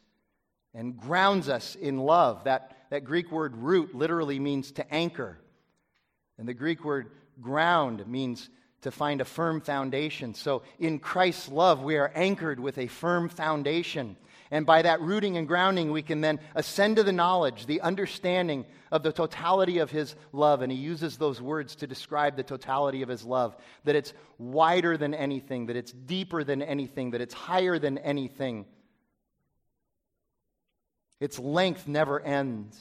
and 0.73 0.97
grounds 0.97 1.49
us 1.49 1.75
in 1.75 1.97
love. 1.97 2.43
That, 2.43 2.77
that 2.89 3.03
Greek 3.03 3.32
word 3.32 3.55
root 3.58 3.95
literally 3.95 4.39
means 4.39 4.71
to 4.73 4.93
anchor. 4.93 5.38
And 6.38 6.47
the 6.47 6.53
Greek 6.53 6.84
word 6.84 7.12
ground 7.41 8.08
means 8.08 8.49
to 8.82 8.91
find 8.91 9.19
a 9.19 9.25
firm 9.25 9.62
foundation. 9.62 10.34
So 10.34 10.63
in 10.79 10.99
Christ's 10.99 11.49
love, 11.49 11.82
we 11.82 11.97
are 11.97 12.12
anchored 12.15 12.60
with 12.60 12.77
a 12.77 12.88
firm 12.88 13.29
foundation. 13.29 14.15
And 14.51 14.65
by 14.65 14.82
that 14.82 15.01
rooting 15.01 15.38
and 15.38 15.47
grounding, 15.47 15.91
we 15.91 16.01
can 16.01 16.21
then 16.21 16.39
ascend 16.55 16.95
to 16.95 17.03
the 17.03 17.12
knowledge, 17.12 17.65
the 17.65 17.82
understanding 17.82 18.65
of 18.91 19.03
the 19.03 19.12
totality 19.12 19.77
of 19.77 19.91
His 19.91 20.15
love. 20.32 20.62
And 20.62 20.71
He 20.71 20.77
uses 20.77 21.17
those 21.17 21.41
words 21.41 21.75
to 21.77 21.88
describe 21.88 22.36
the 22.36 22.43
totality 22.43 23.01
of 23.01 23.10
His 23.10 23.23
love 23.23 23.55
that 23.84 23.95
it's 23.95 24.13
wider 24.38 24.97
than 24.97 25.13
anything, 25.13 25.67
that 25.67 25.75
it's 25.75 25.91
deeper 25.91 26.43
than 26.43 26.62
anything, 26.62 27.12
that 27.12 27.21
it's 27.21 27.34
higher 27.34 27.77
than 27.77 27.97
anything. 27.99 28.65
Its 31.19 31.38
length 31.38 31.88
never 31.88 32.19
ends. 32.19 32.79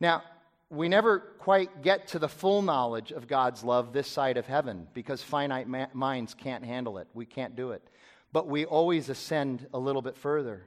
Now, 0.00 0.22
we 0.70 0.88
never 0.88 1.20
quite 1.38 1.82
get 1.82 2.08
to 2.08 2.18
the 2.18 2.28
full 2.28 2.62
knowledge 2.62 3.12
of 3.12 3.28
God's 3.28 3.62
love 3.62 3.92
this 3.92 4.08
side 4.08 4.36
of 4.36 4.46
heaven 4.46 4.88
because 4.92 5.22
finite 5.22 5.68
ma- 5.68 5.86
minds 5.92 6.34
can't 6.34 6.64
handle 6.64 6.98
it. 6.98 7.06
We 7.14 7.26
can't 7.26 7.54
do 7.54 7.70
it. 7.70 7.82
But 8.32 8.48
we 8.48 8.64
always 8.64 9.08
ascend 9.08 9.66
a 9.72 9.78
little 9.78 10.02
bit 10.02 10.16
further. 10.16 10.66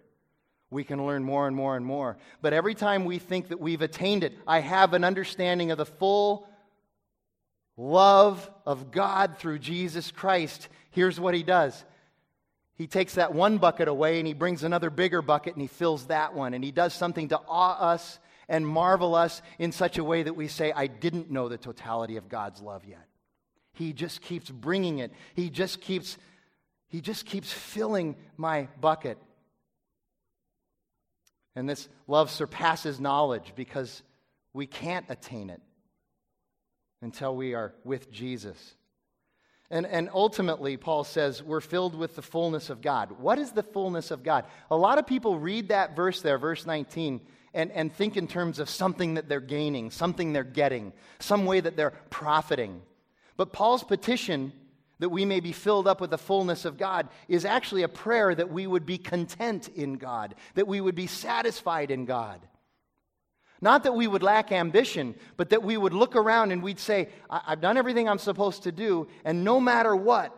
We 0.69 0.83
can 0.83 1.05
learn 1.05 1.23
more 1.23 1.47
and 1.47 1.55
more 1.55 1.75
and 1.75 1.85
more. 1.85 2.17
But 2.41 2.53
every 2.53 2.75
time 2.75 3.05
we 3.05 3.19
think 3.19 3.49
that 3.49 3.59
we've 3.59 3.81
attained 3.81 4.23
it, 4.23 4.33
I 4.45 4.59
have 4.59 4.93
an 4.93 5.03
understanding 5.03 5.71
of 5.71 5.77
the 5.77 5.85
full 5.85 6.47
love 7.75 8.49
of 8.65 8.91
God 8.91 9.37
through 9.37 9.59
Jesus 9.59 10.11
Christ, 10.11 10.67
here's 10.91 11.19
what 11.19 11.33
he 11.33 11.43
does 11.43 11.83
he 12.77 12.85
takes 12.85 13.15
that 13.15 13.33
one 13.33 13.57
bucket 13.57 13.87
away 13.87 14.19
and 14.19 14.27
he 14.27 14.33
brings 14.33 14.63
another 14.63 14.91
bigger 14.91 15.23
bucket 15.23 15.53
and 15.53 15.61
he 15.61 15.67
fills 15.67 16.05
that 16.07 16.35
one. 16.35 16.53
And 16.53 16.63
he 16.63 16.71
does 16.71 16.93
something 16.93 17.29
to 17.29 17.41
awe 17.47 17.77
us 17.79 18.19
and 18.47 18.65
marvel 18.65 19.15
us 19.15 19.41
in 19.57 19.71
such 19.71 19.97
a 19.97 20.03
way 20.03 20.23
that 20.23 20.35
we 20.35 20.47
say, 20.47 20.71
I 20.71 20.85
didn't 20.85 21.31
know 21.31 21.49
the 21.49 21.57
totality 21.57 22.17
of 22.17 22.29
God's 22.29 22.61
love 22.61 22.85
yet. 22.85 23.05
He 23.73 23.93
just 23.93 24.21
keeps 24.21 24.49
bringing 24.49 24.99
it. 24.99 25.11
He 25.33 25.49
just 25.49 25.81
keeps 25.81 26.17
he 26.89 27.01
just 27.01 27.25
keeps 27.25 27.51
filling 27.51 28.15
my 28.37 28.69
bucket. 28.79 29.17
And 31.53 31.67
this 31.67 31.89
love 32.07 32.31
surpasses 32.31 32.99
knowledge 32.99 33.53
because 33.55 34.03
we 34.53 34.67
can't 34.67 35.05
attain 35.09 35.49
it 35.49 35.61
until 37.01 37.35
we 37.35 37.55
are 37.55 37.73
with 37.83 38.09
Jesus. 38.09 38.75
And, 39.69 39.85
and 39.85 40.09
ultimately, 40.13 40.77
Paul 40.77 41.03
says, 41.03 41.43
we're 41.43 41.59
filled 41.59 41.93
with 41.93 42.15
the 42.15 42.21
fullness 42.21 42.69
of 42.69 42.81
God. 42.81 43.11
What 43.19 43.37
is 43.37 43.51
the 43.51 43.63
fullness 43.63 44.11
of 44.11 44.23
God? 44.23 44.45
A 44.71 44.77
lot 44.77 44.97
of 44.97 45.05
people 45.05 45.37
read 45.37 45.69
that 45.69 45.95
verse 45.95 46.21
there, 46.21 46.37
verse 46.37 46.65
19, 46.65 47.19
and, 47.53 47.71
and 47.71 47.93
think 47.93 48.15
in 48.15 48.27
terms 48.27 48.59
of 48.59 48.69
something 48.69 49.15
that 49.15 49.27
they're 49.27 49.41
gaining, 49.41 49.91
something 49.91 50.31
they're 50.31 50.45
getting, 50.45 50.93
some 51.19 51.45
way 51.45 51.59
that 51.59 51.75
they're 51.75 51.93
profiting. 52.09 52.81
But 53.35 53.51
Paul's 53.51 53.83
petition 53.83 54.53
that 54.99 55.09
we 55.09 55.25
may 55.25 55.41
be 55.41 55.51
filled 55.51 55.87
up 55.87 56.01
with 56.01 56.11
the 56.11 56.17
fullness 56.17 56.65
of 56.65 56.77
God 56.77 57.09
is 57.27 57.45
actually 57.45 57.83
a 57.83 57.89
prayer 57.89 58.33
that 58.33 58.51
we 58.51 58.65
would 58.65 58.85
be 58.85 58.97
content 58.97 59.67
in 59.69 59.95
God, 59.95 60.35
that 60.55 60.67
we 60.67 60.81
would 60.81 60.95
be 60.95 61.07
satisfied 61.07 61.91
in 61.91 62.05
God. 62.05 62.39
Not 63.61 63.83
that 63.83 63.93
we 63.93 64.07
would 64.07 64.23
lack 64.23 64.51
ambition, 64.51 65.15
but 65.35 65.49
that 65.49 65.63
we 65.63 65.77
would 65.77 65.93
look 65.93 66.15
around 66.15 66.51
and 66.51 66.61
we'd 66.61 66.79
say, 66.79 67.09
I've 67.29 67.61
done 67.61 67.77
everything 67.77 68.07
I'm 68.07 68.19
supposed 68.19 68.63
to 68.63 68.71
do, 68.71 69.07
and 69.25 69.43
no 69.43 69.59
matter 69.59 69.95
what, 69.95 70.35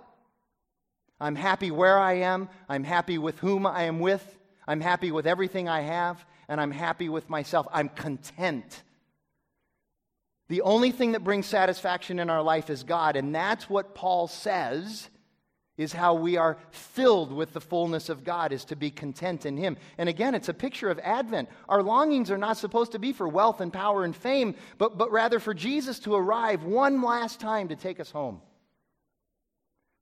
I'm 1.20 1.36
happy 1.36 1.70
where 1.70 2.00
I 2.00 2.14
am, 2.14 2.48
I'm 2.70 2.84
happy 2.84 3.18
with 3.18 3.40
whom 3.40 3.66
I 3.66 3.84
am 3.84 4.00
with, 4.00 4.38
I'm 4.68 4.80
happy 4.80 5.12
with 5.12 5.28
everything 5.28 5.68
I 5.68 5.82
have, 5.82 6.26
and 6.48 6.62
I'm 6.62 6.72
happy 6.72 7.10
with 7.10 7.30
myself. 7.30 7.68
I'm 7.74 7.90
content. 7.90 8.84
The 10.48 10.62
only 10.62 10.92
thing 10.92 11.12
that 11.12 11.24
brings 11.24 11.46
satisfaction 11.46 12.20
in 12.20 12.30
our 12.30 12.42
life 12.42 12.70
is 12.70 12.84
God, 12.84 13.16
and 13.16 13.36
that's 13.36 13.70
what 13.70 13.94
Paul 13.96 14.28
says 14.28 15.10
is 15.80 15.94
how 15.94 16.14
we 16.14 16.36
are 16.36 16.58
filled 16.72 17.32
with 17.32 17.54
the 17.54 17.62
fullness 17.62 18.10
of 18.10 18.26
God, 18.26 18.52
is 18.52 18.66
to 18.66 18.76
be 18.76 18.92
content 18.92 19.46
in 19.46 19.56
Him. 19.56 19.78
And 19.98 20.10
again, 20.10 20.36
it's 20.36 20.50
a 20.50 20.54
picture 20.54 20.90
of 20.90 21.00
Advent. 21.00 21.48
Our 21.70 21.82
longings 21.82 22.30
are 22.30 22.38
not 22.38 22.58
supposed 22.58 22.92
to 22.92 23.00
be 23.00 23.14
for 23.14 23.30
wealth 23.30 23.62
and 23.62 23.72
power 23.72 24.04
and 24.04 24.14
fame, 24.14 24.56
but, 24.78 24.98
but 24.98 25.10
rather 25.10 25.40
for 25.40 25.54
Jesus 25.54 25.98
to 26.00 26.16
arrive 26.16 26.66
one 26.66 27.02
last 27.02 27.40
time 27.40 27.70
to 27.70 27.78
take 27.78 28.02
us 28.02 28.12
home. 28.12 28.42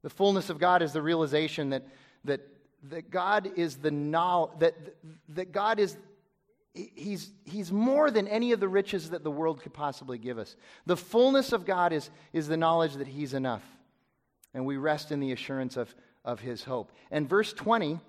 The 0.01 0.09
fullness 0.09 0.49
of 0.49 0.57
God 0.57 0.81
is 0.81 0.93
the 0.93 1.01
realization 1.03 1.69
that, 1.69 1.85
that, 2.25 2.41
that 2.89 3.11
God 3.11 3.51
is 3.55 3.77
the 3.77 3.91
knowledge, 3.91 4.57
that, 4.57 4.73
that 5.29 5.51
God 5.51 5.79
is 5.79 5.95
He's, 6.73 7.31
he's 7.43 7.71
more 7.71 8.11
than 8.11 8.27
any 8.27 8.51
of 8.51 8.59
the 8.59 8.67
riches 8.67 9.09
that 9.09 9.23
the 9.23 9.31
world 9.31 9.61
could 9.61 9.73
possibly 9.73 10.19
give 10.19 10.37
us. 10.37 10.55
The 10.85 10.97
fullness 10.97 11.51
of 11.51 11.65
God 11.65 11.91
is, 11.91 12.11
is 12.33 12.47
the 12.47 12.57
knowledge 12.57 12.95
that 12.95 13.07
He's 13.07 13.33
enough. 13.33 13.63
And 14.57 14.65
we 14.65 14.77
rest 14.77 15.11
in 15.11 15.19
the 15.19 15.33
assurance 15.33 15.77
of, 15.77 15.93
of 16.25 16.39
His 16.39 16.63
hope. 16.63 16.91
And 17.11 17.29
verse 17.29 17.53
20 17.53 17.99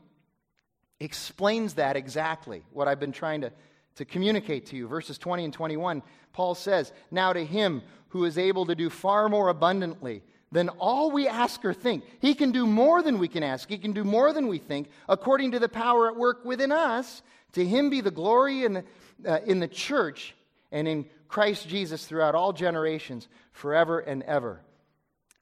explains 0.99 1.75
that 1.75 1.95
exactly, 1.95 2.65
what 2.73 2.89
I've 2.89 2.99
been 2.99 3.13
trying 3.13 3.43
to, 3.43 3.53
to 3.97 4.07
communicate 4.07 4.65
to 4.69 4.77
you. 4.77 4.89
Verses 4.89 5.19
20 5.19 5.45
and 5.45 5.53
21, 5.53 6.03
Paul 6.33 6.55
says, 6.55 6.91
Now 7.11 7.35
to 7.35 7.45
Him 7.45 7.83
who 8.09 8.25
is 8.25 8.39
able 8.39 8.65
to 8.65 8.75
do 8.75 8.89
far 8.89 9.29
more 9.29 9.51
abundantly 9.51 10.23
than 10.51 10.71
all 10.71 11.11
we 11.11 11.29
ask 11.29 11.63
or 11.67 11.75
think. 11.75 12.03
He 12.19 12.35
can 12.35 12.51
do 12.51 12.67
more 12.67 13.03
than 13.03 13.19
we 13.19 13.29
can 13.29 13.43
ask. 13.43 13.69
He 13.69 13.77
can 13.77 13.93
do 13.93 14.03
more 14.03 14.33
than 14.33 14.49
we 14.49 14.57
think, 14.57 14.89
according 15.07 15.51
to 15.51 15.59
the 15.59 15.69
power 15.69 16.09
at 16.09 16.17
work 16.17 16.47
within 16.47 16.73
us. 16.73 17.21
To 17.53 17.63
him 17.63 17.91
be 17.91 18.01
the 18.01 18.11
glory 18.11 18.65
in 18.65 18.73
the, 18.73 18.85
uh, 19.27 19.41
in 19.45 19.61
the 19.61 19.69
church 19.69 20.35
and 20.73 20.89
in 20.89 21.05
Christ 21.29 21.69
Jesus 21.69 22.07
throughout 22.07 22.35
all 22.35 22.55
generations, 22.55 23.29
forever 23.53 23.99
and 23.99 24.23
ever. 24.23 24.63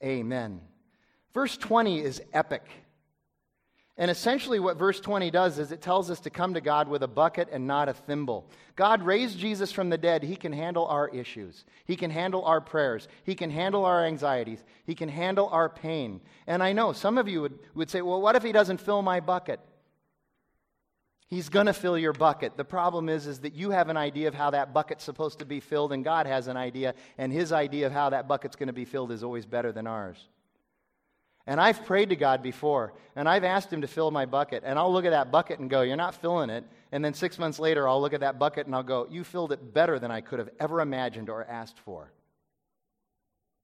Amen. 0.03 0.63
Verse 1.37 1.59
20 1.59 2.01
is 2.01 2.23
epic. 2.33 2.67
And 3.99 4.11
essentially, 4.11 4.59
what 4.59 4.79
verse 4.79 5.01
20 5.01 5.31
does 5.31 5.59
is 5.59 5.71
it 5.71 5.83
tells 5.83 6.11
us 6.11 6.19
to 6.21 6.31
come 6.31 6.55
to 6.55 6.63
God 6.63 6.89
with 6.89 7.03
a 7.03 7.09
bucket 7.09 7.51
and 7.53 7.67
not 7.67 7.91
a 7.91 7.93
thimble. 7.93 8.49
God 8.75 9.03
raised 9.03 9.39
Jesus 9.39 9.71
from 9.71 9.91
the 9.91 9.99
dead. 9.99 10.23
He 10.23 10.35
can 10.35 10.55
handle 10.55 10.87
our 10.87 11.11
issues, 11.11 11.67
He 11.85 11.95
can 11.95 12.11
handle 12.11 12.43
our 12.47 12.63
prayers, 12.63 13.07
He 13.23 13.35
can 13.35 13.51
handle 13.51 13.85
our 13.85 14.07
anxieties, 14.07 14.65
He 14.87 14.95
can 14.95 15.11
handle 15.11 15.51
our 15.51 15.69
pain. 15.69 16.23
And 16.47 16.63
I 16.63 16.73
know 16.73 16.95
some 16.95 17.19
of 17.19 17.29
you 17.29 17.43
would, 17.43 17.59
would 17.75 17.91
say, 17.91 18.01
well, 18.01 18.23
what 18.23 18.35
if 18.35 18.43
He 18.43 18.53
doesn't 18.53 18.81
fill 18.81 19.03
my 19.03 19.21
bucket? 19.21 19.61
He's 21.27 21.51
going 21.51 21.67
to 21.67 21.75
fill 21.75 21.99
your 21.99 22.15
bucket. 22.15 22.57
The 22.57 22.65
problem 22.65 23.11
is, 23.11 23.27
is 23.27 23.41
that 23.41 23.53
you 23.53 23.73
have 23.73 23.91
an 23.91 23.99
idea 23.99 24.29
of 24.29 24.35
how 24.35 24.49
that 24.53 24.73
bucket's 24.73 25.05
supposed 25.05 25.41
to 25.41 25.45
be 25.45 25.61
filled, 25.61 25.93
and 25.93 26.03
God 26.03 26.27
has 26.27 26.49
an 26.49 26.57
idea, 26.57 26.95
and 27.19 27.31
His 27.31 27.53
idea 27.53 27.85
of 27.89 27.93
how 27.93 28.09
that 28.09 28.27
bucket's 28.27 28.57
going 28.57 28.69
to 28.69 28.73
be 28.73 28.87
filled 28.87 29.13
is 29.13 29.23
always 29.23 29.45
better 29.45 29.71
than 29.71 29.87
ours. 29.87 30.31
And 31.47 31.61
I've 31.61 31.85
prayed 31.87 32.09
to 32.09 32.17
God 32.17 32.43
before, 32.43 32.93
and 33.15 33.29
I've 33.29 33.45
asked 33.45 33.73
Him 33.73 33.83
to 33.83 33.87
fill 33.87 34.11
my 34.11 34.27
bucket. 34.27 34.65
And 34.67 34.79
I'll 34.79 34.93
look 34.93 35.05
at 35.05 35.11
that 35.11 35.31
bucket 35.31 35.61
and 35.61 35.71
go, 35.71 35.83
You're 35.83 35.97
not 35.97 36.15
filling 36.15 36.51
it. 36.51 36.65
And 36.91 37.05
then 37.05 37.15
six 37.15 37.39
months 37.39 37.59
later, 37.59 37.89
I'll 37.89 38.01
look 38.01 38.15
at 38.15 38.21
that 38.21 38.39
bucket 38.39 38.67
and 38.67 38.75
I'll 38.75 38.83
go, 38.83 39.07
You 39.09 39.23
filled 39.23 39.53
it 39.53 39.73
better 39.73 39.99
than 39.99 40.11
I 40.11 40.21
could 40.21 40.41
have 40.41 40.51
ever 40.59 40.81
imagined 40.81 41.31
or 41.31 41.45
asked 41.45 41.79
for. 41.79 42.11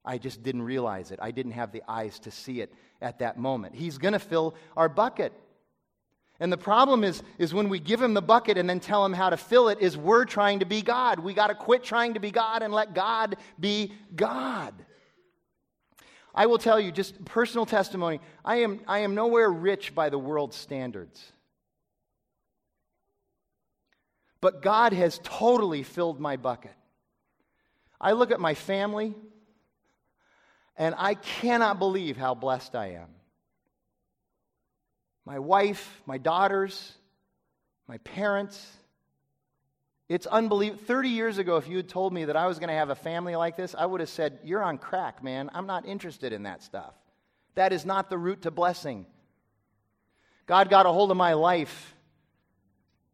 I 0.05 0.19
just 0.19 0.43
didn't 0.43 0.63
realize 0.63 1.11
it. 1.11 1.19
I 1.23 1.31
didn't 1.31 1.53
have 1.53 1.73
the 1.73 1.83
eyes 1.89 2.19
to 2.21 2.31
see 2.31 2.61
it 2.61 2.73
at 3.01 3.21
that 3.21 3.39
moment. 3.39 3.75
He's 3.75 3.99
going 3.99 4.13
to 4.13 4.19
fill 4.19 4.55
our 4.77 4.89
bucket. 4.89 5.33
And 6.41 6.53
the 6.53 6.59
problem 6.59 7.05
is, 7.05 7.23
is 7.39 7.55
when 7.55 7.69
we 7.69 7.79
give 7.79 8.03
him 8.03 8.15
the 8.15 8.23
bucket 8.23 8.59
and 8.59 8.69
then 8.69 8.81
tell 8.81 9.05
him 9.05 9.13
how 9.13 9.31
to 9.31 9.37
fill 9.37 9.69
it, 9.69 9.79
is 9.81 9.97
we're 9.97 10.25
trying 10.25 10.59
to 10.59 10.65
be 10.65 10.83
God. 10.83 11.21
We 11.21 11.35
got 11.35 11.49
to 11.49 11.55
quit 11.55 11.85
trying 11.85 12.15
to 12.15 12.21
be 12.21 12.33
God 12.33 12.63
and 12.63 12.75
let 12.75 12.95
God 12.95 13.37
be 13.61 13.93
God. 14.17 14.75
I 16.35 16.47
will 16.47 16.59
tell 16.59 16.81
you, 16.81 16.93
just 16.93 17.25
personal 17.25 17.67
testimony, 17.67 18.21
I 18.45 18.57
am, 18.57 18.81
I 18.87 19.01
am 19.01 19.15
nowhere 19.15 19.51
rich 19.51 19.95
by 19.95 20.09
the 20.09 20.19
world's 20.19 20.57
standards. 20.57 21.33
But 24.41 24.63
God 24.63 24.93
has 24.93 25.21
totally 25.23 25.83
filled 25.83 26.21
my 26.21 26.37
bucket. 26.37 26.75
I 28.01 28.13
look 28.13 28.31
at 28.31 28.41
my 28.41 28.55
family, 28.55 29.15
and 30.77 30.95
I 30.99 31.15
cannot 31.15 31.79
believe 31.79 32.17
how 32.17 32.35
blessed 32.35 32.75
I 32.75 32.93
am. 32.95 33.09
My 35.25 35.39
wife, 35.39 36.03
my 36.07 36.19
daughters, 36.19 36.93
my 37.87 37.99
parents, 37.99 38.77
it's 40.13 40.27
unbelievable. 40.27 40.83
30 40.85 41.09
years 41.09 41.39
ago, 41.39 41.57
if 41.57 41.67
you 41.67 41.79
had 41.79 41.89
told 41.89 42.13
me 42.13 42.27
that 42.27 42.37
I 42.37 42.47
was 42.47 42.59
going 42.59 42.69
to 42.69 42.75
have 42.75 42.91
a 42.91 42.95
family 42.95 43.35
like 43.35 43.57
this, 43.57 43.75
I 43.77 43.87
would 43.87 44.01
have 44.01 44.11
said, 44.11 44.41
You're 44.45 44.63
on 44.63 44.77
crack, 44.77 45.25
man. 45.25 45.51
I'm 45.55 45.67
not 45.67 45.87
interested 45.87 46.35
in 46.35 46.43
that 46.43 46.63
stuff. 46.63 46.93
That 47.55 47.73
is 47.73 47.87
not 47.87 48.11
the 48.11 48.19
route 48.19 48.43
to 48.43 48.51
blessing. 48.51 49.07
God 50.47 50.69
got 50.69 50.85
a 50.85 50.93
hold 50.93 51.11
of 51.11 51.17
my 51.17 51.33
life 51.33 51.95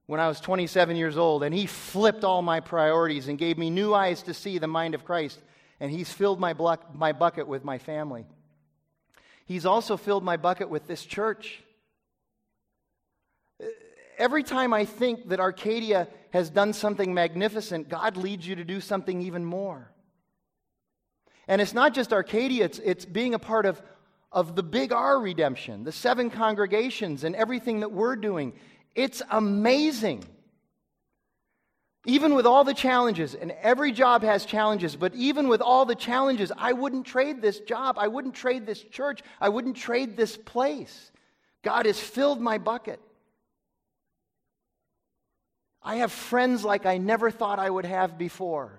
when 0.06 0.18
I 0.18 0.26
was 0.26 0.40
27 0.40 0.96
years 0.96 1.16
old, 1.16 1.44
and 1.44 1.54
He 1.54 1.66
flipped 1.66 2.24
all 2.24 2.42
my 2.42 2.58
priorities 2.58 3.28
and 3.28 3.38
gave 3.38 3.58
me 3.58 3.70
new 3.70 3.94
eyes 3.94 4.22
to 4.24 4.34
see 4.34 4.58
the 4.58 4.66
mind 4.66 4.96
of 4.96 5.04
Christ. 5.04 5.38
And 5.78 5.92
He's 5.92 6.12
filled 6.12 6.40
my, 6.40 6.52
my 6.92 7.12
bucket 7.12 7.46
with 7.46 7.64
my 7.64 7.78
family. 7.78 8.26
He's 9.46 9.66
also 9.66 9.96
filled 9.96 10.24
my 10.24 10.36
bucket 10.36 10.68
with 10.68 10.88
this 10.88 11.04
church 11.04 11.62
every 14.18 14.42
time 14.42 14.74
I 14.74 14.84
think 14.84 15.28
that 15.28 15.40
Arcadia 15.40 16.08
has 16.30 16.50
done 16.50 16.72
something 16.72 17.14
magnificent, 17.14 17.88
God 17.88 18.16
leads 18.16 18.46
you 18.46 18.56
to 18.56 18.64
do 18.64 18.80
something 18.80 19.22
even 19.22 19.44
more. 19.44 19.90
And 21.46 21.62
it's 21.62 21.72
not 21.74 21.94
just 21.94 22.12
Arcadia, 22.12 22.66
it's, 22.66 22.78
it's 22.78 23.04
being 23.06 23.34
a 23.34 23.38
part 23.38 23.64
of, 23.64 23.80
of 24.30 24.54
the 24.54 24.62
big 24.62 24.92
R 24.92 25.18
redemption, 25.18 25.84
the 25.84 25.92
seven 25.92 26.30
congregations, 26.30 27.24
and 27.24 27.34
everything 27.34 27.80
that 27.80 27.90
we're 27.90 28.16
doing. 28.16 28.52
It's 28.94 29.22
amazing. 29.30 30.24
Even 32.06 32.34
with 32.34 32.46
all 32.46 32.64
the 32.64 32.74
challenges, 32.74 33.34
and 33.34 33.52
every 33.62 33.92
job 33.92 34.22
has 34.22 34.44
challenges, 34.44 34.96
but 34.96 35.14
even 35.14 35.48
with 35.48 35.60
all 35.60 35.84
the 35.84 35.94
challenges, 35.94 36.52
I 36.56 36.72
wouldn't 36.72 37.06
trade 37.06 37.42
this 37.42 37.60
job. 37.60 37.96
I 37.98 38.08
wouldn't 38.08 38.34
trade 38.34 38.66
this 38.66 38.82
church. 38.82 39.20
I 39.40 39.48
wouldn't 39.48 39.76
trade 39.76 40.16
this 40.16 40.36
place. 40.36 41.10
God 41.62 41.86
has 41.86 41.98
filled 41.98 42.40
my 42.40 42.58
bucket. 42.58 43.00
I 45.82 45.96
have 45.96 46.12
friends 46.12 46.64
like 46.64 46.86
I 46.86 46.98
never 46.98 47.30
thought 47.30 47.58
I 47.58 47.70
would 47.70 47.84
have 47.84 48.18
before. 48.18 48.78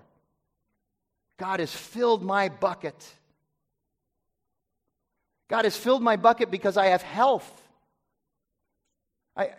God 1.38 1.60
has 1.60 1.72
filled 1.72 2.22
my 2.22 2.48
bucket. 2.48 3.14
God 5.48 5.64
has 5.64 5.76
filled 5.76 6.02
my 6.02 6.16
bucket 6.16 6.50
because 6.50 6.76
I 6.76 6.86
have 6.86 7.02
health. 7.02 7.62
I, 9.36 9.50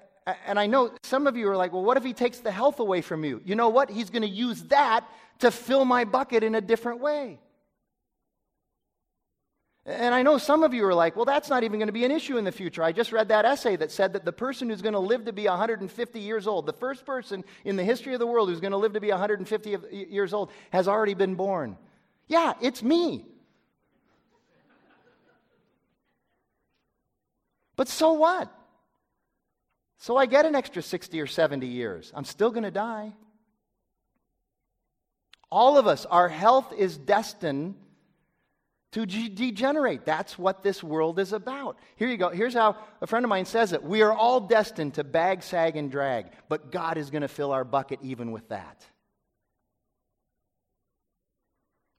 and 0.46 0.60
I 0.60 0.68
know 0.68 0.92
some 1.04 1.28
of 1.28 1.36
you 1.36 1.50
are 1.50 1.58
like, 1.58 1.74
well, 1.74 1.84
what 1.84 1.98
if 1.98 2.04
he 2.04 2.14
takes 2.14 2.40
the 2.40 2.52
health 2.52 2.80
away 2.80 3.02
from 3.02 3.26
you? 3.26 3.42
You 3.44 3.56
know 3.56 3.70
what? 3.70 3.90
He's 3.90 4.10
going 4.10 4.22
to 4.22 4.28
use 4.28 4.64
that 4.64 5.06
to 5.40 5.52
fill 5.52 5.86
my 5.86 6.06
bucket 6.06 6.44
in 6.44 6.56
a 6.56 6.62
different 6.62 7.00
way. 7.00 7.40
And 9.86 10.14
I 10.14 10.22
know 10.22 10.38
some 10.38 10.62
of 10.62 10.76
you 10.76 10.86
are 10.86 10.94
like, 10.94 11.16
well, 11.16 11.26
that's 11.26 11.50
not 11.50 11.64
even 11.64 11.80
going 11.80 11.88
to 11.88 11.94
be 11.94 12.06
an 12.06 12.12
issue 12.12 12.38
in 12.38 12.44
the 12.44 12.52
future. 12.52 12.84
I 12.84 12.92
just 12.92 13.12
read 13.12 13.30
that 13.30 13.46
essay 13.46 13.76
that 13.78 13.92
said 13.92 14.14
that 14.14 14.26
the 14.26 14.32
person 14.32 14.70
who's 14.70 14.82
going 14.84 14.94
to 14.94 15.00
live 15.00 15.26
to 15.26 15.34
be 15.34 15.48
150 15.48 16.20
years 16.20 16.46
old, 16.46 16.68
the 16.68 16.74
first 16.74 17.04
person 17.04 17.44
in 17.66 17.78
the 17.78 17.84
history 17.84 18.14
of 18.14 18.20
the 18.20 18.28
world 18.28 18.50
who's 18.50 18.60
going 18.60 18.72
to 18.72 18.78
live 18.78 18.94
to 18.94 19.00
be 19.00 19.10
150 19.10 19.78
years 19.92 20.34
old, 20.34 20.52
has 20.70 20.88
already 20.88 21.16
been 21.16 21.34
born. 21.34 21.78
Yeah, 22.28 22.54
it's 22.62 22.84
me. 22.84 23.26
But 27.76 27.88
so 27.88 28.14
what? 28.14 28.54
So 29.98 30.16
I 30.16 30.28
get 30.28 30.46
an 30.46 30.54
extra 30.54 30.84
60 30.84 31.20
or 31.20 31.26
70 31.26 31.66
years. 31.66 32.12
I'm 32.16 32.26
still 32.26 32.52
going 32.52 32.64
to 32.64 32.72
die. 32.72 33.14
All 35.52 35.80
of 35.80 35.88
us, 35.88 36.06
our 36.06 36.30
health 36.30 36.72
is 36.78 36.98
destined 36.98 37.76
to 38.92 39.06
degenerate. 39.06 40.06
That's 40.06 40.38
what 40.38 40.64
this 40.64 40.84
world 40.84 41.18
is 41.18 41.32
about. 41.32 41.78
Here 41.96 42.10
you 42.10 42.18
go. 42.18 42.30
Here's 42.30 42.54
how 42.54 42.78
a 43.02 43.08
friend 43.08 43.24
of 43.24 43.30
mine 43.30 43.46
says 43.46 43.72
it 43.74 43.84
We 43.84 44.02
are 44.02 44.14
all 44.14 44.42
destined 44.42 44.96
to 44.96 45.04
bag, 45.04 45.44
sag, 45.44 45.78
and 45.78 45.90
drag, 45.90 46.28
but 46.50 46.72
God 46.72 46.98
is 46.98 47.10
going 47.10 47.22
to 47.22 47.28
fill 47.28 47.52
our 47.52 47.64
bucket 47.64 48.00
even 48.02 48.32
with 48.32 48.50
that. 48.50 48.86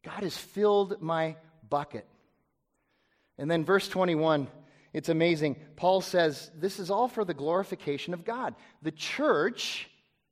God 0.04 0.22
has 0.22 0.36
filled 0.36 1.00
my 1.00 1.36
bucket. 1.68 2.06
And 3.38 3.50
then 3.50 3.64
verse 3.64 3.88
21, 3.88 4.48
it's 4.92 5.08
amazing. 5.08 5.56
Paul 5.76 6.00
says, 6.00 6.50
This 6.54 6.78
is 6.78 6.90
all 6.90 7.08
for 7.08 7.24
the 7.24 7.34
glorification 7.34 8.12
of 8.12 8.24
God. 8.24 8.54
The 8.82 8.90
church, 8.90 9.88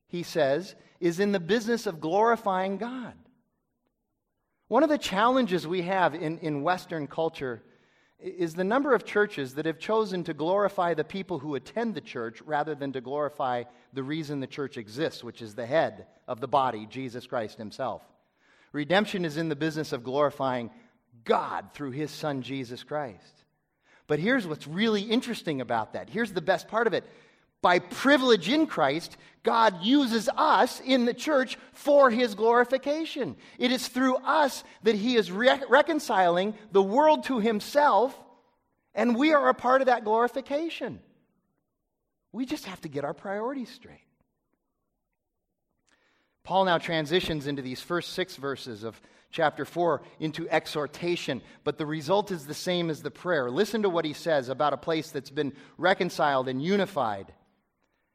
he 0.09 0.23
says, 0.23 0.75
is 0.99 1.21
in 1.21 1.33
the 1.33 1.41
business 1.41 1.87
of 1.87 2.01
glorifying 2.01 2.77
God. 2.77 3.15
One 4.71 4.85
of 4.85 4.89
the 4.89 4.99
challenges 4.99 5.66
we 5.66 5.83
have 5.83 6.14
in, 6.14 6.39
in 6.39 6.62
Western 6.62 7.09
culture 7.09 7.61
is 8.21 8.55
the 8.55 8.62
number 8.62 8.95
of 8.95 9.05
churches 9.05 9.57
that 9.57 9.66
have 9.66 9.81
chosen 9.81 10.23
to 10.23 10.33
glorify 10.33 10.95
the 10.95 11.03
people 11.03 11.41
who 11.41 11.57
attend 11.57 11.97
the 11.97 12.01
church 12.01 12.41
rather 12.43 12.77
than 12.77 12.93
to 12.93 13.01
glorify 13.01 13.64
the 13.95 14.05
reason 14.05 14.39
the 14.39 14.47
church 14.47 14.79
exists, 14.79 15.25
which 15.25 15.43
is 15.43 15.57
the 15.57 15.66
head 15.66 16.07
of 16.29 16.41
the 16.41 16.47
body, 16.47 16.87
Jesus 16.89 17.27
Christ 17.27 17.59
Himself. 17.59 18.01
Redemption 18.71 19.25
is 19.25 19.39
in 19.39 19.49
the 19.49 19.57
business 19.57 19.91
of 19.91 20.05
glorifying 20.05 20.71
God 21.25 21.71
through 21.75 21.91
His 21.91 22.12
Son, 22.12 22.41
Jesus 22.41 22.85
Christ. 22.85 23.45
But 24.07 24.21
here's 24.21 24.47
what's 24.47 24.68
really 24.68 25.03
interesting 25.03 25.61
about 25.61 25.95
that. 25.95 26.09
Here's 26.11 26.33
the 26.33 26.41
best 26.41 26.68
part 26.68 26.87
of 26.87 26.95
it 26.95 27.03
by 27.63 27.79
privilege 27.79 28.49
in 28.49 28.67
Christ, 28.67 29.17
God 29.43 29.83
uses 29.83 30.29
us 30.37 30.81
in 30.81 31.05
the 31.05 31.15
church 31.15 31.59
for 31.73 32.11
his 32.11 32.35
glorification. 32.35 33.37
It 33.59 33.73
is 33.73 33.89
through 33.89 34.17
us 34.17 34.65
that 34.83 34.95
he 34.95 35.17
is 35.17 35.33
re- 35.33 35.63
reconciling 35.69 36.55
the 36.73 36.83
world 36.83 37.25
to 37.25 37.39
himself, 37.39 38.19
and 38.95 39.17
we 39.17 39.33
are 39.33 39.49
a 39.49 39.55
part 39.55 39.83
of 39.83 39.87
that 39.87 40.05
glorification. 40.05 41.01
We 42.33 42.47
just 42.47 42.67
have 42.67 42.81
to 42.83 42.89
get 42.89 43.05
our 43.05 43.15
priorities 43.15 43.71
straight. 43.71 44.05
Paul 46.45 46.65
now 46.65 46.79
transitions 46.79 47.47
into 47.47 47.63
these 47.63 47.81
first 47.81 48.13
six 48.13 48.37
verses 48.37 48.83
of 48.83 49.01
chapter 49.31 49.65
4 49.65 50.03
into 50.19 50.49
exhortation, 50.49 51.43
but 51.65 51.79
the 51.79 51.87
result 51.87 52.31
is 52.31 52.47
the 52.47 52.55
same 52.55 52.91
as 52.91 53.03
the 53.03 53.11
prayer. 53.11 53.51
Listen 53.51 53.83
to 53.83 53.91
what 53.91 54.05
he 54.05 54.13
says 54.13 54.49
about 54.49 54.73
a 54.73 54.79
place 54.79 55.11
that's 55.11 55.31
been 55.31 55.53
reconciled 55.79 56.49
and 56.49 56.63
unified 56.63 57.33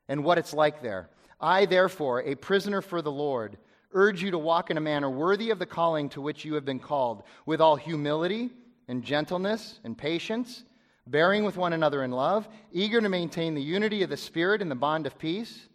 and 0.08 0.24
what 0.24 0.38
it's 0.38 0.54
like 0.54 0.82
there. 0.82 1.10
I, 1.40 1.66
therefore, 1.66 2.22
a 2.22 2.36
prisoner 2.36 2.82
for 2.82 3.02
the 3.02 3.12
Lord, 3.12 3.58
urge 3.92 4.22
you 4.22 4.32
to 4.32 4.38
walk 4.38 4.70
in 4.70 4.78
a 4.78 4.82
manner 4.82 5.10
worthy 5.10 5.50
of 5.50 5.60
the 5.60 5.66
calling 5.66 6.10
to 6.10 6.22
which 6.22 6.46
you 6.46 6.56
have 6.56 6.66
been 6.66 6.80
called, 6.80 7.24
with 7.46 7.62
all 7.62 7.76
humility 7.76 8.52
and 8.88 9.04
gentleness 9.04 9.80
and 9.84 9.98
patience, 9.98 10.64
bearing 11.08 11.44
with 11.44 11.58
one 11.58 11.74
another 11.74 12.04
in 12.04 12.12
love, 12.12 12.48
eager 12.72 13.02
to 13.02 13.10
maintain 13.10 13.54
the 13.54 13.62
unity 13.62 14.04
of 14.04 14.10
the 14.10 14.18
Spirit 14.18 14.62
in 14.62 14.70
the 14.70 14.76
bond 14.76 15.06
of 15.06 15.18
peace. 15.18 15.68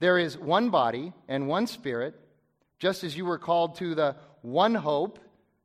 There 0.00 0.18
is 0.18 0.38
one 0.38 0.70
body 0.70 1.12
and 1.28 1.48
one 1.48 1.66
Spirit, 1.66 2.18
just 2.78 3.04
as 3.04 3.16
you 3.16 3.24
were 3.24 3.38
called 3.38 3.76
to 3.76 3.94
the 3.94 4.16
one 4.42 4.74
hope 4.74 5.18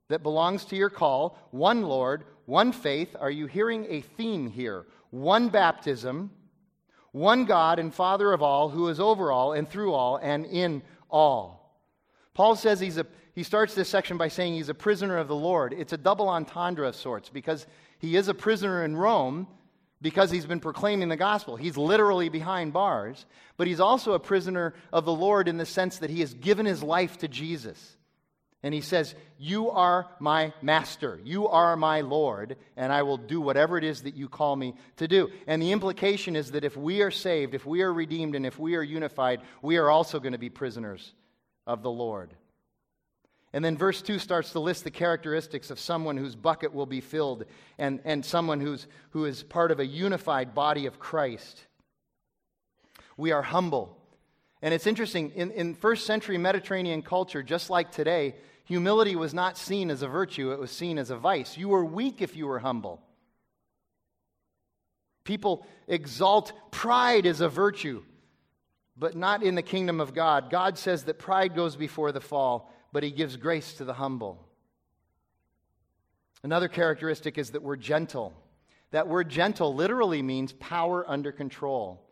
that 0.10 0.24
belongs 0.24 0.66
to 0.66 0.76
your 0.76 0.90
call, 0.90 1.38
one 1.52 1.84
Lord, 1.84 2.24
one 2.46 2.72
faith. 2.72 3.16
Are 3.20 3.32
you 3.32 3.48
hearing 3.48 3.86
a 3.90 4.02
theme 4.02 4.50
here? 4.50 4.86
One 5.12 5.50
baptism, 5.50 6.32
one 7.20 7.46
God 7.46 7.80
and 7.80 7.94
Father 7.94 8.32
of 8.34 8.42
all, 8.42 8.70
who 8.70 8.88
is 8.88 9.00
over 9.00 9.32
all 9.32 9.54
and 9.54 9.70
through 9.70 9.94
all 9.94 10.18
and 10.18 10.46
in 10.46 10.82
all. 11.10 11.78
Paul 12.34 12.56
says 12.56 12.80
he's 12.80 12.98
a, 12.98 13.06
he 13.36 13.44
starts 13.44 13.76
this 13.76 13.90
section 13.90 14.18
by 14.18 14.30
saying 14.30 14.54
he's 14.54 14.70
a 14.70 14.74
prisoner 14.74 15.18
of 15.18 15.28
the 15.28 15.36
Lord. 15.36 15.74
It's 15.74 15.94
a 15.94 15.98
double 15.98 16.30
entendre 16.30 16.88
of 16.88 16.96
sorts 16.96 17.30
because 17.30 17.68
he 18.00 18.16
is 18.16 18.30
a 18.30 18.34
prisoner 18.34 18.84
in 18.86 18.96
Rome 18.96 19.48
because 20.02 20.32
he's 20.32 20.46
been 20.46 20.62
proclaiming 20.62 21.10
the 21.10 21.18
gospel. 21.18 21.58
He's 21.58 21.78
literally 21.78 22.30
behind 22.30 22.72
bars, 22.72 23.26
but 23.58 23.68
he's 23.68 23.82
also 23.82 24.14
a 24.14 24.20
prisoner 24.20 24.74
of 24.94 25.04
the 25.04 25.14
Lord 25.14 25.48
in 25.48 25.58
the 25.58 25.66
sense 25.66 25.98
that 25.98 26.10
he 26.10 26.22
has 26.22 26.34
given 26.34 26.66
his 26.66 26.82
life 26.82 27.18
to 27.18 27.28
Jesus. 27.28 27.98
And 28.62 28.74
he 28.74 28.82
says, 28.82 29.16
You 29.38 29.70
are 29.72 30.08
my 30.20 30.54
master. 30.62 31.20
You 31.24 31.48
are 31.48 31.78
my 31.78 32.02
Lord, 32.02 32.58
and 32.76 32.92
I 32.92 33.04
will 33.04 33.18
do 33.18 33.40
whatever 33.40 33.78
it 33.78 33.84
is 33.84 34.02
that 34.04 34.16
you 34.16 34.28
call 34.28 34.56
me 34.56 34.76
to 34.98 35.08
do. 35.08 35.30
And 35.48 35.62
the 35.62 35.72
implication 35.72 36.36
is 36.36 36.52
that 36.52 36.66
if 36.66 36.76
we 36.76 37.02
are 37.02 37.12
saved, 37.12 37.56
if 37.56 37.66
we 37.66 37.82
are 37.82 37.94
redeemed, 37.94 38.36
and 38.36 38.46
if 38.46 38.60
we 38.60 38.76
are 38.76 38.84
unified, 38.84 39.42
we 39.62 39.78
are 39.78 39.90
also 39.90 40.20
going 40.20 40.34
to 40.34 40.40
be 40.40 40.50
prisoners 40.50 41.14
of 41.66 41.84
the 41.84 41.92
Lord. 41.92 42.34
And 43.54 43.66
then 43.66 43.78
verse 43.78 44.02
2 44.02 44.20
starts 44.20 44.52
to 44.52 44.60
list 44.60 44.84
the 44.84 44.92
characteristics 44.92 45.72
of 45.72 45.80
someone 45.80 46.18
whose 46.18 46.36
bucket 46.36 46.74
will 46.74 46.86
be 46.86 47.02
filled 47.02 47.46
and, 47.80 48.00
and 48.04 48.24
someone 48.24 48.62
who's, 48.62 48.88
who 49.12 49.26
is 49.26 49.42
part 49.42 49.72
of 49.72 49.80
a 49.80 49.86
unified 49.86 50.54
body 50.54 50.86
of 50.86 51.00
Christ. 51.00 51.66
We 53.18 53.32
are 53.32 53.42
humble. 53.42 53.98
And 54.62 54.74
it's 54.74 54.86
interesting, 54.86 55.32
in, 55.32 55.52
in 55.52 55.74
first 55.74 56.06
century 56.06 56.38
Mediterranean 56.38 57.02
culture, 57.02 57.42
just 57.42 57.70
like 57.70 57.92
today, 57.92 58.36
Humility 58.70 59.16
was 59.16 59.34
not 59.34 59.58
seen 59.58 59.90
as 59.90 60.04
a 60.04 60.08
virtue, 60.08 60.52
it 60.52 60.60
was 60.60 60.70
seen 60.70 61.00
as 61.00 61.10
a 61.10 61.18
vice. 61.18 61.58
You 61.58 61.70
were 61.70 61.84
weak 61.84 62.22
if 62.22 62.36
you 62.36 62.46
were 62.46 62.60
humble. 62.60 63.02
People 65.24 65.66
exalt 65.88 66.54
pride 66.70 67.26
as 67.26 67.42
a 67.42 67.50
virtue, 67.50 68.04
but 68.96 69.16
not 69.16 69.42
in 69.42 69.56
the 69.56 69.64
kingdom 69.64 70.00
of 70.00 70.14
God. 70.14 70.52
God 70.52 70.78
says 70.78 71.06
that 71.06 71.18
pride 71.18 71.56
goes 71.56 71.76
before 71.76 72.12
the 72.12 72.22
fall, 72.22 72.72
but 72.94 73.02
He 73.02 73.10
gives 73.10 73.38
grace 73.38 73.74
to 73.74 73.86
the 73.86 73.94
humble. 73.96 74.48
Another 76.44 76.68
characteristic 76.68 77.40
is 77.40 77.50
that 77.52 77.64
we're 77.64 77.76
gentle. 77.76 78.36
That 78.92 79.08
word 79.08 79.30
gentle 79.30 79.74
literally 79.74 80.22
means 80.22 80.54
power 80.54 81.04
under 81.10 81.32
control. 81.32 82.08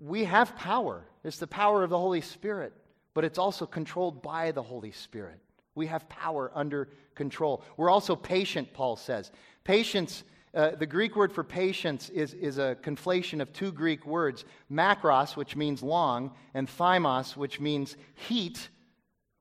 We 0.00 0.22
have 0.22 0.54
power, 0.54 1.04
it's 1.24 1.38
the 1.38 1.48
power 1.48 1.82
of 1.82 1.90
the 1.90 1.98
Holy 1.98 2.20
Spirit 2.20 2.74
but 3.14 3.24
it's 3.24 3.38
also 3.38 3.64
controlled 3.64 4.22
by 4.22 4.50
the 4.50 4.62
Holy 4.62 4.92
Spirit. 4.92 5.40
We 5.74 5.86
have 5.86 6.08
power 6.08 6.52
under 6.54 6.88
control. 7.14 7.62
We're 7.76 7.90
also 7.90 8.16
patient, 8.16 8.72
Paul 8.74 8.96
says. 8.96 9.30
Patience, 9.64 10.24
uh, 10.52 10.70
the 10.72 10.86
Greek 10.86 11.16
word 11.16 11.32
for 11.32 11.42
patience 11.42 12.10
is, 12.10 12.34
is 12.34 12.58
a 12.58 12.76
conflation 12.82 13.40
of 13.40 13.52
two 13.52 13.72
Greek 13.72 14.04
words 14.04 14.44
makros, 14.70 15.36
which 15.36 15.56
means 15.56 15.82
long, 15.82 16.32
and 16.54 16.68
thymos, 16.68 17.36
which 17.36 17.60
means 17.60 17.96
heat, 18.14 18.68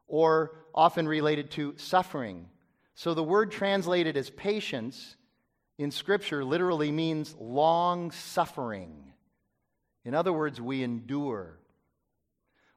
or 0.07 0.55
often 0.73 1.07
related 1.07 1.51
to 1.51 1.73
suffering. 1.77 2.47
So 2.95 3.13
the 3.13 3.23
word 3.23 3.51
translated 3.51 4.17
as 4.17 4.29
patience 4.29 5.15
in 5.77 5.91
Scripture 5.91 6.43
literally 6.43 6.91
means 6.91 7.35
long 7.39 8.11
suffering. 8.11 9.13
In 10.05 10.13
other 10.13 10.33
words, 10.33 10.61
we 10.61 10.83
endure. 10.83 11.57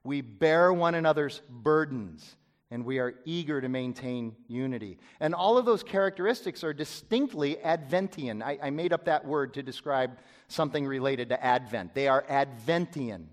We 0.06 0.20
bear 0.20 0.72
one 0.72 0.94
another's 0.94 1.42
burdens, 1.50 2.36
and 2.70 2.84
we 2.84 3.00
are 3.00 3.14
eager 3.24 3.60
to 3.60 3.68
maintain 3.68 4.36
unity. 4.46 4.98
And 5.18 5.34
all 5.34 5.58
of 5.58 5.66
those 5.66 5.82
characteristics 5.82 6.62
are 6.62 6.72
distinctly 6.72 7.56
Adventian. 7.56 8.40
I, 8.40 8.56
I 8.62 8.70
made 8.70 8.92
up 8.92 9.06
that 9.06 9.24
word 9.24 9.54
to 9.54 9.64
describe 9.64 10.18
something 10.46 10.86
related 10.86 11.30
to 11.30 11.44
Advent. 11.44 11.92
They 11.92 12.06
are 12.06 12.22
Adventian. 12.30 13.24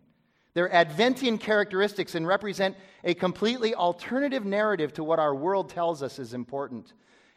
They're 0.55 0.69
Adventian 0.69 1.39
characteristics 1.39 2.15
and 2.15 2.25
represent 2.25 2.75
a 3.03 3.13
completely 3.13 3.75
alternative 3.75 4.43
narrative 4.43 4.93
to 4.93 5.03
what 5.03 5.19
our 5.19 5.35
world 5.35 5.69
tells 5.69 6.01
us 6.01 6.17
is 6.17 6.33
important. 6.33 6.93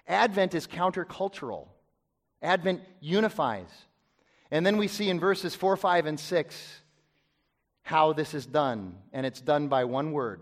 Advent 0.08 0.54
is 0.54 0.66
countercultural, 0.66 1.68
Advent 2.40 2.80
unifies. 3.00 3.68
And 4.50 4.64
then 4.64 4.78
we 4.78 4.88
see 4.88 5.10
in 5.10 5.20
verses 5.20 5.54
4, 5.54 5.76
5, 5.76 6.06
and 6.06 6.18
6 6.18 6.80
how 7.86 8.12
this 8.12 8.34
is 8.34 8.44
done, 8.44 8.96
and 9.12 9.24
it's 9.24 9.40
done 9.40 9.68
by 9.68 9.84
one 9.84 10.10
word 10.10 10.40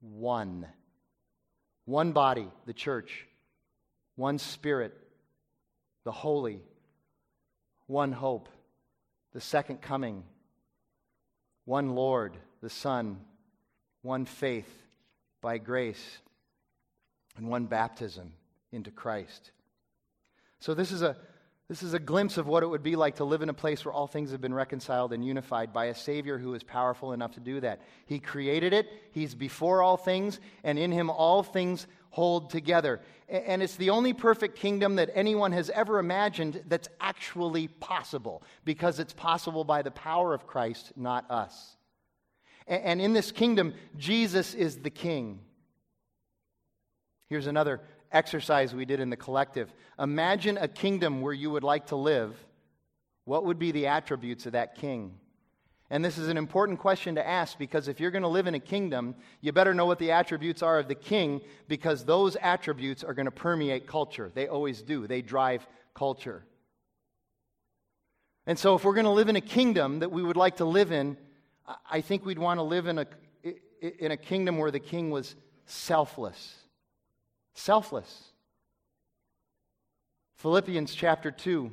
one. 0.00 0.64
One 1.84 2.12
body, 2.12 2.48
the 2.64 2.72
church, 2.72 3.26
one 4.14 4.38
spirit, 4.38 4.96
the 6.04 6.12
holy, 6.12 6.60
one 7.88 8.12
hope, 8.12 8.48
the 9.32 9.40
second 9.40 9.82
coming, 9.82 10.22
one 11.64 11.96
Lord, 11.96 12.36
the 12.62 12.70
Son, 12.70 13.18
one 14.02 14.24
faith 14.24 14.72
by 15.42 15.58
grace, 15.58 16.18
and 17.36 17.48
one 17.48 17.66
baptism 17.66 18.32
into 18.70 18.92
Christ. 18.92 19.50
So, 20.60 20.72
this 20.72 20.92
is 20.92 21.02
a 21.02 21.16
this 21.68 21.82
is 21.82 21.94
a 21.94 21.98
glimpse 21.98 22.38
of 22.38 22.46
what 22.46 22.62
it 22.62 22.66
would 22.66 22.84
be 22.84 22.94
like 22.94 23.16
to 23.16 23.24
live 23.24 23.42
in 23.42 23.48
a 23.48 23.54
place 23.54 23.84
where 23.84 23.92
all 23.92 24.06
things 24.06 24.30
have 24.30 24.40
been 24.40 24.54
reconciled 24.54 25.12
and 25.12 25.24
unified 25.24 25.72
by 25.72 25.86
a 25.86 25.94
Savior 25.94 26.38
who 26.38 26.54
is 26.54 26.62
powerful 26.62 27.12
enough 27.12 27.32
to 27.32 27.40
do 27.40 27.60
that. 27.60 27.80
He 28.06 28.20
created 28.20 28.72
it, 28.72 28.88
He's 29.10 29.34
before 29.34 29.82
all 29.82 29.96
things, 29.96 30.38
and 30.62 30.78
in 30.78 30.92
Him 30.92 31.10
all 31.10 31.42
things 31.42 31.88
hold 32.10 32.50
together. 32.50 33.00
And 33.28 33.62
it's 33.62 33.74
the 33.74 33.90
only 33.90 34.12
perfect 34.12 34.56
kingdom 34.56 34.96
that 34.96 35.10
anyone 35.12 35.50
has 35.52 35.68
ever 35.70 35.98
imagined 35.98 36.62
that's 36.68 36.88
actually 37.00 37.66
possible, 37.66 38.44
because 38.64 39.00
it's 39.00 39.12
possible 39.12 39.64
by 39.64 39.82
the 39.82 39.90
power 39.90 40.34
of 40.34 40.46
Christ, 40.46 40.92
not 40.96 41.28
us. 41.30 41.76
And 42.68 43.00
in 43.00 43.12
this 43.12 43.32
kingdom, 43.32 43.74
Jesus 43.96 44.54
is 44.54 44.78
the 44.78 44.90
King. 44.90 45.40
Here's 47.28 47.48
another 47.48 47.80
exercise 48.16 48.74
we 48.74 48.84
did 48.84 48.98
in 48.98 49.10
the 49.10 49.16
collective. 49.16 49.72
Imagine 49.98 50.58
a 50.58 50.66
kingdom 50.66 51.20
where 51.20 51.32
you 51.32 51.50
would 51.50 51.62
like 51.62 51.86
to 51.88 51.96
live. 51.96 52.34
What 53.24 53.44
would 53.44 53.58
be 53.58 53.72
the 53.72 53.88
attributes 53.88 54.46
of 54.46 54.52
that 54.52 54.76
king? 54.76 55.18
And 55.90 56.04
this 56.04 56.18
is 56.18 56.28
an 56.28 56.36
important 56.36 56.80
question 56.80 57.14
to 57.14 57.26
ask 57.26 57.56
because 57.58 57.86
if 57.86 58.00
you're 58.00 58.10
going 58.10 58.22
to 58.22 58.28
live 58.28 58.48
in 58.48 58.54
a 58.54 58.60
kingdom, 58.60 59.14
you 59.40 59.52
better 59.52 59.72
know 59.72 59.86
what 59.86 60.00
the 60.00 60.10
attributes 60.10 60.62
are 60.62 60.80
of 60.80 60.88
the 60.88 60.96
king 60.96 61.40
because 61.68 62.04
those 62.04 62.36
attributes 62.36 63.04
are 63.04 63.14
going 63.14 63.26
to 63.26 63.30
permeate 63.30 63.86
culture. 63.86 64.32
They 64.34 64.48
always 64.48 64.82
do, 64.82 65.06
they 65.06 65.22
drive 65.22 65.66
culture. 65.94 66.42
And 68.48 68.58
so, 68.58 68.74
if 68.76 68.84
we're 68.84 68.94
going 68.94 69.06
to 69.06 69.10
live 69.10 69.28
in 69.28 69.36
a 69.36 69.40
kingdom 69.40 70.00
that 70.00 70.10
we 70.10 70.22
would 70.22 70.36
like 70.36 70.56
to 70.56 70.64
live 70.64 70.92
in, 70.92 71.16
I 71.88 72.00
think 72.00 72.24
we'd 72.24 72.38
want 72.38 72.58
to 72.58 72.62
live 72.62 72.86
in 72.86 72.98
a, 72.98 73.06
in 73.80 74.12
a 74.12 74.16
kingdom 74.16 74.58
where 74.58 74.70
the 74.70 74.80
king 74.80 75.10
was 75.10 75.34
selfless 75.66 76.65
selfless. 77.56 78.22
Philippians 80.36 80.94
chapter 80.94 81.30
2, 81.30 81.72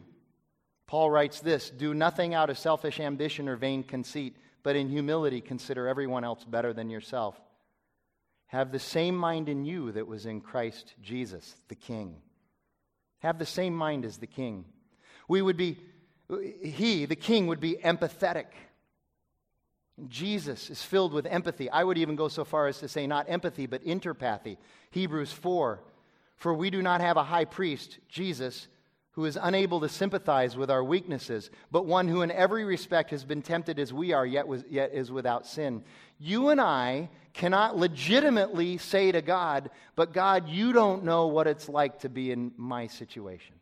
Paul 0.87 1.11
writes 1.11 1.39
this 1.39 1.69
Do 1.69 1.93
nothing 1.93 2.33
out 2.33 2.49
of 2.49 2.57
selfish 2.57 2.99
ambition 2.99 3.47
or 3.47 3.55
vain 3.55 3.83
conceit, 3.83 4.35
but 4.63 4.75
in 4.75 4.89
humility 4.89 5.41
consider 5.41 5.87
everyone 5.87 6.23
else 6.23 6.43
better 6.45 6.73
than 6.73 6.89
yourself. 6.89 7.39
Have 8.47 8.71
the 8.71 8.79
same 8.79 9.15
mind 9.15 9.49
in 9.49 9.65
you 9.65 9.91
that 9.91 10.07
was 10.07 10.25
in 10.25 10.39
Christ 10.39 10.93
Jesus, 11.01 11.55
the 11.67 11.75
King. 11.75 12.15
Have 13.19 13.39
the 13.39 13.45
same 13.45 13.73
mind 13.73 14.05
as 14.05 14.17
the 14.17 14.27
King. 14.27 14.65
We 15.27 15.41
would 15.41 15.57
be, 15.57 15.79
he, 16.61 17.05
the 17.05 17.15
King, 17.15 17.47
would 17.47 17.59
be 17.59 17.77
empathetic. 17.83 18.45
Jesus 20.07 20.69
is 20.69 20.81
filled 20.81 21.13
with 21.13 21.25
empathy. 21.25 21.69
I 21.69 21.83
would 21.83 21.97
even 21.97 22.15
go 22.15 22.27
so 22.27 22.43
far 22.43 22.67
as 22.67 22.79
to 22.79 22.87
say 22.87 23.05
not 23.05 23.29
empathy, 23.29 23.67
but 23.67 23.85
interpathy. 23.85 24.57
Hebrews 24.91 25.31
4 25.31 25.79
For 26.35 26.53
we 26.53 26.69
do 26.69 26.81
not 26.81 27.01
have 27.01 27.17
a 27.17 27.23
high 27.23 27.45
priest, 27.45 27.99
Jesus, 28.09 28.67
who 29.11 29.25
is 29.25 29.37
unable 29.39 29.79
to 29.81 29.89
sympathize 29.89 30.57
with 30.57 30.71
our 30.71 30.83
weaknesses, 30.83 31.51
but 31.71 31.85
one 31.85 32.07
who 32.07 32.23
in 32.23 32.31
every 32.31 32.65
respect 32.65 33.11
has 33.11 33.23
been 33.23 33.43
tempted 33.43 33.77
as 33.77 33.93
we 33.93 34.11
are, 34.11 34.25
yet, 34.25 34.47
was, 34.47 34.63
yet 34.67 34.91
is 34.93 35.11
without 35.11 35.45
sin. 35.45 35.83
You 36.17 36.49
and 36.49 36.59
I 36.59 37.09
cannot 37.33 37.77
legitimately 37.77 38.79
say 38.79 39.11
to 39.11 39.21
God, 39.21 39.69
But 39.95 40.13
God, 40.13 40.49
you 40.49 40.73
don't 40.73 41.03
know 41.03 41.27
what 41.27 41.45
it's 41.45 41.69
like 41.69 41.99
to 41.99 42.09
be 42.09 42.31
in 42.31 42.51
my 42.57 42.87
situation. 42.87 43.55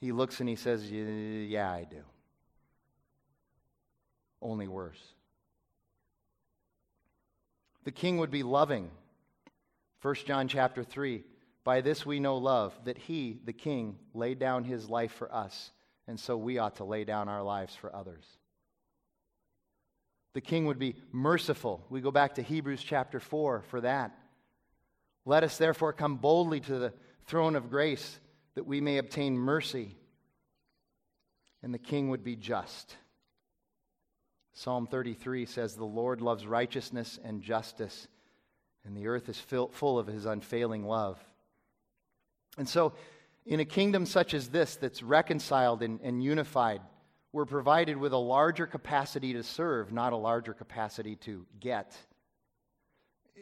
He 0.00 0.12
looks 0.12 0.40
and 0.40 0.48
he 0.48 0.56
says, 0.56 0.90
Yeah, 0.90 1.70
I 1.70 1.84
do. 1.84 2.02
Only 4.42 4.68
worse. 4.68 5.00
The 7.84 7.92
king 7.92 8.18
would 8.18 8.30
be 8.30 8.42
loving. 8.42 8.90
1 10.02 10.14
John 10.26 10.48
chapter 10.48 10.84
3 10.84 11.22
by 11.64 11.80
this 11.80 12.04
we 12.04 12.18
know 12.18 12.38
love, 12.38 12.76
that 12.84 12.98
he, 12.98 13.38
the 13.44 13.52
king, 13.52 13.96
laid 14.14 14.38
down 14.38 14.64
his 14.64 14.90
life 14.90 15.12
for 15.12 15.32
us, 15.32 15.70
and 16.08 16.18
so 16.18 16.36
we 16.36 16.58
ought 16.58 16.76
to 16.76 16.84
lay 16.84 17.04
down 17.04 17.28
our 17.28 17.42
lives 17.42 17.74
for 17.74 17.94
others. 17.94 18.24
The 20.34 20.40
king 20.40 20.66
would 20.66 20.78
be 20.78 20.96
merciful. 21.12 21.84
We 21.88 22.00
go 22.00 22.10
back 22.10 22.34
to 22.34 22.42
Hebrews 22.42 22.82
chapter 22.82 23.20
4 23.20 23.62
for 23.68 23.80
that. 23.82 24.18
Let 25.24 25.44
us 25.44 25.56
therefore 25.56 25.92
come 25.92 26.16
boldly 26.16 26.60
to 26.60 26.78
the 26.78 26.92
throne 27.26 27.54
of 27.54 27.70
grace 27.70 28.18
that 28.54 28.66
we 28.66 28.80
may 28.80 28.98
obtain 28.98 29.38
mercy. 29.38 29.94
And 31.62 31.72
the 31.72 31.78
king 31.78 32.08
would 32.08 32.24
be 32.24 32.34
just. 32.34 32.96
Psalm 34.52 34.86
33 34.86 35.46
says, 35.46 35.74
The 35.74 35.84
Lord 35.84 36.20
loves 36.20 36.46
righteousness 36.46 37.18
and 37.24 37.42
justice, 37.42 38.06
and 38.84 38.96
the 38.96 39.06
earth 39.06 39.28
is 39.28 39.38
full 39.38 39.98
of 39.98 40.06
his 40.06 40.26
unfailing 40.26 40.84
love. 40.84 41.18
And 42.58 42.68
so, 42.68 42.92
in 43.46 43.60
a 43.60 43.64
kingdom 43.64 44.06
such 44.06 44.34
as 44.34 44.48
this, 44.48 44.76
that's 44.76 45.02
reconciled 45.02 45.82
and, 45.82 46.00
and 46.02 46.22
unified, 46.22 46.80
we're 47.32 47.46
provided 47.46 47.96
with 47.96 48.12
a 48.12 48.18
larger 48.18 48.66
capacity 48.66 49.32
to 49.32 49.42
serve, 49.42 49.90
not 49.90 50.12
a 50.12 50.16
larger 50.16 50.52
capacity 50.52 51.16
to 51.16 51.46
get. 51.58 51.96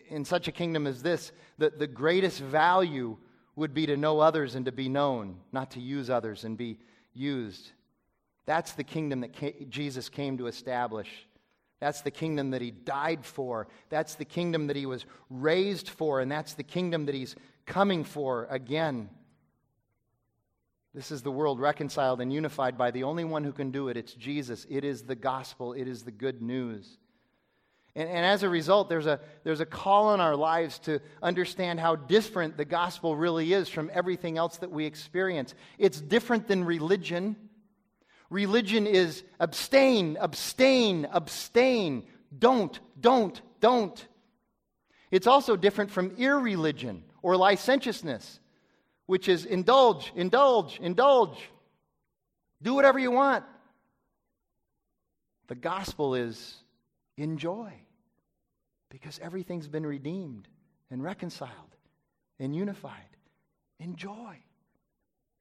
In 0.09 0.25
such 0.25 0.47
a 0.47 0.53
kingdom 0.53 0.87
as 0.87 1.03
this, 1.03 1.33
the, 1.59 1.71
the 1.71 1.89
greatest 1.89 2.41
value 2.41 3.17
would 3.57 3.75
be 3.75 3.87
to 3.87 3.97
know 3.97 4.21
others 4.21 4.55
and 4.55 4.65
to 4.67 4.73
be 4.73 4.89
known, 4.89 5.39
not 5.53 5.73
to 5.73 5.81
use 5.81 6.09
others 6.09 6.45
and 6.45 6.57
be 6.57 6.79
used. 7.13 7.73
That's 8.47 8.73
the 8.73 8.85
kingdom 8.85 9.21
that 9.21 9.71
Jesus 9.71 10.09
came 10.09 10.39
to 10.39 10.47
establish. 10.47 11.09
That's 11.81 12.03
the 12.03 12.11
kingdom 12.11 12.51
that 12.51 12.61
he 12.61 12.71
died 12.71 13.25
for. 13.25 13.69
That's 13.89 14.15
the 14.15 14.25
kingdom 14.25 14.67
that 14.67 14.77
he 14.77 14.87
was 14.87 15.07
raised 15.31 15.89
for. 15.89 16.21
And 16.21 16.31
that's 16.31 16.55
the 16.55 16.63
kingdom 16.63 17.07
that 17.07 17.15
he's 17.15 17.37
coming 17.65 18.05
for 18.05 18.47
again. 18.51 19.09
This 20.93 21.11
is 21.11 21.23
the 21.23 21.31
world 21.31 21.61
reconciled 21.61 22.21
and 22.21 22.33
unified 22.33 22.77
by 22.77 22.91
the 22.91 23.05
only 23.05 23.25
one 23.25 23.45
who 23.45 23.53
can 23.53 23.71
do 23.71 23.89
it. 23.89 23.97
It's 23.97 24.13
Jesus. 24.13 24.67
It 24.69 24.85
is 24.85 25.05
the 25.05 25.15
gospel, 25.15 25.73
it 25.73 25.87
is 25.87 26.03
the 26.03 26.11
good 26.11 26.43
news. 26.43 26.99
And, 27.97 28.09
and, 28.09 28.25
as 28.25 28.45
a 28.45 28.49
result, 28.49 28.89
there's 28.89 29.07
a, 29.07 29.19
there's 29.43 29.59
a 29.59 29.67
call 29.67 30.15
in 30.15 30.21
our 30.21 30.37
lives 30.37 30.79
to 30.81 31.01
understand 31.23 31.81
how 31.81 31.97
different 31.97 32.57
the 32.57 32.65
gospel 32.65 33.17
really 33.17 33.53
is 33.53 33.69
from 33.69 33.91
everything 33.93 34.39
else 34.39 34.59
that 34.59 34.71
we 34.71 34.85
experience. 34.85 35.57
It's 35.77 36.01
different 36.01 36.47
than 36.47 36.65
religion. 36.65 37.35
Religion 38.31 38.87
is 38.87 39.25
abstain, 39.41 40.17
abstain, 40.21 41.07
abstain. 41.13 42.05
Don't, 42.37 42.79
don't, 42.99 43.41
don't. 43.61 44.07
It's 45.11 45.27
also 45.27 45.57
different 45.57 45.91
from 45.91 46.15
irreligion 46.17 47.03
or 47.23 47.37
licentiousness, 47.37 48.39
which 49.07 49.29
is 49.29 49.45
indulge, 49.45 50.13
indulge, 50.15 50.79
indulge. 50.81 51.51
Do 52.63 52.75
whatever 52.75 53.01
you 53.01 53.11
want. 53.11 53.45
The 55.49 55.57
gospel 55.57 56.15
is 56.15 56.55
enjoy 57.17 57.73
because 58.91 59.19
everything's 59.21 59.67
been 59.67 59.85
redeemed 59.85 60.47
and 60.89 61.03
reconciled 61.03 61.51
and 62.39 62.55
unified. 62.55 62.95
Enjoy. 63.81 64.37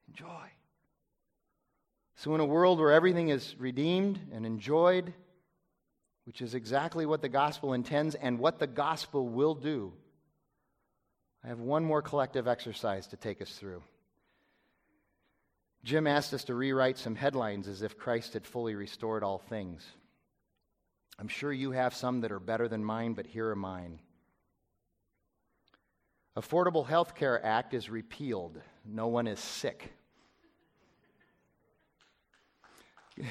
Enjoy. 0.08 0.50
So, 2.20 2.34
in 2.34 2.40
a 2.42 2.44
world 2.44 2.78
where 2.78 2.92
everything 2.92 3.30
is 3.30 3.54
redeemed 3.58 4.20
and 4.30 4.44
enjoyed, 4.44 5.14
which 6.26 6.42
is 6.42 6.52
exactly 6.52 7.06
what 7.06 7.22
the 7.22 7.30
gospel 7.30 7.72
intends 7.72 8.14
and 8.14 8.38
what 8.38 8.58
the 8.58 8.66
gospel 8.66 9.26
will 9.26 9.54
do, 9.54 9.94
I 11.42 11.48
have 11.48 11.60
one 11.60 11.82
more 11.82 12.02
collective 12.02 12.46
exercise 12.46 13.06
to 13.06 13.16
take 13.16 13.40
us 13.40 13.52
through. 13.52 13.82
Jim 15.82 16.06
asked 16.06 16.34
us 16.34 16.44
to 16.44 16.54
rewrite 16.54 16.98
some 16.98 17.14
headlines 17.14 17.66
as 17.66 17.80
if 17.80 17.96
Christ 17.96 18.34
had 18.34 18.46
fully 18.46 18.74
restored 18.74 19.24
all 19.24 19.38
things. 19.38 19.82
I'm 21.18 21.28
sure 21.28 21.54
you 21.54 21.70
have 21.70 21.94
some 21.94 22.20
that 22.20 22.32
are 22.32 22.38
better 22.38 22.68
than 22.68 22.84
mine, 22.84 23.14
but 23.14 23.24
here 23.24 23.48
are 23.48 23.56
mine. 23.56 23.98
Affordable 26.36 26.86
Health 26.86 27.14
Care 27.14 27.42
Act 27.42 27.72
is 27.72 27.88
repealed. 27.88 28.60
No 28.84 29.08
one 29.08 29.26
is 29.26 29.40
sick. 29.40 29.94
uh, 33.09 33.09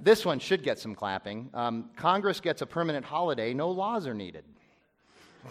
this 0.00 0.24
one 0.24 0.38
should 0.38 0.62
get 0.62 0.78
some 0.78 0.94
clapping. 0.94 1.50
Um, 1.54 1.90
Congress 1.96 2.40
gets 2.40 2.62
a 2.62 2.66
permanent 2.66 3.04
holiday. 3.04 3.54
No 3.54 3.70
laws 3.70 4.06
are 4.06 4.14
needed. 4.14 4.44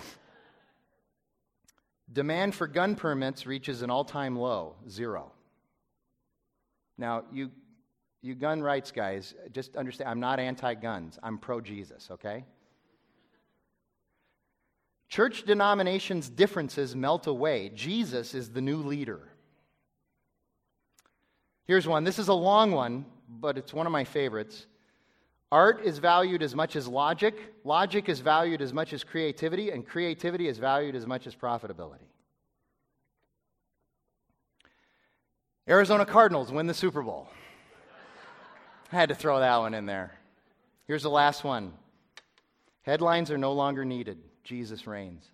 Demand 2.11 2.55
for 2.55 2.67
gun 2.67 2.95
permits 2.95 3.45
reaches 3.45 3.81
an 3.81 3.89
all 3.89 4.05
time 4.05 4.35
low, 4.35 4.75
zero. 4.89 5.31
Now, 6.97 7.23
you, 7.31 7.51
you 8.21 8.33
gun 8.33 8.61
rights 8.61 8.91
guys, 8.91 9.35
just 9.51 9.75
understand 9.75 10.09
I'm 10.09 10.19
not 10.19 10.39
anti 10.39 10.73
guns, 10.73 11.19
I'm 11.21 11.37
pro 11.37 11.61
Jesus, 11.61 12.09
okay? 12.11 12.45
Church 15.09 15.43
denominations' 15.43 16.29
differences 16.29 16.95
melt 16.95 17.27
away. 17.27 17.71
Jesus 17.73 18.33
is 18.33 18.51
the 18.51 18.61
new 18.61 18.77
leader. 18.77 19.21
Here's 21.67 21.87
one. 21.87 22.05
This 22.05 22.17
is 22.17 22.29
a 22.29 22.33
long 22.33 22.71
one, 22.71 23.05
but 23.27 23.57
it's 23.57 23.73
one 23.73 23.85
of 23.85 23.91
my 23.91 24.05
favorites. 24.05 24.65
Art 25.51 25.81
is 25.83 25.97
valued 25.99 26.41
as 26.41 26.55
much 26.55 26.75
as 26.75 26.87
logic, 26.87 27.53
logic 27.63 28.09
is 28.09 28.21
valued 28.21 28.61
as 28.61 28.73
much 28.73 28.93
as 28.93 29.03
creativity, 29.03 29.71
and 29.71 29.85
creativity 29.87 30.47
is 30.47 30.57
valued 30.57 30.95
as 30.95 31.05
much 31.05 31.27
as 31.27 31.35
profitability. 31.35 32.07
Arizona 35.69 36.05
Cardinals 36.05 36.51
win 36.51 36.67
the 36.67 36.73
Super 36.73 37.01
Bowl. 37.01 37.27
I 38.91 38.95
had 38.95 39.09
to 39.09 39.15
throw 39.15 39.39
that 39.39 39.57
one 39.57 39.73
in 39.73 39.85
there. 39.85 40.13
Here's 40.87 41.03
the 41.03 41.09
last 41.09 41.43
one 41.43 41.73
Headlines 42.83 43.31
are 43.31 43.37
no 43.37 43.51
longer 43.51 43.83
needed. 43.83 44.17
Jesus 44.45 44.87
reigns. 44.87 45.25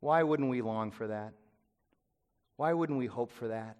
Why 0.00 0.22
wouldn't 0.22 0.48
we 0.48 0.62
long 0.62 0.90
for 0.90 1.06
that? 1.08 1.34
Why 2.56 2.72
wouldn't 2.72 2.98
we 2.98 3.06
hope 3.06 3.30
for 3.30 3.48
that? 3.48 3.76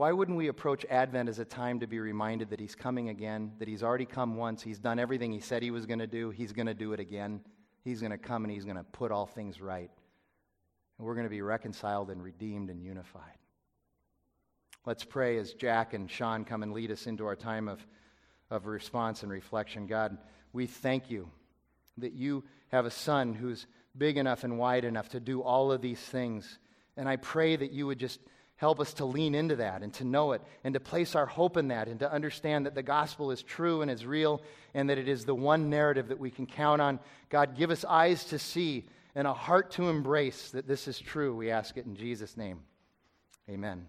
Why 0.00 0.12
wouldn't 0.12 0.38
we 0.38 0.48
approach 0.48 0.86
Advent 0.88 1.28
as 1.28 1.40
a 1.40 1.44
time 1.44 1.80
to 1.80 1.86
be 1.86 1.98
reminded 1.98 2.48
that 2.48 2.58
He's 2.58 2.74
coming 2.74 3.10
again, 3.10 3.52
that 3.58 3.68
He's 3.68 3.82
already 3.82 4.06
come 4.06 4.34
once, 4.34 4.62
He's 4.62 4.78
done 4.78 4.98
everything 4.98 5.30
He 5.30 5.40
said 5.40 5.62
He 5.62 5.70
was 5.70 5.84
going 5.84 5.98
to 5.98 6.06
do, 6.06 6.30
He's 6.30 6.54
going 6.54 6.68
to 6.68 6.72
do 6.72 6.94
it 6.94 7.00
again. 7.00 7.42
He's 7.84 8.00
going 8.00 8.10
to 8.10 8.16
come 8.16 8.42
and 8.44 8.50
He's 8.50 8.64
going 8.64 8.78
to 8.78 8.82
put 8.82 9.12
all 9.12 9.26
things 9.26 9.60
right. 9.60 9.90
And 10.96 11.06
we're 11.06 11.16
going 11.16 11.26
to 11.26 11.30
be 11.30 11.42
reconciled 11.42 12.08
and 12.08 12.22
redeemed 12.22 12.70
and 12.70 12.82
unified. 12.82 13.36
Let's 14.86 15.04
pray 15.04 15.36
as 15.36 15.52
Jack 15.52 15.92
and 15.92 16.10
Sean 16.10 16.46
come 16.46 16.62
and 16.62 16.72
lead 16.72 16.90
us 16.90 17.06
into 17.06 17.26
our 17.26 17.36
time 17.36 17.68
of, 17.68 17.86
of 18.50 18.64
response 18.64 19.22
and 19.22 19.30
reflection. 19.30 19.86
God, 19.86 20.16
we 20.54 20.66
thank 20.66 21.10
you 21.10 21.28
that 21.98 22.14
you 22.14 22.44
have 22.68 22.86
a 22.86 22.90
son 22.90 23.34
who's 23.34 23.66
big 23.98 24.16
enough 24.16 24.44
and 24.44 24.58
wide 24.58 24.86
enough 24.86 25.10
to 25.10 25.20
do 25.20 25.42
all 25.42 25.70
of 25.70 25.82
these 25.82 26.00
things. 26.00 26.58
And 26.96 27.06
I 27.06 27.16
pray 27.16 27.54
that 27.54 27.72
you 27.72 27.86
would 27.86 27.98
just 27.98 28.18
Help 28.60 28.78
us 28.78 28.92
to 28.92 29.06
lean 29.06 29.34
into 29.34 29.56
that 29.56 29.80
and 29.80 29.90
to 29.94 30.04
know 30.04 30.32
it 30.32 30.42
and 30.64 30.74
to 30.74 30.80
place 30.80 31.14
our 31.14 31.24
hope 31.24 31.56
in 31.56 31.68
that 31.68 31.88
and 31.88 31.98
to 32.00 32.12
understand 32.12 32.66
that 32.66 32.74
the 32.74 32.82
gospel 32.82 33.30
is 33.30 33.42
true 33.42 33.80
and 33.80 33.90
is 33.90 34.04
real 34.04 34.42
and 34.74 34.90
that 34.90 34.98
it 34.98 35.08
is 35.08 35.24
the 35.24 35.34
one 35.34 35.70
narrative 35.70 36.08
that 36.08 36.20
we 36.20 36.30
can 36.30 36.44
count 36.44 36.82
on. 36.82 37.00
God, 37.30 37.56
give 37.56 37.70
us 37.70 37.86
eyes 37.86 38.22
to 38.26 38.38
see 38.38 38.86
and 39.14 39.26
a 39.26 39.32
heart 39.32 39.70
to 39.72 39.88
embrace 39.88 40.50
that 40.50 40.68
this 40.68 40.88
is 40.88 41.00
true. 41.00 41.34
We 41.34 41.50
ask 41.50 41.78
it 41.78 41.86
in 41.86 41.96
Jesus' 41.96 42.36
name. 42.36 42.60
Amen. 43.48 43.88